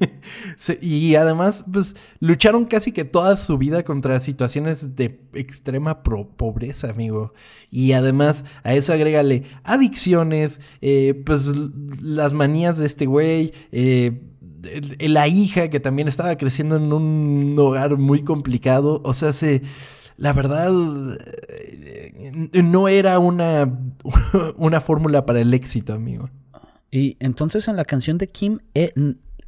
y 0.80 1.14
además, 1.16 1.66
pues, 1.70 1.94
lucharon 2.20 2.64
casi 2.64 2.90
que 2.90 3.04
toda 3.04 3.36
su 3.36 3.58
vida 3.58 3.84
contra 3.84 4.18
situaciones 4.18 4.96
de 4.96 5.20
extrema 5.34 6.02
pobreza, 6.02 6.88
amigo. 6.88 7.34
Y 7.70 7.92
además, 7.92 8.46
a 8.62 8.72
eso 8.72 8.94
agrégale 8.94 9.42
adicciones, 9.62 10.58
eh, 10.80 11.22
pues, 11.26 11.52
las 12.00 12.32
manías 12.32 12.78
de 12.78 12.86
este 12.86 13.04
güey, 13.04 13.52
eh 13.72 14.30
la 15.00 15.28
hija 15.28 15.68
que 15.68 15.80
también 15.80 16.08
estaba 16.08 16.36
creciendo 16.36 16.76
en 16.76 16.92
un 16.92 17.54
hogar 17.58 17.96
muy 17.96 18.22
complicado. 18.22 19.00
O 19.04 19.14
sea, 19.14 19.32
se, 19.32 19.62
la 20.16 20.32
verdad 20.32 20.72
eh, 21.48 22.62
no 22.62 22.88
era 22.88 23.18
una, 23.18 23.78
una 24.56 24.80
fórmula 24.80 25.26
para 25.26 25.40
el 25.40 25.52
éxito, 25.54 25.92
amigo. 25.94 26.30
Y 26.90 27.16
entonces 27.18 27.66
en 27.68 27.76
la 27.76 27.84
canción 27.84 28.18
de 28.18 28.28
Kim, 28.28 28.60
eh, 28.74 28.92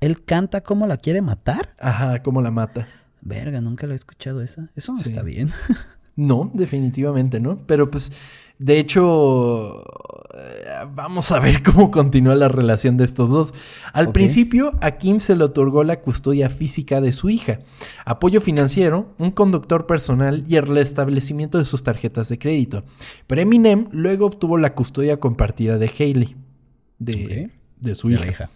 él, 0.01 0.25
canta 0.25 0.62
cómo 0.62 0.87
la 0.87 0.97
quiere 0.97 1.23
matar. 1.23 1.75
Ajá, 1.79 2.23
cómo 2.23 2.43
la 2.43 2.51
mata. 2.51 2.89
Verga, 3.21 3.61
nunca 3.61 3.87
lo 3.87 3.93
he 3.93 3.97
escuchado 3.97 4.43
esa. 4.43 4.71
Eso 4.75 4.93
no 4.93 5.01
está 5.01 5.23
bien. 5.23 5.51
no, 6.17 6.51
definitivamente 6.55 7.41
no. 7.41 7.59
Pero 7.67 7.91
pues 7.91 8.12
de 8.59 8.79
hecho, 8.79 9.85
vamos 10.85 11.33
a 11.33 11.41
ver 11.41 11.62
cómo 11.64 11.91
continúa 11.91 12.35
la 12.35 12.49
relación 12.49 12.97
de 12.97 13.05
estos 13.05 13.31
dos. 13.31 13.55
Al 13.93 14.12
principio, 14.12 14.72
a 14.81 14.93
Kim 14.93 15.20
se 15.20 15.37
le 15.37 15.45
otorgó 15.45 15.85
la 15.85 16.01
custodia 16.01 16.51
física 16.51 17.01
de 17.01 17.12
su 17.12 17.31
hija, 17.31 17.59
apoyo 18.05 18.41
financiero, 18.41 19.14
un 19.18 19.31
conductor 19.31 19.87
personal 19.87 20.45
y 20.47 20.57
el 20.57 20.66
restablecimiento 20.66 21.59
de 21.59 21.64
sus 21.64 21.83
tarjetas 21.83 22.29
de 22.29 22.39
crédito. 22.39 22.85
Pero 23.27 23.41
Eminem 23.41 23.89
luego 23.93 24.27
obtuvo 24.27 24.59
la 24.59 24.74
custodia 24.74 25.18
compartida 25.18 25.79
de 25.79 25.91
Hailey, 25.99 26.37
de, 26.99 27.51
su 27.95 28.11
hija. 28.11 28.51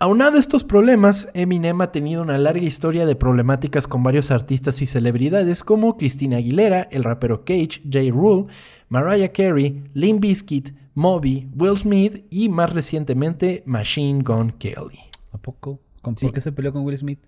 Aunado 0.00 0.36
a 0.36 0.38
estos 0.38 0.62
problemas, 0.62 1.28
Eminem 1.34 1.80
ha 1.80 1.90
tenido 1.90 2.22
una 2.22 2.38
larga 2.38 2.64
historia 2.64 3.04
de 3.04 3.16
problemáticas 3.16 3.88
con 3.88 4.04
varios 4.04 4.30
artistas 4.30 4.80
y 4.80 4.86
celebridades 4.86 5.64
como 5.64 5.96
Christina 5.96 6.36
Aguilera, 6.36 6.82
el 6.92 7.02
rapero 7.02 7.44
Cage, 7.44 7.82
J. 7.82 8.12
Rule, 8.12 8.46
Mariah 8.88 9.32
Carey, 9.32 9.82
Limp 9.94 10.20
Bizkit, 10.20 10.70
Moby, 10.94 11.48
Will 11.56 11.76
Smith 11.76 12.24
y 12.30 12.48
más 12.48 12.72
recientemente 12.72 13.64
Machine 13.66 14.22
Gun 14.22 14.52
Kelly. 14.52 15.00
¿A 15.32 15.38
poco? 15.38 15.80
¿Por 16.00 16.32
qué 16.32 16.40
se 16.40 16.52
peleó 16.52 16.72
con 16.72 16.84
Will 16.84 16.96
Smith? 16.96 17.18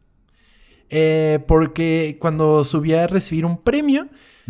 Eh, 0.90 1.40
porque 1.48 2.18
cuando 2.20 2.62
subía 2.62 3.02
a 3.02 3.06
recibir 3.08 3.46
un 3.46 3.60
premio, 3.60 4.08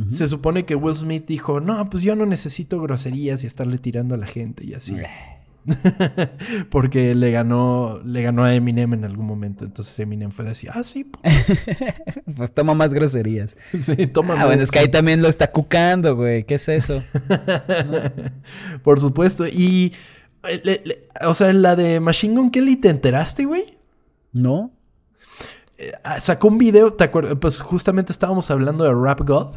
se 0.08 0.28
supone 0.28 0.66
que 0.66 0.74
Will 0.74 0.96
Smith 0.96 1.24
dijo, 1.26 1.60
no, 1.60 1.88
pues 1.88 2.02
yo 2.02 2.14
no 2.16 2.26
necesito 2.26 2.82
groserías 2.82 3.44
y 3.44 3.46
estarle 3.46 3.78
tirando 3.78 4.14
a 4.14 4.18
la 4.18 4.26
gente 4.26 4.62
y 4.64 4.74
así. 4.74 4.94
Porque 6.70 7.14
le 7.14 7.30
ganó, 7.30 8.00
le 8.04 8.22
ganó 8.22 8.44
a 8.44 8.54
Eminem 8.54 8.94
en 8.94 9.04
algún 9.04 9.26
momento. 9.26 9.64
Entonces 9.64 9.98
Eminem 9.98 10.30
fue 10.30 10.44
de 10.44 10.52
así, 10.52 10.66
ah, 10.70 10.82
sí. 10.84 11.10
pues 12.36 12.52
toma 12.54 12.74
más 12.74 12.94
groserías. 12.94 13.56
Sí, 13.80 14.06
toma 14.06 14.40
ah, 14.40 14.46
bueno, 14.46 14.62
es 14.62 14.70
que 14.70 14.78
ahí 14.78 14.88
también 14.88 15.22
lo 15.22 15.28
está 15.28 15.50
cucando, 15.50 16.16
güey. 16.16 16.44
¿Qué 16.44 16.54
es 16.54 16.68
eso? 16.68 17.02
Por 18.82 19.00
supuesto. 19.00 19.46
Y, 19.46 19.94
o 21.22 21.34
sea, 21.34 21.52
la 21.52 21.76
de 21.76 22.00
Machine 22.00 22.36
Gun 22.36 22.50
Kelly, 22.50 22.76
¿te 22.76 22.88
enteraste, 22.88 23.44
güey? 23.44 23.78
No. 24.32 24.72
Eh, 25.78 25.92
ah, 26.04 26.20
sacó 26.20 26.48
un 26.48 26.58
video, 26.58 26.92
¿te 26.92 27.04
acuerdas? 27.04 27.36
Pues 27.40 27.60
justamente 27.60 28.12
estábamos 28.12 28.50
hablando 28.50 28.84
de 28.84 28.94
Rap 28.94 29.20
God. 29.26 29.56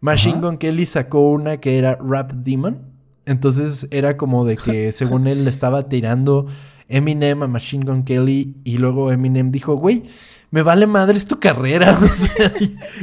Machine 0.00 0.40
Gun 0.40 0.58
Kelly 0.58 0.86
sacó 0.86 1.30
una 1.30 1.58
que 1.58 1.78
era 1.78 1.96
Rap 1.96 2.32
Demon. 2.32 2.95
Entonces 3.26 3.88
era 3.90 4.16
como 4.16 4.44
de 4.44 4.56
que 4.56 4.92
según 4.92 5.26
él 5.26 5.44
le 5.44 5.50
estaba 5.50 5.88
tirando 5.88 6.46
Eminem 6.88 7.42
a 7.42 7.48
Machine 7.48 7.84
Gun 7.84 8.04
Kelly 8.04 8.54
y 8.64 8.78
luego 8.78 9.12
Eminem 9.12 9.50
dijo, 9.50 9.74
güey, 9.74 10.04
me 10.50 10.62
vale 10.62 10.86
madre 10.86 11.18
es 11.18 11.26
tu 11.26 11.38
carrera. 11.38 11.98
O 12.02 12.14
sea, 12.14 12.52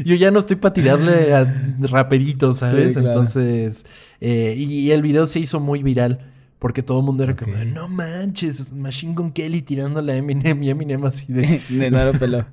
yo 0.03 0.15
ya 0.15 0.31
no 0.31 0.39
estoy 0.39 0.55
para 0.55 0.73
tirarle 0.73 1.33
a 1.33 1.75
raperitos, 1.81 2.57
¿sabes? 2.57 2.97
Entonces, 2.97 3.85
eh, 4.21 4.55
y, 4.57 4.91
el 4.91 5.01
video 5.01 5.27
se 5.27 5.39
hizo 5.39 5.59
muy 5.59 5.83
viral. 5.83 6.29
Porque 6.59 6.81
todo 6.81 6.99
el 6.99 7.05
mundo 7.05 7.25
era 7.25 7.35
como, 7.35 7.57
no 7.65 7.89
manches, 7.89 8.71
Machine 8.71 9.13
Gun 9.15 9.33
Kelly 9.33 9.61
tirándole 9.63 10.13
a 10.13 10.15
Eminem 10.15 10.63
y 10.63 10.69
Eminem 10.69 11.03
así 11.03 11.25
de... 11.27 11.59
de 11.69 11.91
nada 11.91 12.13
peló. 12.13 12.45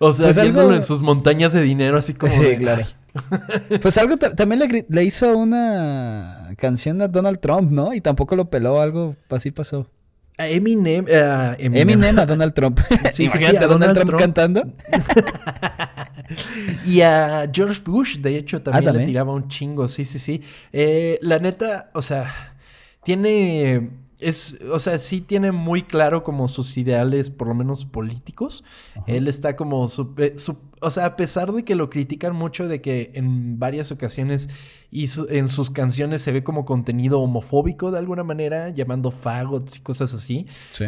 o 0.00 0.12
sea, 0.12 0.26
pues 0.26 0.42
viéndolo 0.42 0.74
en 0.74 0.82
sus 0.82 1.00
montañas 1.00 1.52
de 1.52 1.62
dinero 1.62 1.96
así 1.96 2.12
como... 2.12 2.32
Sí, 2.32 2.56
claro. 2.58 2.82
Pues 3.82 3.98
algo 3.98 4.16
también 4.16 4.86
le, 4.88 5.04
hizo 5.04 5.36
una 5.36 6.54
canción 6.56 7.02
a 7.02 7.08
Donald 7.08 7.40
Trump, 7.40 7.70
¿no? 7.70 7.94
Y 7.94 8.00
tampoco 8.00 8.36
lo 8.36 8.48
peló, 8.50 8.80
algo 8.80 9.16
así 9.28 9.50
pasó. 9.50 9.90
A 10.38 10.48
Eminem, 10.48 11.04
Eminem. 11.58 12.18
a 12.18 12.24
Donald 12.24 12.54
Trump. 12.54 12.80
sí, 13.12 13.28
sí, 13.28 13.44
a 13.44 13.66
Donald, 13.66 13.94
Trump, 13.94 14.18
cantando. 14.18 14.64
y 16.86 17.02
a 17.02 17.50
George 17.52 17.82
Bush, 17.84 18.18
de 18.18 18.38
hecho, 18.38 18.62
también, 18.62 18.88
ah, 18.88 18.92
le 18.92 19.04
tiraba 19.04 19.32
un 19.32 19.48
chingo, 19.48 19.86
sí, 19.88 20.04
sí, 20.04 20.18
sí. 20.18 20.42
Eh, 20.72 21.18
la 21.20 21.38
neta, 21.38 21.90
o 21.92 22.00
sea 22.00 22.52
tiene 23.02 23.90
es, 24.18 24.60
o 24.70 24.78
sea, 24.78 24.98
sí 24.98 25.20
tiene 25.20 25.50
muy 25.50 25.82
claro 25.82 26.22
como 26.22 26.46
sus 26.46 26.76
ideales, 26.76 27.28
por 27.30 27.48
lo 27.48 27.54
menos 27.54 27.84
políticos. 27.84 28.62
Él 29.08 29.26
está 29.26 29.56
como, 29.56 29.88
eh, 30.18 30.34
o 30.82 30.90
sea, 30.90 31.06
a 31.06 31.16
pesar 31.16 31.52
de 31.52 31.64
que 31.64 31.74
lo 31.74 31.88
critican 31.88 32.34
mucho, 32.34 32.68
de 32.68 32.80
que 32.80 33.12
en 33.14 33.58
varias 33.58 33.92
ocasiones 33.92 34.48
y 34.90 35.06
en 35.30 35.48
sus 35.48 35.70
canciones 35.70 36.20
se 36.20 36.32
ve 36.32 36.44
como 36.44 36.64
contenido 36.66 37.20
homofóbico 37.20 37.90
de 37.90 37.98
alguna 37.98 38.24
manera, 38.24 38.68
llamando 38.70 39.10
fagots 39.10 39.78
y 39.78 39.80
cosas 39.80 40.12
así. 40.12 40.46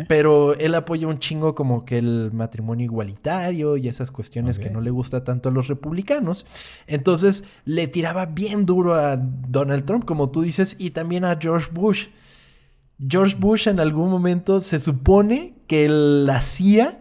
Pero 0.09 0.55
él 0.55 0.75
apoya 0.75 1.07
un 1.07 1.19
chingo 1.21 1.55
como 1.55 1.85
que 1.85 1.99
el 1.99 2.31
matrimonio 2.33 2.85
igualitario 2.85 3.77
y 3.79 3.89
esas 3.89 4.11
cuestiones 4.11 4.59
que 4.59 4.69
no 4.69 4.81
le 4.81 4.91
gusta 4.91 5.25
tanto 5.25 5.49
a 5.49 5.53
los 5.53 5.69
republicanos. 5.69 6.45
Entonces 6.87 7.45
le 7.65 7.89
tiraba 7.89 8.27
bien 8.27 8.67
duro 8.67 8.95
a 8.95 9.17
Donald 9.17 9.87
Trump, 9.87 10.05
como 10.05 10.31
tú 10.31 10.43
dices, 10.43 10.77
y 10.79 10.91
también 10.91 11.25
a 11.25 11.39
George 11.41 11.71
Bush. 11.73 12.09
George 13.09 13.37
Bush 13.39 13.69
en 13.69 13.81
algún 13.81 14.11
momento 14.11 14.61
se 14.61 14.79
supone 14.79 15.55
que 15.67 15.89
la 15.89 16.43
CIA 16.43 17.01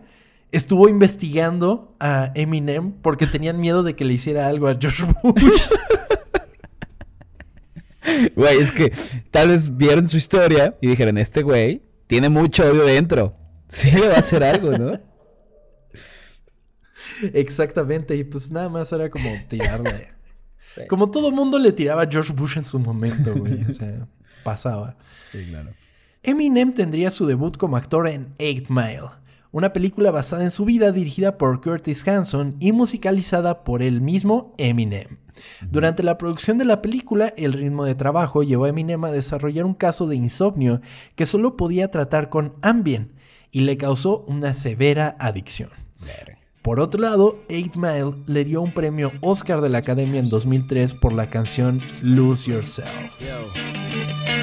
estuvo 0.54 0.88
investigando 0.88 1.96
a 2.00 2.32
Eminem 2.36 2.94
porque 2.94 3.28
tenían 3.28 3.60
miedo 3.60 3.84
de 3.84 3.96
que 3.96 4.06
le 4.06 4.14
hiciera 4.14 4.48
algo 4.48 4.68
a 4.68 4.78
George 4.80 5.04
Bush. 5.22 5.62
Güey, 8.36 8.58
es 8.60 8.72
que 8.74 8.92
tal 9.32 9.48
vez 9.48 9.78
vieron 9.78 10.10
su 10.10 10.18
historia 10.18 10.78
y 10.82 10.88
dijeron, 10.88 11.18
este 11.18 11.42
güey 11.42 11.82
tiene 12.08 12.28
mucho 12.30 12.64
odio 12.64 12.84
dentro. 12.84 13.36
Sí 13.70 13.92
le 13.92 14.08
va 14.08 14.16
a 14.16 14.20
hacer 14.20 14.44
algo, 14.44 14.72
¿no? 14.78 15.00
Exactamente, 17.34 18.16
y 18.18 18.26
pues 18.26 18.52
nada 18.52 18.68
más 18.68 18.92
era 18.92 19.10
como 19.10 19.30
tirarle. 19.48 20.12
Como 20.90 21.10
todo 21.12 21.32
mundo 21.32 21.58
le 21.60 21.72
tiraba 21.72 22.04
a 22.04 22.08
George 22.10 22.34
Bush 22.34 22.58
en 22.58 22.66
su 22.66 22.78
momento, 22.78 23.34
güey. 23.34 23.64
O 23.64 23.72
sea, 23.72 24.08
pasaba. 24.44 24.98
Sí, 25.32 25.46
claro. 25.46 25.72
Eminem 26.24 26.74
tendría 26.74 27.10
su 27.10 27.26
debut 27.26 27.58
como 27.58 27.78
actor 27.78 28.08
en 28.08 28.34
Eight 28.38 28.70
Mile, 28.70 29.10
una 29.54 29.72
película 29.72 30.12
basada 30.12 30.44
en 30.44 30.52
su 30.52 30.66
vida 30.66 30.92
dirigida 30.92 31.38
por 31.38 31.62
Curtis 31.62 32.06
Hanson 32.06 32.58
y 32.60 32.74
musicalizada 32.74 33.64
por 33.64 33.82
el 33.82 34.02
mismo 34.02 34.54
Eminem. 34.58 35.20
Durante 35.70 36.04
la 36.04 36.18
producción 36.18 36.58
de 36.58 36.66
la 36.66 36.82
película, 36.82 37.34
el 37.38 37.54
ritmo 37.54 37.86
de 37.86 37.96
trabajo 37.96 38.44
llevó 38.44 38.66
a 38.66 38.70
Eminem 38.70 39.04
a 39.06 39.12
desarrollar 39.12 39.66
un 39.66 39.76
caso 39.76 40.08
de 40.08 40.16
insomnio 40.16 40.82
que 41.16 41.28
solo 41.28 41.56
podía 41.56 41.92
tratar 41.92 42.30
con 42.30 42.56
Ambien 42.62 43.14
y 43.52 43.62
le 43.62 43.78
causó 43.78 44.26
una 44.28 44.54
severa 44.56 45.16
adicción. 45.20 45.70
Por 46.64 46.80
otro 46.80 47.02
lado, 47.02 47.44
Eight 47.48 47.76
Mile 47.76 48.16
le 48.26 48.46
dio 48.46 48.62
un 48.62 48.74
premio 48.74 49.12
Oscar 49.22 49.62
de 49.62 49.70
la 49.70 49.80
Academia 49.80 50.20
en 50.20 50.30
2003 50.30 50.96
por 50.96 51.14
la 51.14 51.30
canción 51.30 51.82
Lose 52.02 52.50
Yourself. 52.50 52.90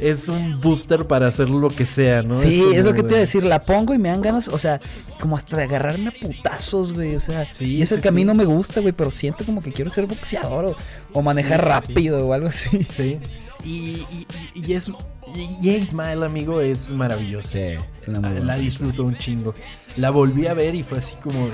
es 0.00 0.28
un 0.28 0.60
booster 0.60 1.06
para 1.06 1.28
hacer 1.28 1.50
lo 1.50 1.68
que 1.68 1.86
sea, 1.86 2.22
¿no? 2.22 2.38
Sí, 2.38 2.62
es, 2.74 2.84
lo 2.84 2.94
que 2.94 3.02
te 3.02 3.08
iba 3.08 3.16
a 3.18 3.20
decir. 3.20 3.42
La 3.42 3.60
pongo 3.60 3.94
y 3.94 3.98
me 3.98 4.08
dan 4.08 4.20
ganas, 4.20 4.48
o 4.48 4.58
sea, 4.58 4.80
como 5.20 5.36
hasta 5.36 5.56
de 5.56 5.64
agarrarme 5.64 6.08
a 6.08 6.12
putazos, 6.12 6.92
güey. 6.92 7.16
O 7.16 7.20
sea, 7.20 7.50
sí, 7.50 7.76
y 7.76 7.82
es 7.82 7.92
el 7.92 8.00
camino 8.00 8.34
me 8.34 8.44
gusta, 8.44 8.80
güey, 8.80 8.92
pero 8.92 9.10
siento 9.10 9.44
como 9.44 9.62
que 9.62 9.72
quiero 9.72 9.90
ser 9.90 10.06
boxeador 10.06 10.76
o, 11.12 11.22
manejar 11.22 11.64
rápido 11.64 12.26
o 12.26 12.32
algo 12.32 12.48
así. 12.48 12.82
Sí. 12.90 13.18
Y, 13.64 14.04
y, 14.54 14.72
es. 14.72 14.90
Y 15.62 15.70
Eight 15.70 15.92
Mile, 15.92 16.24
amigo, 16.24 16.60
es 16.60 16.90
maravilloso. 16.90 17.50
Sí, 17.52 17.58
es 17.58 18.08
una 18.08 18.20
muy 18.20 18.40
La 18.40 18.56
disfruto 18.56 19.04
un 19.04 19.16
chingo. 19.18 19.54
La 19.96 20.10
volví 20.10 20.46
a 20.46 20.54
ver 20.54 20.74
y 20.74 20.82
fue 20.82 20.98
así 20.98 21.16
como 21.16 21.48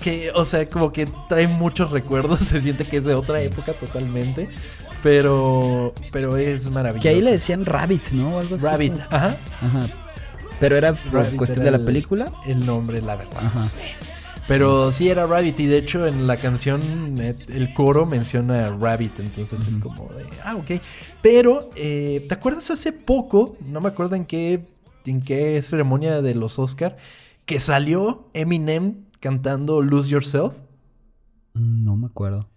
que, 0.00 0.30
o 0.34 0.44
sea, 0.44 0.66
como 0.66 0.92
que 0.92 1.06
trae 1.28 1.46
muchos 1.46 1.90
recuerdos. 1.90 2.40
Se 2.46 2.60
siente 2.60 2.84
que 2.84 2.98
es 2.98 3.04
de 3.04 3.14
otra 3.14 3.40
época 3.42 3.72
totalmente. 3.72 4.48
Pero, 5.02 5.94
pero 6.12 6.36
es 6.36 6.70
maravilloso. 6.70 7.02
Que 7.02 7.08
ahí 7.08 7.22
le 7.22 7.32
decían 7.32 7.64
Rabbit, 7.64 8.10
¿no? 8.10 8.38
algo 8.38 8.56
así. 8.56 8.66
Rabbit, 8.66 8.98
ajá. 9.10 9.36
Ajá. 9.60 9.86
Pero 10.58 10.76
era 10.76 10.92
por 10.92 11.36
cuestión 11.36 11.64
de 11.64 11.70
la 11.70 11.78
película. 11.78 12.32
El 12.46 12.64
nombre, 12.66 13.00
la 13.00 13.16
verdad. 13.16 13.38
Ajá. 13.42 13.62
Pero 14.50 14.90
sí 14.90 15.08
era 15.08 15.28
Rabbit 15.28 15.60
y 15.60 15.66
de 15.66 15.78
hecho 15.78 16.08
en 16.08 16.26
la 16.26 16.36
canción 16.36 17.14
eh, 17.20 17.36
el 17.54 17.72
coro 17.72 18.04
menciona 18.04 18.68
Rabbit, 18.70 19.20
entonces 19.20 19.64
es 19.68 19.78
como 19.78 20.08
de, 20.08 20.26
ah, 20.42 20.56
ok. 20.56 20.82
Pero, 21.22 21.70
eh, 21.76 22.26
¿te 22.28 22.34
acuerdas 22.34 22.68
hace 22.72 22.92
poco? 22.92 23.56
No 23.64 23.80
me 23.80 23.88
acuerdo 23.88 24.16
en 24.16 24.24
qué, 24.24 24.66
en 25.06 25.20
qué 25.20 25.62
ceremonia 25.62 26.20
de 26.20 26.34
los 26.34 26.58
Oscar, 26.58 26.96
que 27.46 27.60
salió 27.60 28.28
Eminem 28.34 29.04
cantando 29.20 29.82
Lose 29.82 30.10
Yourself. 30.10 30.56
No 31.54 31.94
me 31.94 32.06
acuerdo. 32.06 32.49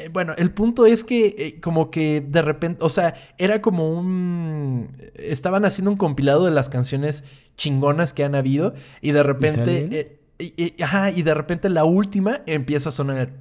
Eh, 0.00 0.08
bueno, 0.08 0.34
el 0.38 0.50
punto 0.52 0.86
es 0.86 1.04
que 1.04 1.34
eh, 1.38 1.60
como 1.60 1.90
que 1.90 2.20
de 2.20 2.42
repente, 2.42 2.82
o 2.82 2.88
sea, 2.88 3.14
era 3.38 3.60
como 3.60 3.90
un... 3.90 4.96
Estaban 5.14 5.64
haciendo 5.64 5.90
un 5.90 5.96
compilado 5.96 6.44
de 6.46 6.50
las 6.50 6.68
canciones 6.68 7.24
chingonas 7.56 8.12
que 8.12 8.24
han 8.24 8.34
habido 8.34 8.74
y 9.00 9.12
de 9.12 9.22
repente... 9.22 10.16
¿Y, 10.38 10.54
eh, 10.56 10.74
ajá, 10.82 11.10
y 11.10 11.20
de 11.20 11.34
repente 11.34 11.68
la 11.68 11.84
última 11.84 12.40
empieza 12.46 12.88
a 12.88 12.92
sonar 12.92 13.40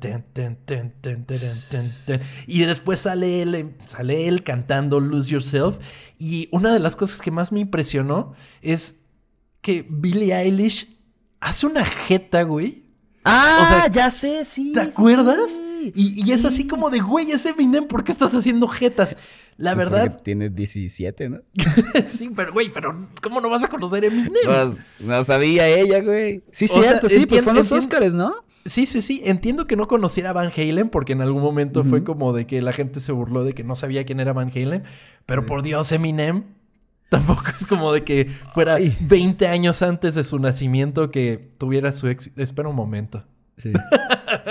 y 2.45 2.60
después 2.64 2.99
sale 2.99 3.41
él, 3.41 3.76
sale 3.86 4.28
él 4.28 4.43
cantando 4.43 4.99
Lose 4.99 5.32
Yourself 5.32 5.78
y 6.18 6.49
una 6.51 6.74
de 6.74 6.82
las 6.82 6.97
cosas 6.97 7.22
que 7.22 7.32
más 7.32 7.53
me 7.53 7.62
impresionó 7.62 8.34
es 8.62 8.97
que 9.62 9.88
Billie 9.89 10.36
Eilish 10.36 10.99
hace 11.39 11.68
una 11.68 11.86
jeta, 11.86 12.43
güey. 12.43 12.84
Ah, 13.24 13.88
ya 13.89 14.12
sé, 14.12 14.43
sí. 14.43 14.74
¿Te 14.74 14.82
acuerdas? 14.82 15.57
Y, 15.95 16.32
es 16.32 16.45
así 16.45 16.67
como 16.67 16.89
de, 16.89 16.99
güey, 16.99 17.32
ese 17.32 17.49
Eminem, 17.49 17.88
¿por 17.88 18.03
qué 18.03 18.11
estás 18.11 18.34
haciendo 18.36 18.67
jetas? 18.67 19.17
La 19.57 19.75
pues 19.75 19.89
verdad. 19.89 20.21
Tiene 20.23 20.49
17, 20.49 21.30
¿no? 21.30 21.41
sí, 22.05 22.32
pero, 22.36 22.53
güey, 22.53 22.69
pero 22.69 23.09
¿cómo 23.21 23.41
no 23.41 23.49
vas 23.49 23.63
a 23.63 23.67
conocer 23.67 24.03
a 24.03 24.07
Eminem? 24.07 24.32
Pues, 24.45 24.82
no 24.99 25.23
sabía 25.23 25.67
ella, 25.67 26.01
güey. 26.01 26.43
Sí, 26.51 26.67
cierto, 26.67 27.09
sí, 27.09 27.25
pues 27.25 27.41
fue 27.41 27.53
los 27.53 27.71
Oscars, 27.71 28.13
¿no? 28.13 28.34
Sí, 28.65 28.86
sí, 28.86 29.01
sí. 29.01 29.21
Entiendo 29.25 29.67
que 29.67 29.75
no 29.75 29.88
conociera 29.88 30.30
a 30.30 30.34
Van 30.34 30.51
Halen 30.55 30.89
porque 30.89 31.13
en 31.13 31.21
algún 31.21 31.41
momento 31.41 31.84
fue 31.84 32.03
como 32.03 32.34
de 32.34 32.45
que 32.45 32.61
la 32.61 32.73
gente 32.73 32.99
se 32.99 33.11
burló 33.11 33.43
de 33.43 33.53
que 33.53 33.63
no 33.63 33.75
sabía 33.75 34.05
quién 34.05 34.19
era 34.19 34.34
Van 34.34 34.51
Halen. 34.53 34.84
Pero 35.25 35.45
por 35.45 35.63
Dios, 35.63 35.91
Eminem. 35.91 36.43
Tampoco 37.09 37.43
es 37.49 37.65
como 37.65 37.91
de 37.91 38.03
que 38.03 38.25
fuera 38.53 38.77
20 38.77 39.47
años 39.47 39.82
antes 39.82 40.13
de 40.13 40.23
su 40.23 40.38
nacimiento 40.38 41.09
que 41.09 41.51
tuviera 41.57 41.91
su 41.91 42.07
éxito. 42.07 42.41
Espera 42.41 42.69
un 42.69 42.75
momento. 42.75 43.25
Sí. 43.60 43.72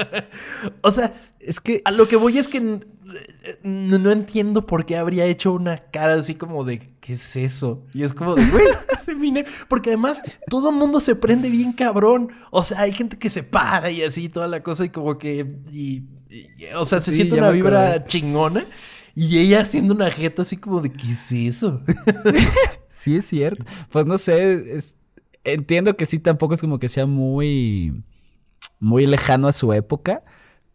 o 0.82 0.92
sea, 0.92 1.12
es 1.40 1.60
que 1.60 1.82
a 1.84 1.90
lo 1.90 2.06
que 2.06 2.16
voy 2.16 2.38
es 2.38 2.46
que 2.46 2.60
no, 3.62 4.10
entiendo 4.12 4.66
por 4.66 4.86
qué 4.86 4.96
habría 4.96 5.24
hecho 5.24 5.52
una 5.52 5.78
cara 5.90 6.14
así 6.14 6.34
como 6.34 6.62
de 6.64 6.78
¿qué 7.00 7.14
es 7.14 7.36
eso? 7.36 7.84
Y 7.94 8.02
es 8.02 8.14
como 8.14 8.34
de, 8.34 8.46
güey. 8.46 8.64
Porque 9.68 9.90
además 9.90 10.22
todo 10.48 10.70
el 10.70 10.76
mundo 10.76 11.00
se 11.00 11.14
prende 11.14 11.48
bien 11.48 11.72
cabrón. 11.72 12.30
O 12.50 12.62
sea, 12.62 12.80
hay 12.82 12.92
gente 12.92 13.18
que 13.18 13.30
se 13.30 13.42
para 13.42 13.90
y 13.90 14.02
así 14.02 14.28
toda 14.28 14.46
la 14.46 14.62
cosa 14.62 14.84
y 14.84 14.90
como 14.90 15.18
que. 15.18 15.46
o 16.76 16.86
sea, 16.86 17.00
se 17.00 17.12
siente 17.12 17.36
una 17.36 17.50
vibra 17.50 18.04
chingona. 18.06 18.64
Y 19.14 19.38
ella 19.38 19.62
haciendo 19.62 19.94
una 19.94 20.12
jeta 20.12 20.42
así 20.42 20.56
como 20.56 20.80
de, 20.80 20.92
¿qué 20.92 21.10
es 21.10 21.32
eso? 21.32 21.82
sí, 22.88 23.16
es 23.16 23.26
cierto. 23.26 23.64
Pues 23.90 24.06
no 24.06 24.16
sé, 24.16 24.78
entiendo 25.42 25.96
que 25.96 26.06
sí 26.06 26.20
tampoco 26.20 26.54
es 26.54 26.60
como 26.60 26.78
que 26.78 26.88
sea 26.88 27.04
muy, 27.04 28.04
muy 28.80 29.06
lejano 29.06 29.48
a 29.48 29.52
su 29.52 29.72
época, 29.72 30.22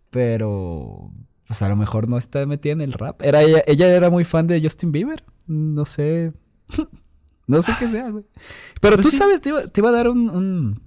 pero 0.09 1.11
pues 1.47 1.61
a 1.61 1.69
lo 1.69 1.75
mejor 1.75 2.07
no 2.07 2.17
está 2.17 2.45
metida 2.45 2.73
en 2.73 2.81
el 2.81 2.93
rap. 2.93 3.21
Era 3.21 3.41
ella, 3.41 3.63
ella 3.67 3.87
era 3.87 4.09
muy 4.09 4.23
fan 4.23 4.47
de 4.47 4.61
Justin 4.61 4.91
Bieber. 4.91 5.23
No 5.47 5.85
sé. 5.85 6.33
no 7.47 7.61
sé 7.61 7.73
qué 7.79 7.87
sea, 7.87 8.09
güey. 8.09 8.25
Pero 8.81 8.97
pues 8.97 9.09
tú 9.09 9.15
sabes, 9.15 9.41
te 9.41 9.49
iba, 9.49 9.89
a 9.89 9.93
dar 9.93 10.09
un, 10.09 10.29
un, 10.29 10.81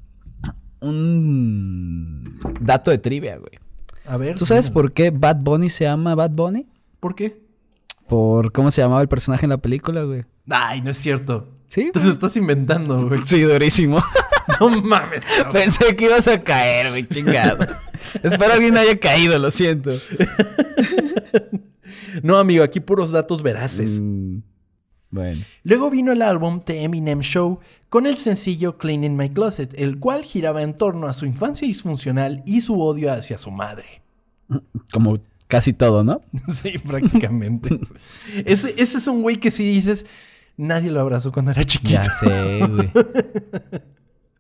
un 0.81 2.39
dato 2.61 2.91
de 2.91 2.99
trivia, 2.99 3.37
güey. 3.39 3.59
A 4.07 4.17
ver. 4.17 4.37
¿Tú 4.37 4.47
sabes 4.47 4.71
por 4.71 4.93
qué 4.93 5.11
Bad 5.11 5.37
Bunny 5.41 5.71
se 5.71 5.85
llama 5.85 6.15
Bad 6.15 6.31
Bunny? 6.31 6.67
¿Por 7.01 7.15
qué? 7.15 7.47
por 8.07 8.53
cómo 8.53 8.71
se 8.71 8.83
llamaba 8.83 9.03
el 9.03 9.09
personaje 9.09 9.47
en 9.47 9.51
la 9.51 9.59
película, 9.59 10.03
güey. 10.05 10.25
Ay, 10.49 10.81
no 10.81 10.91
es 10.91 10.97
cierto. 10.97 11.49
Sí. 11.69 11.91
Te 11.93 12.01
lo 12.01 12.11
estás 12.11 12.37
inventando, 12.37 13.09
güey. 13.09 13.21
Sí, 13.27 13.41
durísimo. 13.43 14.03
no 14.61 14.69
mames. 14.83 15.23
Pensé 15.53 15.97
que 15.97 16.07
ibas 16.07 16.29
a 16.29 16.43
caer, 16.43 16.91
güey, 16.91 17.07
chingado. 17.09 17.67
Espero 18.23 18.53
alguien 18.53 18.77
haya 18.77 18.99
caído, 18.99 19.39
lo 19.39 19.51
siento. 19.51 19.93
no, 22.23 22.39
amigo, 22.39 22.63
aquí 22.63 22.81
puros 22.81 23.11
datos 23.11 23.43
veraces. 23.43 24.01
Mm, 24.01 24.39
bueno. 25.11 25.43
Luego 25.65 25.91
vino 25.91 26.13
el 26.13 26.23
álbum 26.23 26.61
The 26.61 26.85
Eminem 26.85 27.21
Show 27.21 27.61
con 27.89 28.07
el 28.07 28.17
sencillo 28.17 28.79
Cleaning 28.79 29.17
My 29.17 29.31
Closet, 29.31 29.75
el 29.79 29.99
cual 29.99 30.25
giraba 30.25 30.63
en 30.63 30.75
torno 30.75 31.07
a 31.07 31.13
su 31.13 31.27
infancia 31.27 31.67
disfuncional 31.67 32.43
y 32.47 32.61
su 32.61 32.81
odio 32.81 33.13
hacia 33.13 33.39
su 33.39 33.51
madre. 33.51 34.03
Como 34.93 35.19
casi 35.47 35.73
todo, 35.73 36.05
¿no? 36.05 36.21
sí, 36.53 36.79
prácticamente. 36.79 37.79
ese, 38.45 38.75
ese 38.77 38.99
es 38.99 39.07
un 39.07 39.23
güey 39.23 39.37
que 39.37 39.51
si 39.51 39.65
dices, 39.65 40.07
nadie 40.57 40.91
lo 40.91 41.01
abrazó 41.01 41.33
cuando 41.33 41.51
era 41.51 41.65
chiquito. 41.65 42.01
Ya 42.03 42.05
sé, 42.05 42.67
güey. 42.67 42.91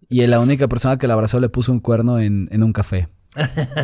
Y 0.09 0.25
la 0.27 0.41
única 0.41 0.69
persona 0.69 0.99
que 0.99 1.07
lo 1.07 1.15
abrazó 1.15 1.41
le 1.41 1.49
puso 1.49 1.73
un 1.73 1.81
cuerno 1.81 2.21
en, 2.21 2.49
en 2.53 2.63
un 2.63 2.73
café. 2.73 3.09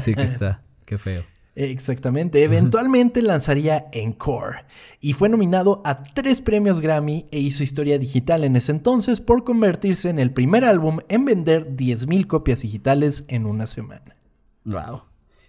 Sí 0.00 0.14
que 0.14 0.22
está. 0.22 0.62
Qué 0.84 0.96
feo. 0.96 1.24
Exactamente. 1.54 2.42
Eventualmente 2.42 3.20
lanzaría 3.20 3.86
Encore 3.92 4.64
y 5.00 5.12
fue 5.12 5.28
nominado 5.28 5.82
a 5.84 6.02
tres 6.02 6.40
premios 6.40 6.80
Grammy 6.80 7.26
e 7.30 7.40
hizo 7.40 7.62
historia 7.62 7.98
digital 7.98 8.44
en 8.44 8.56
ese 8.56 8.72
entonces 8.72 9.20
por 9.20 9.44
convertirse 9.44 10.08
en 10.08 10.18
el 10.18 10.32
primer 10.32 10.64
álbum 10.64 11.00
en 11.08 11.24
vender 11.24 11.76
10.000 11.76 12.26
copias 12.26 12.62
digitales 12.62 13.24
en 13.28 13.44
una 13.44 13.66
semana. 13.66 14.16
Wow. 14.64 15.02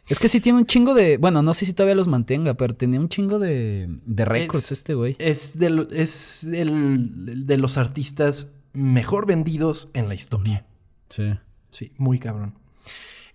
Es 0.10 0.20
que 0.20 0.28
sí 0.28 0.42
tiene 0.42 0.60
un 0.60 0.66
chingo 0.66 0.94
de. 0.94 1.18
Bueno, 1.18 1.42
no 1.42 1.54
sé 1.54 1.66
si 1.66 1.74
todavía 1.74 1.96
los 1.96 2.08
mantenga, 2.08 2.56
pero 2.56 2.76
tenía 2.76 3.00
un 3.00 3.10
chingo 3.10 3.40
de, 3.40 3.88
de 4.06 4.26
récords 4.26 4.72
este 4.72 4.96
güey. 4.96 5.16
Es, 5.20 5.58
de, 5.58 5.88
es 5.92 6.44
el, 6.44 7.46
de 7.48 7.58
los 7.58 7.78
artistas 7.78 8.50
mejor 8.74 9.26
vendidos 9.26 9.90
en 9.94 10.10
la 10.10 10.16
historia. 10.16 10.66
Sí. 11.10 11.34
Sí, 11.70 11.92
muy 11.98 12.20
cabrón. 12.20 12.54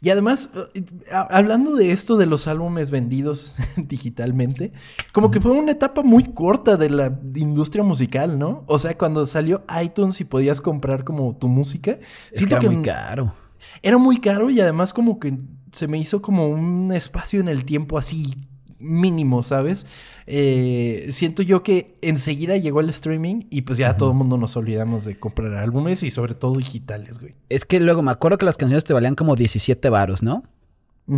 Y 0.00 0.10
además, 0.10 0.50
eh, 0.74 0.84
hablando 1.10 1.74
de 1.74 1.90
esto 1.90 2.16
de 2.16 2.26
los 2.26 2.46
álbumes 2.46 2.90
vendidos 2.90 3.56
digitalmente, 3.76 4.72
como 5.12 5.30
que 5.30 5.40
fue 5.40 5.52
una 5.52 5.72
etapa 5.72 6.02
muy 6.02 6.22
corta 6.22 6.76
de 6.76 6.90
la 6.90 7.18
industria 7.34 7.82
musical, 7.82 8.38
¿no? 8.38 8.62
O 8.66 8.78
sea, 8.78 8.96
cuando 8.96 9.26
salió 9.26 9.64
iTunes 9.82 10.20
y 10.20 10.24
podías 10.24 10.60
comprar 10.60 11.02
como 11.02 11.34
tu 11.36 11.48
música. 11.48 11.98
Es 12.30 12.46
que 12.46 12.54
era 12.54 12.70
muy 12.70 12.82
caro. 12.84 13.34
Era 13.82 13.98
muy 13.98 14.18
caro 14.18 14.50
y 14.50 14.60
además 14.60 14.92
como 14.92 15.18
que 15.18 15.38
se 15.72 15.88
me 15.88 15.98
hizo 15.98 16.22
como 16.22 16.48
un 16.48 16.92
espacio 16.92 17.40
en 17.40 17.48
el 17.48 17.64
tiempo 17.64 17.98
así 17.98 18.34
mínimo, 18.78 19.42
¿sabes? 19.42 19.86
Eh, 20.26 21.08
siento 21.10 21.42
yo 21.42 21.62
que 21.62 21.96
enseguida 22.00 22.56
llegó 22.56 22.80
el 22.80 22.90
streaming 22.90 23.42
y 23.50 23.62
pues 23.62 23.78
ya 23.78 23.96
todo 23.96 24.10
el 24.10 24.16
mundo 24.16 24.36
nos 24.36 24.56
olvidamos 24.56 25.04
de 25.04 25.18
comprar 25.18 25.54
álbumes 25.54 26.02
y 26.02 26.10
sobre 26.10 26.34
todo 26.34 26.56
digitales, 26.56 27.18
güey. 27.18 27.34
Es 27.48 27.64
que 27.64 27.80
luego 27.80 28.02
me 28.02 28.12
acuerdo 28.12 28.38
que 28.38 28.46
las 28.46 28.56
canciones 28.56 28.84
te 28.84 28.92
valían 28.92 29.14
como 29.14 29.36
17 29.36 29.88
varos, 29.90 30.22
¿no? 30.22 30.44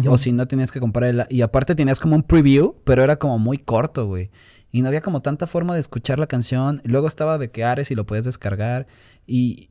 O 0.06 0.18
si 0.18 0.30
no 0.30 0.46
tenías 0.46 0.70
que 0.70 0.78
comprar 0.78 1.10
el... 1.10 1.26
Y 1.30 1.42
aparte 1.42 1.74
tenías 1.74 1.98
como 1.98 2.14
un 2.14 2.22
preview, 2.22 2.76
pero 2.84 3.02
era 3.02 3.16
como 3.16 3.38
muy 3.38 3.58
corto, 3.58 4.06
güey. 4.06 4.30
Y 4.70 4.82
no 4.82 4.88
había 4.88 5.00
como 5.00 5.20
tanta 5.20 5.48
forma 5.48 5.74
de 5.74 5.80
escuchar 5.80 6.20
la 6.20 6.28
canción. 6.28 6.80
Luego 6.84 7.08
estaba 7.08 7.38
de 7.38 7.50
que 7.50 7.64
Ares 7.64 7.90
y 7.90 7.96
lo 7.96 8.06
podías 8.06 8.24
descargar. 8.24 8.86
Y, 9.26 9.69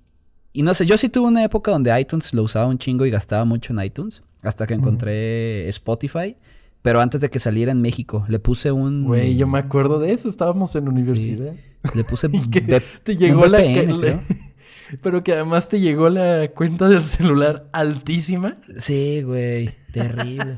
y 0.51 0.63
no 0.63 0.73
sé, 0.73 0.85
yo 0.85 0.97
sí 0.97 1.09
tuve 1.09 1.27
una 1.27 1.43
época 1.43 1.71
donde 1.71 1.97
iTunes 1.99 2.33
lo 2.33 2.43
usaba 2.43 2.65
un 2.65 2.77
chingo 2.77 3.05
y 3.05 3.11
gastaba 3.11 3.45
mucho 3.45 3.73
en 3.73 3.83
iTunes. 3.83 4.23
Hasta 4.41 4.65
que 4.67 4.73
encontré 4.73 5.67
Spotify. 5.69 6.37
Pero 6.81 7.01
antes 7.01 7.19
de 7.19 7.29
que 7.29 7.39
saliera 7.39 7.71
en 7.71 7.81
México, 7.81 8.25
le 8.29 8.39
puse 8.39 8.71
un. 8.71 9.03
Güey, 9.03 9.35
yo 9.35 9.47
me 9.47 9.59
acuerdo 9.59 9.99
de 9.99 10.13
eso. 10.13 10.29
Estábamos 10.29 10.75
en 10.75 10.87
universidad. 10.87 11.53
Le 11.93 12.03
puse. 12.03 12.29
te 13.03 13.17
llegó 13.17 13.47
la. 13.47 13.59
pero 15.01 15.23
que 15.23 15.33
además 15.33 15.67
te 15.67 15.81
llegó 15.81 16.09
la 16.09 16.49
cuenta 16.55 16.87
del 16.87 17.03
celular 17.03 17.67
altísima. 17.73 18.57
Sí, 18.77 19.21
güey. 19.23 19.69
Terrible. 19.91 20.57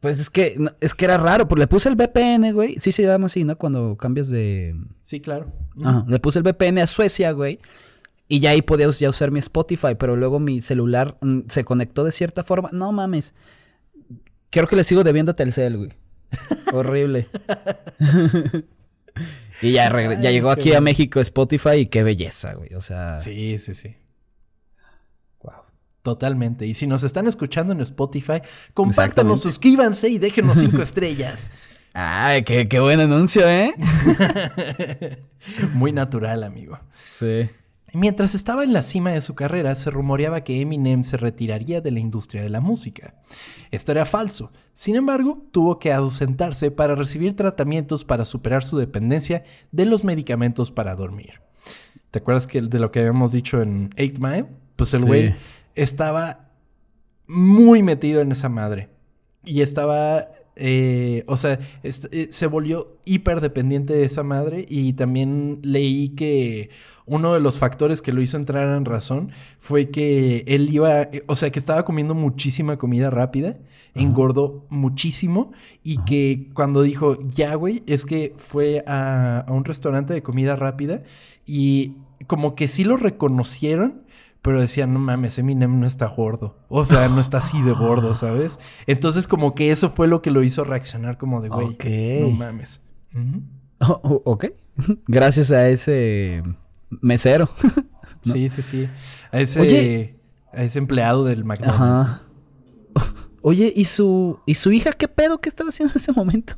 pues 0.00 0.18
es 0.18 0.30
que 0.30 0.58
es 0.80 0.94
que 0.94 1.04
era 1.04 1.18
raro, 1.18 1.46
porque 1.46 1.60
le 1.60 1.66
puse 1.66 1.90
el 1.90 1.96
VPN, 1.96 2.54
güey. 2.54 2.78
Sí 2.80 2.90
se 2.90 3.02
llama 3.02 3.26
así, 3.26 3.44
¿no? 3.44 3.58
Cuando 3.58 3.98
cambias 3.98 4.30
de. 4.30 4.74
Sí, 5.02 5.20
claro. 5.20 5.52
Ajá. 5.82 6.06
Le 6.08 6.18
puse 6.20 6.38
el 6.38 6.42
VPN 6.42 6.78
a 6.78 6.86
Suecia, 6.86 7.32
güey. 7.32 7.60
Y 8.26 8.40
ya 8.40 8.50
ahí 8.50 8.62
podía 8.62 8.88
ya 8.90 9.10
usar 9.10 9.30
mi 9.30 9.38
Spotify, 9.38 9.94
pero 9.98 10.16
luego 10.16 10.40
mi 10.40 10.60
celular 10.60 11.18
mm, 11.20 11.40
se 11.48 11.64
conectó 11.64 12.04
de 12.04 12.12
cierta 12.12 12.42
forma. 12.42 12.70
No 12.72 12.90
mames. 12.92 13.34
Creo 14.50 14.66
que 14.66 14.76
le 14.76 14.84
sigo 14.84 15.04
debiendo 15.04 15.32
a 15.32 15.36
Telcel, 15.36 15.76
güey. 15.76 15.90
Horrible. 16.72 17.28
y 19.62 19.72
ya, 19.72 19.90
ya 20.20 20.30
llegó 20.30 20.50
aquí 20.50 20.72
a 20.72 20.80
México 20.80 21.20
Spotify 21.20 21.76
y 21.78 21.86
qué 21.86 22.02
belleza, 22.02 22.54
güey. 22.54 22.72
O 22.74 22.80
sea. 22.80 23.18
Sí, 23.18 23.58
sí, 23.58 23.74
sí. 23.74 23.96
Wow. 25.42 25.64
Totalmente. 26.02 26.66
Y 26.66 26.72
si 26.74 26.86
nos 26.86 27.02
están 27.02 27.26
escuchando 27.26 27.74
en 27.74 27.80
Spotify, 27.80 28.40
compártanos, 28.72 29.42
suscríbanse 29.42 30.08
y 30.08 30.18
déjenos 30.18 30.58
cinco 30.58 30.80
estrellas. 30.82 31.50
Ay, 31.92 32.42
qué, 32.42 32.68
qué 32.68 32.80
buen 32.80 32.98
anuncio, 33.00 33.48
¿eh? 33.48 33.72
Muy 35.74 35.92
natural, 35.92 36.42
amigo. 36.42 36.80
Sí. 37.14 37.48
Mientras 37.94 38.34
estaba 38.34 38.64
en 38.64 38.72
la 38.72 38.82
cima 38.82 39.12
de 39.12 39.20
su 39.20 39.34
carrera, 39.34 39.74
se 39.76 39.90
rumoreaba 39.90 40.42
que 40.42 40.60
Eminem 40.60 41.04
se 41.04 41.16
retiraría 41.16 41.80
de 41.80 41.92
la 41.92 42.00
industria 42.00 42.42
de 42.42 42.50
la 42.50 42.60
música. 42.60 43.14
Esto 43.70 43.92
era 43.92 44.04
falso. 44.04 44.52
Sin 44.74 44.96
embargo, 44.96 45.46
tuvo 45.52 45.78
que 45.78 45.92
ausentarse 45.92 46.72
para 46.72 46.96
recibir 46.96 47.36
tratamientos 47.36 48.04
para 48.04 48.24
superar 48.24 48.64
su 48.64 48.78
dependencia 48.78 49.44
de 49.70 49.86
los 49.86 50.02
medicamentos 50.02 50.72
para 50.72 50.96
dormir. 50.96 51.40
¿Te 52.10 52.18
acuerdas 52.18 52.48
que 52.48 52.60
de 52.62 52.78
lo 52.80 52.90
que 52.90 53.00
habíamos 53.00 53.30
dicho 53.30 53.62
en 53.62 53.90
Eight 53.96 54.18
Mile? 54.18 54.46
Pues 54.74 54.92
el 54.94 55.04
güey 55.04 55.34
estaba 55.76 56.50
muy 57.28 57.84
metido 57.84 58.20
en 58.20 58.32
esa 58.32 58.48
madre. 58.48 58.90
Y 59.44 59.60
estaba 59.60 60.28
eh, 60.56 61.24
o 61.26 61.36
sea, 61.36 61.58
eh, 61.82 62.28
se 62.30 62.46
volvió 62.46 62.98
hiper 63.04 63.40
dependiente 63.40 63.92
de 63.94 64.04
esa 64.04 64.22
madre 64.22 64.64
y 64.68 64.92
también 64.92 65.58
leí 65.62 66.10
que 66.10 66.70
uno 67.06 67.34
de 67.34 67.40
los 67.40 67.58
factores 67.58 68.00
que 68.00 68.12
lo 68.12 68.22
hizo 68.22 68.36
entrar 68.36 68.76
en 68.76 68.84
razón 68.84 69.30
fue 69.60 69.90
que 69.90 70.44
él 70.46 70.72
iba, 70.72 71.02
eh, 71.02 71.22
o 71.26 71.36
sea, 71.36 71.50
que 71.50 71.58
estaba 71.58 71.84
comiendo 71.84 72.14
muchísima 72.14 72.78
comida 72.78 73.10
rápida, 73.10 73.58
engordó 73.94 74.66
muchísimo 74.70 75.52
y 75.82 75.98
que 76.04 76.48
cuando 76.54 76.82
dijo, 76.82 77.18
ya, 77.28 77.54
güey, 77.54 77.82
es 77.86 78.06
que 78.06 78.34
fue 78.38 78.82
a, 78.86 79.44
un 79.48 79.64
restaurante 79.64 80.14
de 80.14 80.22
comida 80.22 80.56
rápida 80.56 81.02
y 81.46 81.96
como 82.26 82.54
que 82.54 82.68
sí 82.68 82.84
lo 82.84 82.96
reconocieron, 82.96 84.02
pero 84.40 84.60
decían, 84.60 84.92
no 84.92 84.98
mames, 84.98 85.38
Eminem 85.38 85.80
no 85.80 85.86
está 85.86 86.06
gordo. 86.06 86.58
O 86.68 86.84
sea, 86.84 87.08
no 87.08 87.20
está 87.20 87.38
así 87.38 87.60
de 87.62 87.72
gordo, 87.72 88.14
¿sabes? 88.14 88.58
Entonces, 88.86 89.26
como 89.26 89.54
que 89.54 89.70
eso 89.70 89.90
fue 89.90 90.08
lo 90.08 90.22
que 90.22 90.30
lo 90.30 90.42
hizo 90.42 90.64
reaccionar 90.64 91.18
como 91.18 91.40
de, 91.42 91.50
güey, 91.50 91.76
no 92.20 92.30
mames. 92.30 92.82
ok. 93.78 94.46
Gracias 95.06 95.52
a 95.52 95.68
ese 95.68 96.42
mesero. 97.00 97.48
Sí, 98.24 98.48
sí, 98.48 98.62
sí. 98.62 98.88
A 99.32 99.40
ese, 99.40 100.16
a 100.50 100.62
ese 100.62 100.78
empleado 100.78 101.24
del 101.24 101.44
McDonald's. 101.44 102.22
Oye, 103.42 103.70
¿y 103.76 103.84
su, 103.84 104.40
¿y 104.46 104.54
su 104.54 104.72
hija 104.72 104.92
qué 104.92 105.08
pedo? 105.08 105.42
¿Qué 105.42 105.50
estaba 105.50 105.68
haciendo 105.68 105.92
en 105.92 105.98
ese 105.98 106.12
momento? 106.12 106.54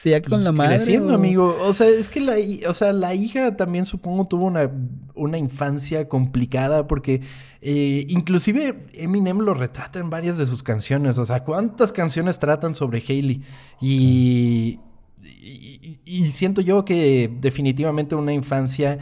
Sí, 0.00 0.08
ya 0.08 0.22
con 0.22 0.30
pues 0.30 0.44
la 0.44 0.52
madre. 0.52 0.76
Creciendo, 0.76 1.14
amigo. 1.14 1.54
O 1.60 1.74
sea, 1.74 1.86
es 1.86 2.08
que 2.08 2.20
la, 2.20 2.36
o 2.66 2.72
sea, 2.72 2.94
la 2.94 3.14
hija 3.14 3.54
también 3.58 3.84
supongo 3.84 4.24
tuvo 4.24 4.46
una, 4.46 4.70
una 5.14 5.36
infancia 5.36 6.08
complicada 6.08 6.86
porque 6.86 7.20
eh, 7.60 8.06
inclusive 8.08 8.86
Eminem 8.94 9.40
lo 9.40 9.52
retrata 9.52 9.98
en 9.98 10.08
varias 10.08 10.38
de 10.38 10.46
sus 10.46 10.62
canciones. 10.62 11.18
O 11.18 11.26
sea, 11.26 11.44
¿cuántas 11.44 11.92
canciones 11.92 12.38
tratan 12.38 12.74
sobre 12.74 13.04
Hailey? 13.06 13.42
Y, 13.82 14.80
y 16.06 16.32
siento 16.32 16.62
yo 16.62 16.86
que 16.86 17.30
definitivamente 17.42 18.14
una 18.14 18.32
infancia 18.32 18.98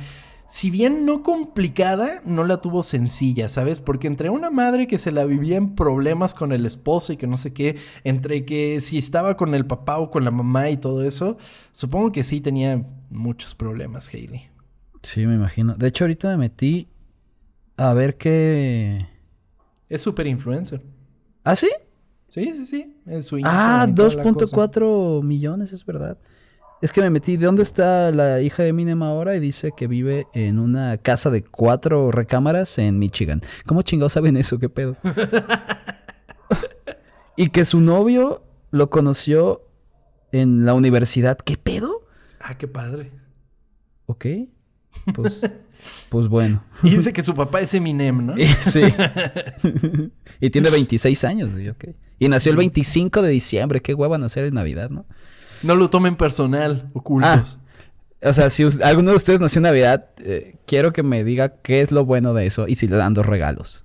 si 0.49 0.71
bien 0.71 1.05
no 1.05 1.23
complicada, 1.23 2.23
no 2.25 2.43
la 2.45 2.63
tuvo 2.63 2.83
sencilla, 2.83 3.49
¿sabes? 3.51 3.81
Porque 3.81 4.07
entre 4.07 4.31
una 4.31 4.51
madre 4.51 4.87
que 4.87 4.99
se 4.99 5.13
la 5.13 5.27
vivía 5.27 5.57
en 5.59 5.75
problemas 5.75 6.33
con 6.33 6.53
el 6.53 6.65
esposo 6.65 7.13
y 7.13 7.19
que 7.19 7.27
no 7.27 7.37
sé 7.37 7.53
qué, 7.53 7.77
entre 8.03 8.47
que 8.47 8.81
si 8.81 8.97
estaba 8.97 9.37
con 9.37 9.55
el 9.55 9.67
papá 9.67 9.99
o 9.99 10.11
con 10.11 10.25
la 10.25 10.31
mamá 10.31 10.71
y 10.71 10.79
todo 10.79 11.05
eso, 11.05 11.37
supongo 11.73 12.13
que 12.13 12.23
sí 12.23 12.41
tenía 12.41 12.83
muchos 13.11 13.55
problemas, 13.55 14.13
Hailey. 14.13 14.49
Sí, 15.03 15.27
me 15.27 15.35
imagino. 15.35 15.75
De 15.75 15.89
hecho, 15.89 16.05
ahorita 16.05 16.31
me 16.31 16.39
metí 16.39 16.89
a 17.77 17.93
ver 17.93 18.17
qué... 18.17 19.07
Es 19.89 20.01
súper 20.01 20.27
influencer. 20.27 20.83
¿Ah, 21.45 21.57
sí? 21.57 21.69
Sí, 22.29 22.53
sí, 22.55 22.65
sí. 22.65 22.97
En 23.07 23.23
su 23.23 23.39
ah, 23.45 23.87
2.4 23.89 25.23
millones, 25.23 25.73
es 25.73 25.85
verdad. 25.85 26.19
Es 26.81 26.93
que 26.93 27.01
me 27.01 27.11
metí, 27.11 27.37
¿de 27.37 27.47
dónde 27.47 27.65
está 27.65 28.13
la 28.13 28.41
hija 28.41 28.63
de 28.63 28.69
Eminem 28.69 29.03
ahora? 29.03 29.35
Y 29.35 29.41
dice 29.41 29.73
que 29.77 29.89
vive 29.89 30.29
en 30.33 30.61
una 30.61 30.97
casa 30.99 31.29
de 31.29 31.43
cuatro 31.43 32.13
recámaras 32.13 32.79
en 32.79 33.01
Michigan. 33.01 33.43
¿Cómo 33.67 33.83
chingados 33.83 34.13
saben 34.13 34.37
eso? 34.37 34.59
¿Qué 34.59 34.69
pedo? 34.69 34.97
y 37.37 37.49
que 37.49 37.65
su 37.65 37.81
novio 37.81 38.45
lo 38.71 38.91
conoció 38.91 39.63
en 40.31 40.65
la 40.65 40.75
universidad. 40.75 41.37
¿Qué 41.39 41.57
pedo? 41.57 42.07
Ah, 42.39 42.57
qué 42.57 42.69
padre. 42.69 43.11
Ok. 44.07 44.27
Pues, 45.15 45.41
pues 46.09 46.29
bueno. 46.29 46.63
Y 46.85 46.91
dice 46.91 47.13
que 47.13 47.25
su 47.25 47.35
papá 47.35 47.61
es 47.61 47.75
Eminem, 47.75 48.25
¿no? 48.25 48.35
sí. 48.61 48.83
y 50.41 50.51
tiene 50.51 50.71
26 50.71 51.25
años. 51.25 51.51
Y 52.21 52.29
nació 52.29 52.53
el 52.53 52.57
25 52.57 53.21
de 53.21 53.31
diciembre. 53.31 53.83
Qué 53.83 53.95
hueva 53.95 54.17
nacer 54.17 54.45
en 54.45 54.55
Navidad, 54.55 54.91
¿no? 54.91 55.07
No 55.63 55.77
lo 55.77 55.91
tomen 55.91 56.17
personal, 56.17 56.91
ocultos. 56.95 57.59
Ah, 57.63 58.29
o 58.31 58.33
sea, 58.33 58.51
si 58.51 58.65
alguno 58.83 59.11
de 59.11 59.17
ustedes 59.17 59.41
nació 59.41 59.61
en 59.61 59.65
Navidad, 59.65 60.07
eh, 60.19 60.57
quiero 60.67 60.93
que 60.93 61.03
me 61.03 61.25
diga 61.25 61.61
qué 61.63 61.81
es 61.81 61.93
lo 61.93 62.05
bueno 62.05 62.35
de 62.35 62.47
eso 62.47 62.67
y 62.67 62.75
si 62.75 62.89
le 62.89 62.97
dan 62.97 63.15
dos 63.15 63.27
regalos. 63.27 63.85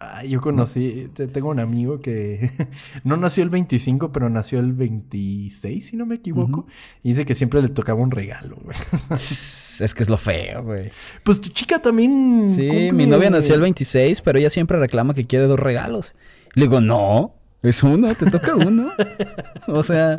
Ah, 0.00 0.24
yo 0.24 0.40
conocí, 0.40 1.10
tengo 1.32 1.48
un 1.48 1.58
amigo 1.58 2.00
que 2.00 2.50
no 3.04 3.16
nació 3.16 3.42
el 3.42 3.50
25, 3.50 4.12
pero 4.12 4.30
nació 4.30 4.60
el 4.60 4.72
26, 4.72 5.84
si 5.84 5.96
no 5.96 6.06
me 6.06 6.16
equivoco. 6.16 6.66
Y 7.02 7.10
dice 7.10 7.24
que 7.24 7.34
siempre 7.34 7.60
le 7.60 7.68
tocaba 7.68 8.00
un 8.00 8.12
regalo, 8.12 8.58
güey. 8.62 8.76
es 9.10 9.94
que 9.96 10.02
es 10.04 10.08
lo 10.08 10.16
feo, 10.16 10.62
güey. 10.62 10.90
Pues 11.24 11.40
tu 11.40 11.48
chica 11.48 11.82
también. 11.82 12.48
Sí, 12.48 12.90
mi 12.92 13.06
novia 13.06 13.28
nació 13.28 13.56
el 13.56 13.60
26, 13.60 14.20
pero 14.22 14.38
ella 14.38 14.50
siempre 14.50 14.78
reclama 14.78 15.14
que 15.14 15.26
quiere 15.26 15.46
dos 15.46 15.58
regalos. 15.58 16.14
Le 16.54 16.62
digo, 16.62 16.80
no, 16.80 17.34
es 17.62 17.82
uno, 17.82 18.14
te 18.14 18.30
toca 18.30 18.56
uno. 18.56 18.90
o 19.66 19.82
sea. 19.82 20.16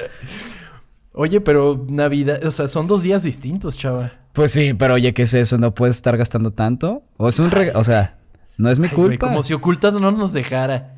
Oye, 1.14 1.42
pero 1.42 1.86
Navidad, 1.90 2.44
o 2.46 2.52
sea, 2.52 2.68
son 2.68 2.88
dos 2.88 3.02
días 3.02 3.24
distintos, 3.24 3.78
chava. 3.78 4.14
Pues 4.34 4.52
sí, 4.52 4.74
pero 4.74 4.94
oye, 4.94 5.14
¿qué 5.14 5.24
es 5.24 5.34
eso? 5.34 5.58
¿No 5.58 5.74
puedes 5.74 5.96
estar 5.96 6.18
gastando 6.18 6.52
tanto? 6.52 7.04
O 7.18 7.28
es 7.28 7.40
un 7.40 7.52
regalo, 7.52 7.80
o 7.80 7.84
sea, 7.84 8.18
no 8.58 8.70
es 8.70 8.80
mi 8.80 8.90
culpa. 8.90 9.28
como 9.28 9.44
si 9.44 9.54
ocultas 9.54 9.96
no 9.96 10.12
nos 10.12 10.34
dejara. 10.34 10.96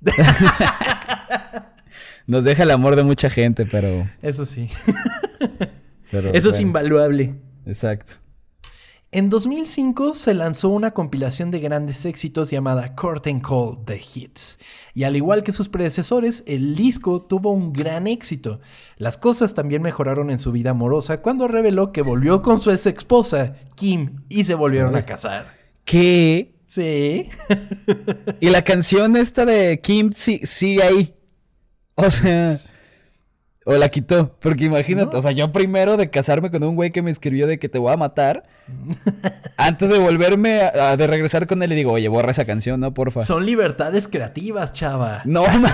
nos 2.26 2.44
deja 2.44 2.64
el 2.64 2.70
amor 2.70 2.96
de 2.96 3.04
mucha 3.04 3.30
gente, 3.30 3.66
pero. 3.66 4.08
Eso 4.20 4.46
sí. 4.46 4.68
eso 6.32 6.50
es 6.50 6.60
invaluable. 6.60 7.36
Exacto. 7.66 8.14
En 9.14 9.28
2005 9.28 10.14
se 10.14 10.32
lanzó 10.32 10.70
una 10.70 10.92
compilación 10.92 11.50
de 11.50 11.60
grandes 11.60 12.06
éxitos 12.06 12.50
llamada 12.50 12.94
Curtain 12.94 13.40
Call 13.40 13.76
The 13.84 14.00
Hits, 14.00 14.58
y 14.94 15.04
al 15.04 15.16
igual 15.16 15.42
que 15.42 15.52
sus 15.52 15.68
predecesores, 15.68 16.42
el 16.46 16.74
disco 16.74 17.20
tuvo 17.20 17.52
un 17.52 17.74
gran 17.74 18.06
éxito. 18.06 18.60
Las 18.96 19.18
cosas 19.18 19.52
también 19.52 19.82
mejoraron 19.82 20.30
en 20.30 20.38
su 20.38 20.50
vida 20.50 20.70
amorosa 20.70 21.20
cuando 21.20 21.46
reveló 21.46 21.92
que 21.92 22.00
volvió 22.00 22.40
con 22.40 22.58
su 22.58 22.70
ex 22.70 22.86
esposa, 22.86 23.56
Kim, 23.74 24.22
y 24.30 24.44
se 24.44 24.54
volvieron 24.54 24.96
a 24.96 25.04
casar. 25.04 25.58
¿Qué? 25.84 26.54
Sí. 26.64 27.28
y 28.40 28.48
la 28.48 28.62
canción 28.62 29.18
esta 29.18 29.44
de 29.44 29.78
Kim 29.82 30.12
sigue 30.14 30.46
sí, 30.46 30.80
ahí. 30.80 31.14
O 31.96 32.08
sea... 32.08 32.56
O 33.64 33.74
la 33.74 33.88
quitó. 33.88 34.36
Porque 34.40 34.64
imagínate, 34.64 35.16
o 35.16 35.22
sea, 35.22 35.30
yo 35.30 35.52
primero 35.52 35.96
de 35.96 36.08
casarme 36.08 36.50
con 36.50 36.62
un 36.64 36.74
güey 36.74 36.90
que 36.90 37.02
me 37.02 37.10
escribió 37.10 37.46
de 37.46 37.58
que 37.58 37.68
te 37.68 37.78
voy 37.78 37.92
a 37.92 37.96
matar. 37.96 38.42
antes 39.56 39.88
de 39.88 39.98
volverme 39.98 40.62
a, 40.62 40.96
de 40.96 41.06
regresar 41.06 41.46
con 41.46 41.62
él, 41.62 41.70
le 41.70 41.76
digo, 41.76 41.92
oye, 41.92 42.08
borra 42.08 42.32
esa 42.32 42.44
canción, 42.44 42.80
¿no? 42.80 42.92
Porfa. 42.92 43.22
Son 43.24 43.46
libertades 43.46 44.08
creativas, 44.08 44.72
chava. 44.72 45.22
No 45.24 45.44
mames. 45.46 45.72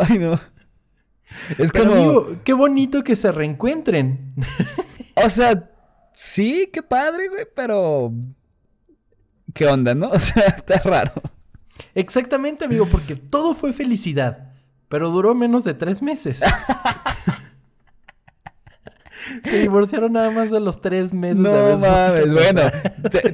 Ay, 0.00 0.18
no. 0.18 0.40
Es 1.58 1.70
como. 1.70 2.42
qué 2.42 2.52
bonito 2.52 3.04
que 3.04 3.14
se 3.14 3.30
reencuentren. 3.30 4.34
o 5.14 5.30
sea, 5.30 5.70
sí, 6.12 6.68
qué 6.72 6.82
padre, 6.82 7.28
güey, 7.28 7.46
pero. 7.54 8.12
¿Qué 9.54 9.66
onda, 9.66 9.94
no? 9.94 10.10
O 10.12 10.18
sea, 10.18 10.44
está 10.44 10.78
raro. 10.80 11.12
Exactamente, 11.94 12.64
amigo, 12.64 12.86
porque 12.86 13.16
todo 13.16 13.54
fue 13.54 13.72
felicidad. 13.72 14.49
Pero 14.90 15.08
duró 15.10 15.34
menos 15.36 15.64
de 15.64 15.72
tres 15.72 16.02
meses. 16.02 16.42
Se 19.44 19.60
divorciaron 19.60 20.12
nada 20.12 20.30
más 20.32 20.50
de 20.50 20.58
los 20.58 20.80
tres 20.80 21.14
meses. 21.14 21.38
No 21.38 21.78
mames, 21.78 22.32
bueno. 22.32 22.62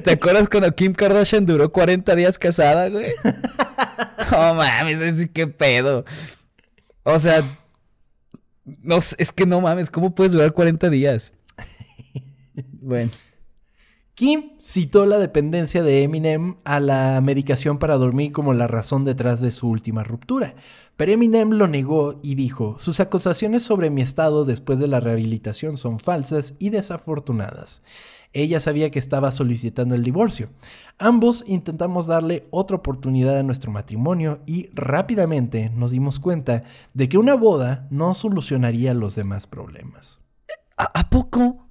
¿te, 0.03 0.11
acuerdas 0.11 0.47
cuando 0.47 0.71
Kim 0.75 0.93
Kardashian 0.93 1.47
duró 1.47 1.71
40 1.71 2.15
días 2.15 2.37
casada, 2.37 2.87
güey? 2.89 3.11
No 4.31 4.55
mames, 4.55 4.99
es 4.99 5.29
qué 5.31 5.47
pedo. 5.47 6.03
O 7.03 7.17
sea, 7.17 7.41
no, 8.83 8.97
es 8.97 9.31
que 9.31 9.45
no 9.45 9.61
mames, 9.61 9.89
¿cómo 9.89 10.13
puedes 10.13 10.33
durar 10.33 10.51
40 10.53 10.89
días? 10.89 11.33
Bueno. 12.81 13.09
Kim 14.15 14.57
citó 14.59 15.05
la 15.05 15.17
dependencia 15.17 15.83
de 15.83 16.03
Eminem 16.03 16.55
a 16.65 16.79
la 16.79 17.21
medicación 17.21 17.77
para 17.77 17.97
dormir 17.97 18.31
como 18.31 18.53
la 18.53 18.67
razón 18.67 19.05
detrás 19.05 19.41
de 19.41 19.51
su 19.51 19.69
última 19.69 20.03
ruptura. 20.03 20.55
Pero 20.97 21.11
Eminem 21.11 21.51
lo 21.51 21.67
negó 21.67 22.19
y 22.23 22.33
dijo, 22.33 22.75
sus 22.79 22.99
acusaciones 22.99 23.61
sobre 23.61 23.91
mi 23.91 24.01
estado 24.01 24.45
después 24.45 24.79
de 24.79 24.87
la 24.87 24.99
rehabilitación 24.99 25.77
son 25.77 25.99
falsas 25.99 26.55
y 26.57 26.71
desafortunadas. 26.71 27.83
Ella 28.33 28.59
sabía 28.59 28.89
que 28.89 28.97
estaba 28.97 29.31
solicitando 29.31 29.93
el 29.93 30.03
divorcio. 30.03 30.49
Ambos 30.97 31.43
intentamos 31.47 32.07
darle 32.07 32.47
otra 32.49 32.77
oportunidad 32.77 33.37
a 33.37 33.43
nuestro 33.43 33.71
matrimonio 33.71 34.41
y 34.47 34.69
rápidamente 34.73 35.69
nos 35.69 35.91
dimos 35.91 36.19
cuenta 36.19 36.63
de 36.95 37.07
que 37.07 37.19
una 37.19 37.35
boda 37.35 37.87
no 37.91 38.15
solucionaría 38.15 38.95
los 38.95 39.15
demás 39.15 39.45
problemas. 39.45 40.19
¿A, 40.77 41.09
poco? 41.09 41.67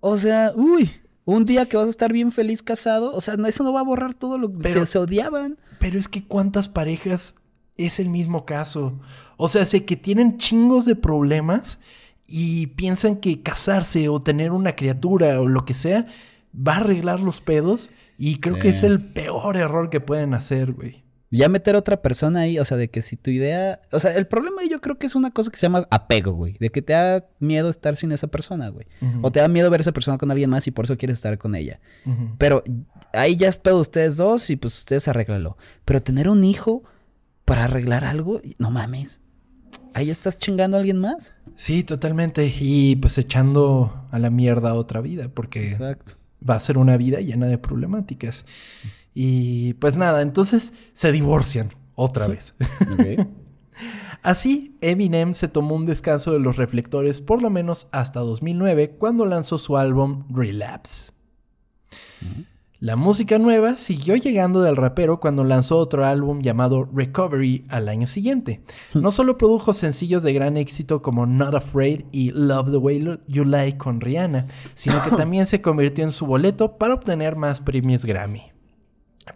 O 0.00 0.16
sea, 0.16 0.52
uy. 0.54 0.90
Un 1.24 1.44
día 1.44 1.66
que 1.66 1.76
vas 1.76 1.86
a 1.86 1.90
estar 1.90 2.12
bien 2.12 2.32
feliz 2.32 2.62
casado, 2.62 3.12
o 3.12 3.20
sea, 3.20 3.36
eso 3.46 3.62
no 3.62 3.72
va 3.72 3.80
a 3.80 3.84
borrar 3.84 4.14
todo 4.14 4.38
lo 4.38 4.52
que 4.58 4.86
se, 4.86 4.98
odiaban. 4.98 5.58
Pero 5.78 5.96
es 5.98 6.08
que 6.08 6.24
cuántas 6.24 6.68
parejas 6.68 7.36
es 7.76 8.00
el 8.00 8.08
mismo 8.08 8.44
caso. 8.44 8.98
O 9.36 9.48
sea, 9.48 9.66
sé 9.66 9.84
que 9.84 9.96
tienen 9.96 10.38
chingos 10.38 10.84
de 10.84 10.96
problemas 10.96 11.78
y 12.26 12.68
piensan 12.68 13.16
que 13.16 13.42
casarse 13.42 14.08
o 14.08 14.22
tener 14.22 14.52
una 14.52 14.76
criatura 14.76 15.40
o 15.40 15.48
lo 15.48 15.64
que 15.64 15.74
sea 15.74 16.06
va 16.54 16.74
a 16.74 16.80
arreglar 16.80 17.20
los 17.20 17.40
pedos 17.40 17.90
y 18.18 18.38
creo 18.38 18.58
que 18.58 18.68
es 18.68 18.82
el 18.82 19.00
peor 19.00 19.56
error 19.56 19.88
que 19.88 20.00
pueden 20.00 20.34
hacer, 20.34 20.72
güey. 20.72 21.02
Ya 21.32 21.48
meter 21.48 21.76
a 21.76 21.78
otra 21.78 22.02
persona 22.02 22.40
ahí, 22.40 22.58
o 22.58 22.64
sea, 22.64 22.76
de 22.76 22.90
que 22.90 23.02
si 23.02 23.16
tu 23.16 23.30
idea. 23.30 23.80
O 23.92 24.00
sea, 24.00 24.14
el 24.14 24.26
problema 24.26 24.62
yo 24.68 24.80
creo 24.80 24.98
que 24.98 25.06
es 25.06 25.14
una 25.14 25.30
cosa 25.30 25.50
que 25.50 25.56
se 25.56 25.66
llama 25.66 25.86
apego, 25.90 26.32
güey. 26.32 26.56
De 26.58 26.70
que 26.70 26.82
te 26.82 26.92
da 26.92 27.24
miedo 27.38 27.70
estar 27.70 27.96
sin 27.96 28.10
esa 28.10 28.26
persona, 28.26 28.68
güey. 28.68 28.86
O 29.22 29.30
te 29.30 29.38
da 29.38 29.46
miedo 29.46 29.70
ver 29.70 29.80
a 29.80 29.82
esa 29.82 29.92
persona 29.92 30.18
con 30.18 30.30
alguien 30.30 30.50
más 30.50 30.66
y 30.66 30.72
por 30.72 30.86
eso 30.86 30.96
quieres 30.96 31.18
estar 31.18 31.38
con 31.38 31.54
ella. 31.54 31.80
Pero 32.36 32.64
ahí 33.12 33.36
ya 33.36 33.48
es 33.48 33.56
pedo 33.56 33.80
ustedes 33.80 34.16
dos 34.16 34.50
y 34.50 34.56
pues 34.56 34.76
ustedes 34.78 35.06
arréglenlo. 35.06 35.56
Pero 35.84 36.02
tener 36.02 36.28
un 36.28 36.42
hijo 36.42 36.82
para 37.50 37.64
arreglar 37.64 38.04
algo, 38.04 38.40
no 38.58 38.70
mames. 38.70 39.22
Ahí 39.92 40.08
estás 40.08 40.38
chingando 40.38 40.76
a 40.76 40.78
alguien 40.78 40.98
más. 40.98 41.34
Sí, 41.56 41.82
totalmente. 41.82 42.48
Y 42.60 42.94
pues 42.94 43.18
echando 43.18 44.06
a 44.12 44.20
la 44.20 44.30
mierda 44.30 44.74
otra 44.74 45.00
vida, 45.00 45.30
porque. 45.34 45.72
Exacto. 45.72 46.12
va 46.48 46.54
a 46.54 46.60
ser 46.60 46.78
una 46.78 46.96
vida 46.96 47.18
llena 47.18 47.46
de 47.46 47.58
problemáticas. 47.58 48.46
Y 49.14 49.74
pues 49.74 49.96
nada, 49.96 50.22
entonces 50.22 50.74
se 50.92 51.10
divorcian 51.10 51.74
otra 51.96 52.28
vez. 52.28 52.54
Así, 54.22 54.76
Eminem 54.80 55.34
se 55.34 55.48
tomó 55.48 55.74
un 55.74 55.86
descanso 55.86 56.32
de 56.32 56.38
los 56.38 56.56
reflectores 56.56 57.20
por 57.20 57.42
lo 57.42 57.50
menos 57.50 57.88
hasta 57.90 58.20
2009 58.20 58.90
cuando 58.96 59.26
lanzó 59.26 59.58
su 59.58 59.76
álbum 59.76 60.22
Relapse. 60.30 61.10
La 62.82 62.96
música 62.96 63.38
nueva 63.38 63.76
siguió 63.76 64.16
llegando 64.16 64.62
del 64.62 64.74
rapero 64.74 65.20
cuando 65.20 65.44
lanzó 65.44 65.76
otro 65.76 66.06
álbum 66.06 66.40
llamado 66.40 66.88
Recovery 66.94 67.66
al 67.68 67.90
año 67.90 68.06
siguiente. 68.06 68.62
No 68.94 69.10
solo 69.10 69.36
produjo 69.36 69.74
sencillos 69.74 70.22
de 70.22 70.32
gran 70.32 70.56
éxito 70.56 71.02
como 71.02 71.26
Not 71.26 71.56
Afraid 71.56 72.06
y 72.10 72.30
Love 72.30 72.70
the 72.70 72.78
Way 72.78 73.18
You 73.28 73.44
Like 73.44 73.76
con 73.76 74.00
Rihanna, 74.00 74.46
sino 74.74 75.04
que 75.04 75.10
también 75.16 75.44
se 75.44 75.60
convirtió 75.60 76.04
en 76.04 76.10
su 76.10 76.24
boleto 76.24 76.78
para 76.78 76.94
obtener 76.94 77.36
más 77.36 77.60
premios 77.60 78.06
Grammy. 78.06 78.44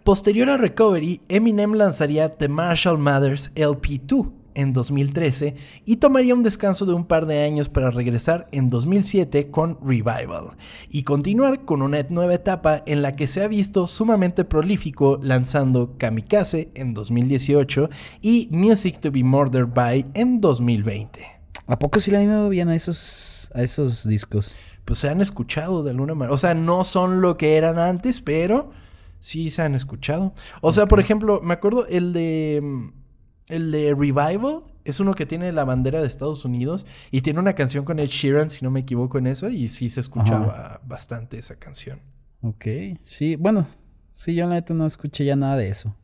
Posterior 0.05 0.49
a 0.49 0.57
Recovery, 0.57 1.21
Eminem 1.29 1.75
lanzaría 1.75 2.39
The 2.39 2.49
Marshall 2.49 2.97
Mathers 2.97 3.55
LP2 3.57 4.44
en 4.55 4.73
2013 4.73 5.55
y 5.85 5.97
tomaría 5.97 6.35
un 6.35 6.43
descanso 6.43 6.87
de 6.87 6.93
un 6.93 7.05
par 7.05 7.27
de 7.27 7.43
años 7.43 7.69
para 7.69 7.91
regresar 7.91 8.47
en 8.53 8.71
2007 8.71 9.51
con 9.51 9.79
Revival 9.83 10.57
y 10.91 11.03
continuar 11.03 11.65
con 11.65 11.83
una 11.83 12.03
nueva 12.09 12.35
etapa 12.35 12.83
en 12.87 13.03
la 13.03 13.17
que 13.17 13.27
se 13.27 13.43
ha 13.43 13.49
visto 13.49 13.87
sumamente 13.87 14.45
prolífico 14.45 15.19
lanzando 15.23 15.95
Kamikaze 15.99 16.71
en 16.75 16.95
2018 16.95 17.91
y 18.23 18.49
Music 18.51 19.01
to 19.01 19.11
be 19.11 19.25
Murdered 19.25 19.73
by 19.75 20.07
en 20.15 20.41
2020. 20.41 21.25
¿A 21.67 21.79
poco 21.79 22.01
sí 22.01 22.11
le 22.11 22.19
han 22.19 22.25
ido 22.25 22.49
bien 22.49 22.69
a 22.69 22.75
esos, 22.75 23.51
a 23.55 23.63
esos 23.63 24.07
discos? 24.07 24.55
Pues 24.85 24.99
se 24.99 25.09
han 25.09 25.21
escuchado 25.21 25.83
de 25.83 25.91
alguna 25.91 26.15
manera. 26.15 26.35
O 26.35 26.39
sea, 26.39 26.55
no 26.55 26.85
son 26.85 27.23
lo 27.23 27.39
que 27.39 27.57
eran 27.57 27.79
antes, 27.79 28.21
pero 28.21 28.71
sí 29.19 29.49
se 29.49 29.63
han 29.63 29.75
escuchado. 29.75 30.35
O 30.61 30.73
sea, 30.73 30.87
por 30.87 31.01
ejemplo, 31.01 31.41
me 31.43 31.55
acuerdo 31.55 31.87
el 31.87 32.13
de 32.13 32.61
mm, 32.63 33.04
el 33.49 33.71
de 33.71 33.95
Revival 33.95 34.65
es 34.85 35.01
uno 35.01 35.15
que 35.15 35.27
tiene 35.27 35.53
la 35.53 35.65
bandera 35.65 36.01
de 36.01 36.07
Estados 36.07 36.45
Unidos 36.45 36.87
y 37.11 37.23
tiene 37.23 37.41
una 37.41 37.55
canción 37.55 37.85
con 37.85 37.99
Ed 37.99 38.09
Sheeran, 38.09 38.51
si 38.51 38.65
no 38.65 38.71
me 38.71 38.81
equivoco 38.81 39.19
en 39.19 39.27
eso, 39.27 39.51
y 39.51 39.69
sí 39.69 39.89
se 39.89 40.01
escuchaba 40.01 40.81
bastante 40.85 41.39
esa 41.39 41.59
canción. 41.59 42.01
Ok, 42.43 42.67
sí, 43.05 43.37
bueno, 43.37 43.67
sí, 44.13 44.35
yo 44.35 44.47
la 44.47 44.55
neta 44.55 44.75
no 44.75 44.87
escuché 44.87 45.25
ya 45.25 45.37
nada 45.37 45.57
de 45.57 45.69
eso. 45.69 45.97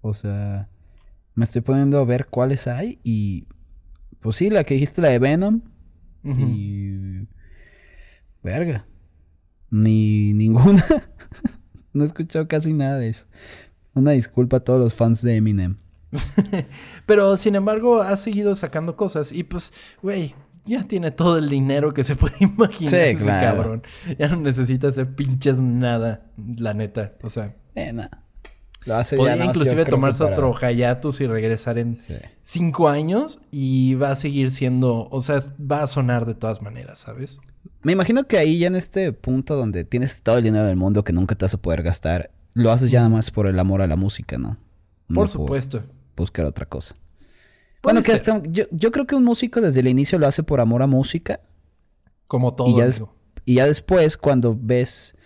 O 0.00 0.14
sea, 0.14 0.68
me 1.34 1.44
estoy 1.44 1.62
poniendo 1.62 1.98
a 1.98 2.04
ver 2.04 2.26
cuáles 2.26 2.66
hay 2.66 3.00
y 3.02 3.46
pues 4.20 4.36
sí, 4.36 4.50
la 4.50 4.64
que 4.64 4.74
dijiste, 4.74 5.02
la 5.02 5.08
de 5.08 5.18
Venom. 5.18 5.62
Y... 6.24 7.26
Verga. 8.42 8.86
Ni 9.68 10.32
ninguna. 10.34 10.84
no 11.92 12.04
he 12.04 12.06
escuchado 12.06 12.46
casi 12.46 12.72
nada 12.72 12.98
de 12.98 13.08
eso. 13.08 13.24
Una 13.94 14.12
disculpa 14.12 14.58
a 14.58 14.60
todos 14.60 14.80
los 14.80 14.94
fans 14.94 15.22
de 15.22 15.36
Eminem. 15.36 15.76
Pero 17.06 17.36
sin 17.36 17.54
embargo, 17.54 18.02
ha 18.02 18.16
seguido 18.16 18.54
sacando 18.54 18.96
cosas 18.96 19.32
y 19.32 19.44
pues, 19.44 19.72
güey, 20.02 20.34
ya 20.64 20.84
tiene 20.84 21.10
todo 21.10 21.38
el 21.38 21.48
dinero 21.48 21.92
que 21.92 22.04
se 22.04 22.16
puede 22.16 22.36
imaginar 22.40 22.94
ese 22.94 23.24
cabrón. 23.24 23.82
Ya 24.18 24.28
no 24.28 24.36
necesita 24.36 24.88
hacer 24.88 25.14
pinches 25.14 25.58
nada, 25.58 26.26
la 26.36 26.74
neta. 26.74 27.14
O 27.22 27.30
sea. 27.30 27.56
Eh, 27.74 27.92
Lo 28.84 28.96
hace 28.96 29.16
Podría 29.16 29.44
inclusive 29.44 29.84
tomarse 29.84 30.22
otro 30.24 30.54
hiatus 30.54 31.20
y 31.20 31.26
regresar 31.26 31.78
en 31.78 31.96
cinco 32.42 32.88
años 32.88 33.40
y 33.50 33.94
va 33.94 34.10
a 34.10 34.16
seguir 34.16 34.50
siendo, 34.50 35.08
o 35.10 35.20
sea, 35.20 35.38
va 35.58 35.82
a 35.82 35.86
sonar 35.86 36.26
de 36.26 36.34
todas 36.34 36.62
maneras, 36.62 36.98
¿sabes? 36.98 37.40
Me 37.82 37.92
imagino 37.92 38.24
que 38.24 38.38
ahí 38.38 38.58
ya 38.58 38.66
en 38.66 38.76
este 38.76 39.12
punto 39.12 39.56
donde 39.56 39.84
tienes 39.84 40.22
todo 40.22 40.38
el 40.38 40.44
dinero 40.44 40.66
del 40.66 40.76
mundo 40.76 41.04
que 41.04 41.12
nunca 41.12 41.34
te 41.34 41.44
vas 41.44 41.54
a 41.54 41.58
poder 41.58 41.82
gastar, 41.82 42.30
lo 42.54 42.70
haces 42.70 42.90
ya 42.90 43.00
nada 43.00 43.08
más 43.08 43.30
por 43.30 43.46
el 43.46 43.58
amor 43.58 43.82
a 43.82 43.86
la 43.86 43.96
música, 43.96 44.36
¿no? 44.36 44.58
por 45.12 45.28
supuesto 45.28 45.82
buscar 46.16 46.44
otra 46.44 46.66
cosa. 46.66 46.94
Bueno, 47.82 48.02
que 48.02 48.12
hasta, 48.12 48.40
yo, 48.44 48.92
creo 48.92 49.06
que 49.06 49.16
un 49.16 49.24
músico 49.24 49.60
desde 49.60 49.80
el 49.80 49.88
inicio 49.88 50.18
lo 50.18 50.28
hace 50.28 50.42
por 50.42 50.60
amor 50.60 50.82
a 50.82 50.86
música. 50.86 51.40
Como 52.28 52.54
todo. 52.54 52.68
Y 52.68 52.78
ya, 52.78 52.90
y 53.44 53.54
ya 53.54 53.66
después, 53.66 54.16
cuando 54.16 54.56
ves 54.58 55.16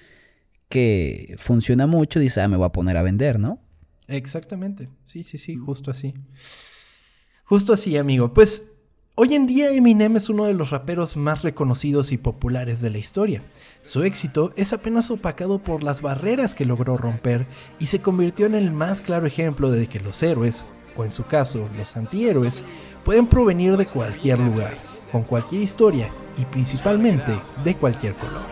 que 0.68 1.36
funciona 1.38 1.86
mucho, 1.86 2.18
dices, 2.18 2.38
ah, 2.38 2.48
me 2.48 2.56
voy 2.56 2.66
a 2.66 2.72
poner 2.72 2.96
a 2.96 3.02
vender, 3.02 3.38
¿no? 3.38 3.60
Exactamente. 4.08 4.88
Sí, 5.04 5.24
sí, 5.24 5.38
sí, 5.38 5.56
justo 5.56 5.90
así. 5.90 6.14
Justo 7.44 7.72
así, 7.72 7.96
amigo. 7.96 8.32
Pues 8.32 8.72
hoy 9.14 9.34
en 9.34 9.46
día 9.46 9.70
Eminem 9.70 10.16
es 10.16 10.28
uno 10.28 10.44
de 10.44 10.54
los 10.54 10.70
raperos 10.70 11.16
más 11.16 11.42
reconocidos 11.42 12.10
y 12.12 12.18
populares 12.18 12.80
de 12.80 12.90
la 12.90 12.98
historia. 12.98 13.42
Su 13.82 14.02
éxito 14.02 14.52
es 14.56 14.72
apenas 14.72 15.10
opacado 15.10 15.62
por 15.62 15.82
las 15.82 16.02
barreras 16.02 16.54
que 16.54 16.64
logró 16.64 16.96
romper 16.96 17.46
y 17.78 17.86
se 17.86 18.00
convirtió 18.00 18.46
en 18.46 18.54
el 18.54 18.72
más 18.72 19.00
claro 19.00 19.26
ejemplo 19.26 19.70
de 19.70 19.86
que 19.86 20.00
los 20.00 20.22
héroes, 20.22 20.64
o 20.96 21.04
en 21.04 21.10
su 21.10 21.24
caso 21.24 21.64
los 21.76 21.96
antihéroes, 21.96 22.62
pueden 23.04 23.26
provenir 23.26 23.76
de 23.76 23.86
cualquier 23.86 24.38
lugar, 24.38 24.76
con 25.12 25.22
cualquier 25.22 25.62
historia 25.62 26.10
y 26.36 26.44
principalmente 26.44 27.38
de 27.64 27.74
cualquier 27.74 28.14
color. 28.14 28.42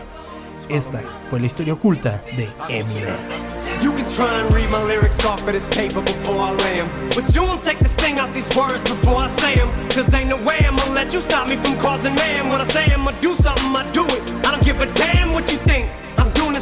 Esta 0.69 1.03
fue 1.29 1.41
la 1.41 1.47
historia 1.47 1.75
oculta 1.75 2.23
de 2.37 2.49
Eminem. 2.69 3.55
You 3.83 3.93
can 3.93 4.09
try 4.09 4.41
and 4.41 4.55
read 4.55 4.71
my 4.71 4.83
lyrics 4.85 5.25
off 5.27 5.43
of 5.47 5.53
this 5.53 5.67
paper 5.67 6.01
before 6.01 6.39
I 6.39 6.53
lay 6.53 6.77
them. 6.77 6.89
But 7.15 7.35
you 7.35 7.43
won't 7.43 7.61
take 7.61 7.81
the 7.81 7.89
sting 7.89 8.19
out 8.19 8.33
these 8.33 8.49
words 8.57 8.83
before 8.83 9.17
I 9.17 9.29
say 9.29 9.57
them. 9.57 9.69
Cause 9.91 10.15
ain't 10.15 10.31
no 10.31 10.37
way 10.43 10.65
I'm 10.65 10.77
gonna 10.77 10.95
let 10.95 11.13
you 11.13 11.21
stop 11.21 11.49
me 11.49 11.57
from 11.57 11.77
causing 11.81 12.15
man. 12.15 12.49
When 12.49 12.61
I 12.61 12.65
say 12.65 12.85
I'm 12.85 13.05
gonna 13.05 13.21
do 13.21 13.35
something, 13.35 13.77
I 13.77 13.85
do 13.93 14.07
it. 14.07 14.47
I 14.47 14.53
don't 14.53 14.65
give 14.65 14.81
a 14.81 14.87
damn 14.95 15.33
what 15.33 15.51
you 15.53 15.59
think. 15.59 15.91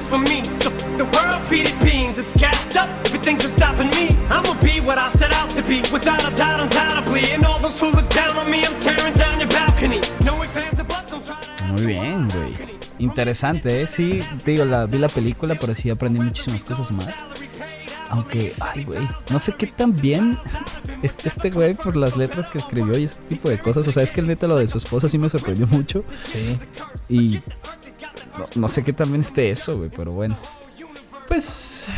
This 0.02 0.08
for 0.08 0.18
me. 0.18 0.42
So 0.56 0.70
the 0.98 1.04
world 1.14 1.42
feed 1.44 1.68
it 1.68 1.78
beans. 1.80 2.18
It's 2.18 2.30
gassed 2.32 2.76
up. 2.76 2.88
Everything's 3.06 3.44
stopping 3.44 3.90
me. 3.90 4.08
I'ma 4.30 4.54
be 4.60 4.80
what 4.80 4.98
I 4.98 5.08
set 5.10 5.32
out 5.36 5.50
to 5.50 5.62
be. 5.62 5.78
Without 5.92 6.26
a 6.26 6.34
doubt, 6.34 6.58
undoubtedly. 6.58 7.22
And 7.32 7.46
all 7.46 7.60
those 7.60 7.78
who 7.78 7.88
look 7.90 8.08
down 8.10 8.36
on 8.36 8.50
me, 8.50 8.64
I'm 8.64 8.80
tearing 8.80 9.14
down 9.14 9.38
your 9.38 9.48
balcony. 9.48 10.00
No 10.24 10.34
fans 10.54 10.80
of 10.80 10.88
bus, 10.88 11.08
don't 11.10 11.24
try 11.24 11.40
to. 11.40 11.64
Muy 11.66 11.86
bien, 11.86 12.28
güey. 12.28 12.78
Interesante, 12.98 13.82
¿eh? 13.82 13.86
Sí, 13.86 14.20
digo, 14.44 14.64
la, 14.64 14.86
vi 14.86 14.98
la 14.98 15.08
película, 15.08 15.54
pero 15.60 15.72
sí 15.72 15.88
aprendí 15.88 16.18
muchísimas 16.18 16.64
cosas 16.64 16.90
más. 16.90 17.22
Aunque, 18.10 18.54
ay, 18.60 18.84
güey, 18.84 19.08
no 19.30 19.38
sé 19.38 19.52
qué 19.52 19.68
tan 19.68 19.94
bien 19.94 20.36
este, 21.02 21.28
este 21.28 21.50
güey 21.50 21.74
por 21.74 21.96
las 21.96 22.16
letras 22.16 22.48
que 22.48 22.58
escribió 22.58 22.98
y 22.98 23.04
ese 23.04 23.20
tipo 23.28 23.48
de 23.48 23.58
cosas. 23.60 23.86
O 23.86 23.92
sea, 23.92 24.02
es 24.02 24.10
que 24.10 24.20
el 24.20 24.26
neta 24.26 24.48
lo 24.48 24.56
de 24.56 24.66
su 24.66 24.78
esposa 24.78 25.08
sí 25.08 25.16
me 25.16 25.30
sorprendió 25.30 25.68
mucho. 25.68 26.04
Sí. 26.24 26.58
Y 27.08 27.40
no, 28.56 28.68
sé 28.68 28.82
qué 28.82 28.92
tan 28.92 29.08
bien 29.08 29.20
esté 29.20 29.50
eso, 29.50 29.76
güey, 29.76 29.90
pero 29.90 30.12
bueno. 30.12 30.36
Pues... 31.28 31.88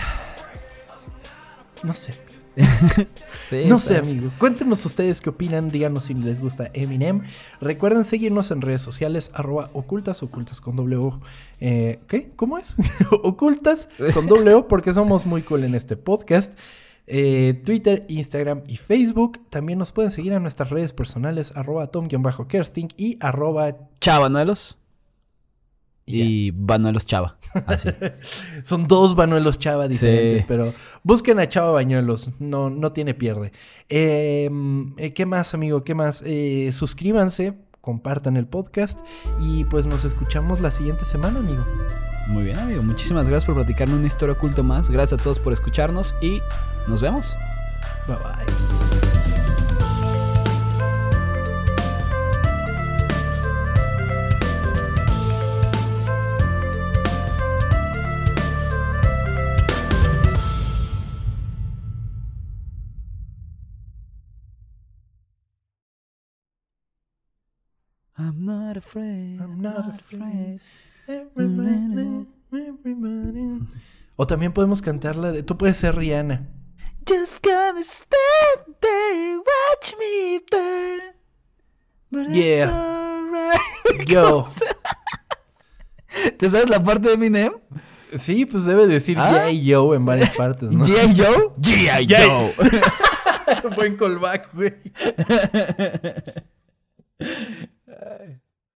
No 1.82 1.94
sé. 1.94 2.14
no 3.68 3.78
sé, 3.78 3.98
amigo. 3.98 4.30
Cuéntenos 4.38 4.84
ustedes 4.86 5.20
qué 5.20 5.30
opinan. 5.30 5.70
Díganos 5.70 6.04
si 6.04 6.14
les 6.14 6.40
gusta 6.40 6.70
Eminem. 6.72 7.22
Recuerden 7.60 8.04
seguirnos 8.04 8.50
en 8.50 8.60
redes 8.60 8.82
sociales, 8.82 9.30
arroba 9.34 9.70
ocultas, 9.72 10.22
ocultas 10.22 10.60
con 10.60 10.76
W. 10.76 11.12
Eh, 11.60 12.00
¿Qué? 12.08 12.30
¿Cómo 12.36 12.58
es? 12.58 12.76
ocultas 13.10 13.88
con 14.14 14.26
W, 14.28 14.64
porque 14.68 14.94
somos 14.94 15.26
muy 15.26 15.42
cool 15.42 15.64
en 15.64 15.74
este 15.74 15.96
podcast. 15.96 16.58
Eh, 17.06 17.60
Twitter, 17.64 18.06
Instagram 18.08 18.62
y 18.66 18.76
Facebook. 18.76 19.40
También 19.50 19.78
nos 19.78 19.92
pueden 19.92 20.10
seguir 20.10 20.32
en 20.32 20.42
nuestras 20.42 20.70
redes 20.70 20.92
personales, 20.92 21.54
arroba 21.56 21.88
tom-kersting 21.88 22.88
y 22.96 23.18
arroba 23.20 23.76
chavanuelos. 24.00 24.78
Y, 26.06 26.50
Banuelos 26.50 27.06
Chava. 27.06 27.38
Son 28.62 28.86
dos 28.86 29.14
Banuelos 29.14 29.58
Chava 29.58 29.88
diferentes, 29.88 30.44
pero 30.44 30.74
busquen 31.02 31.38
a 31.38 31.48
Chava 31.48 31.72
Bañuelos, 31.72 32.30
no, 32.38 32.68
no 32.70 32.92
tiene 32.92 33.14
pierde. 33.14 33.52
Em, 33.88 34.92
eh, 34.98 35.12
¿Qué 35.14 35.24
más, 35.24 35.54
amigo? 35.54 35.84
¿Qué 35.84 35.94
más? 35.94 36.22
Eh, 36.26 36.70
suscríbanse, 36.72 37.54
compartan 37.80 38.36
el 38.36 38.46
podcast 38.46 39.00
y 39.40 39.64
pues 39.64 39.86
nos 39.86 40.04
escuchamos 40.04 40.60
la 40.60 40.70
siguiente 40.70 41.04
semana, 41.04 41.38
amigo. 41.38 41.64
Muy 42.28 42.44
bien, 42.44 42.58
amigo. 42.58 42.82
Muchísimas 42.82 43.28
gracias 43.28 43.44
por 43.44 43.54
platicarme 43.54 43.96
una 43.96 44.06
historia 44.06 44.34
oculta 44.34 44.62
más. 44.62 44.90
Gracias 44.90 45.20
a 45.20 45.22
todos 45.22 45.40
por 45.40 45.52
escucharnos 45.52 46.14
y 46.20 46.40
nos 46.88 47.02
vemos. 47.02 47.34
Bye 48.06 48.16
bye. 48.16 49.03
I'm 68.34 68.44
not 68.44 68.76
afraid. 68.76 69.40
I'm 69.40 69.62
not 69.62 69.94
afraid. 69.94 70.60
O 74.16 74.26
también 74.26 74.52
podemos 74.52 74.82
cantar 74.82 75.14
la 75.14 75.30
de. 75.30 75.44
Tú 75.44 75.56
puedes 75.56 75.76
ser 75.76 75.94
Rihanna. 75.94 76.48
Just 77.06 77.44
gonna 77.44 77.80
stand 77.82 78.76
there 78.80 79.38
watch 79.38 79.94
me 79.98 80.40
burn. 80.50 81.14
But 82.10 82.34
yeah. 82.34 83.52
Yo. 84.06 84.44
¿Te 86.36 86.48
sabes 86.48 86.68
la 86.68 86.82
parte 86.82 87.08
de 87.08 87.14
Eminem? 87.14 87.52
Sí, 88.18 88.46
pues 88.46 88.64
debe 88.64 88.88
decir 88.88 89.16
¿Ah? 89.18 89.46
G.I. 89.46 89.72
Joe 89.72 89.96
en 89.96 90.06
varias 90.06 90.30
partes, 90.32 90.72
¿no? 90.72 90.84
¿G.I. 90.84 91.14
Joe? 91.16 91.52
G.I. 91.58 92.06
Joe. 92.08 92.52
Buen 93.76 93.96
callback, 93.96 94.52
güey. 94.54 94.74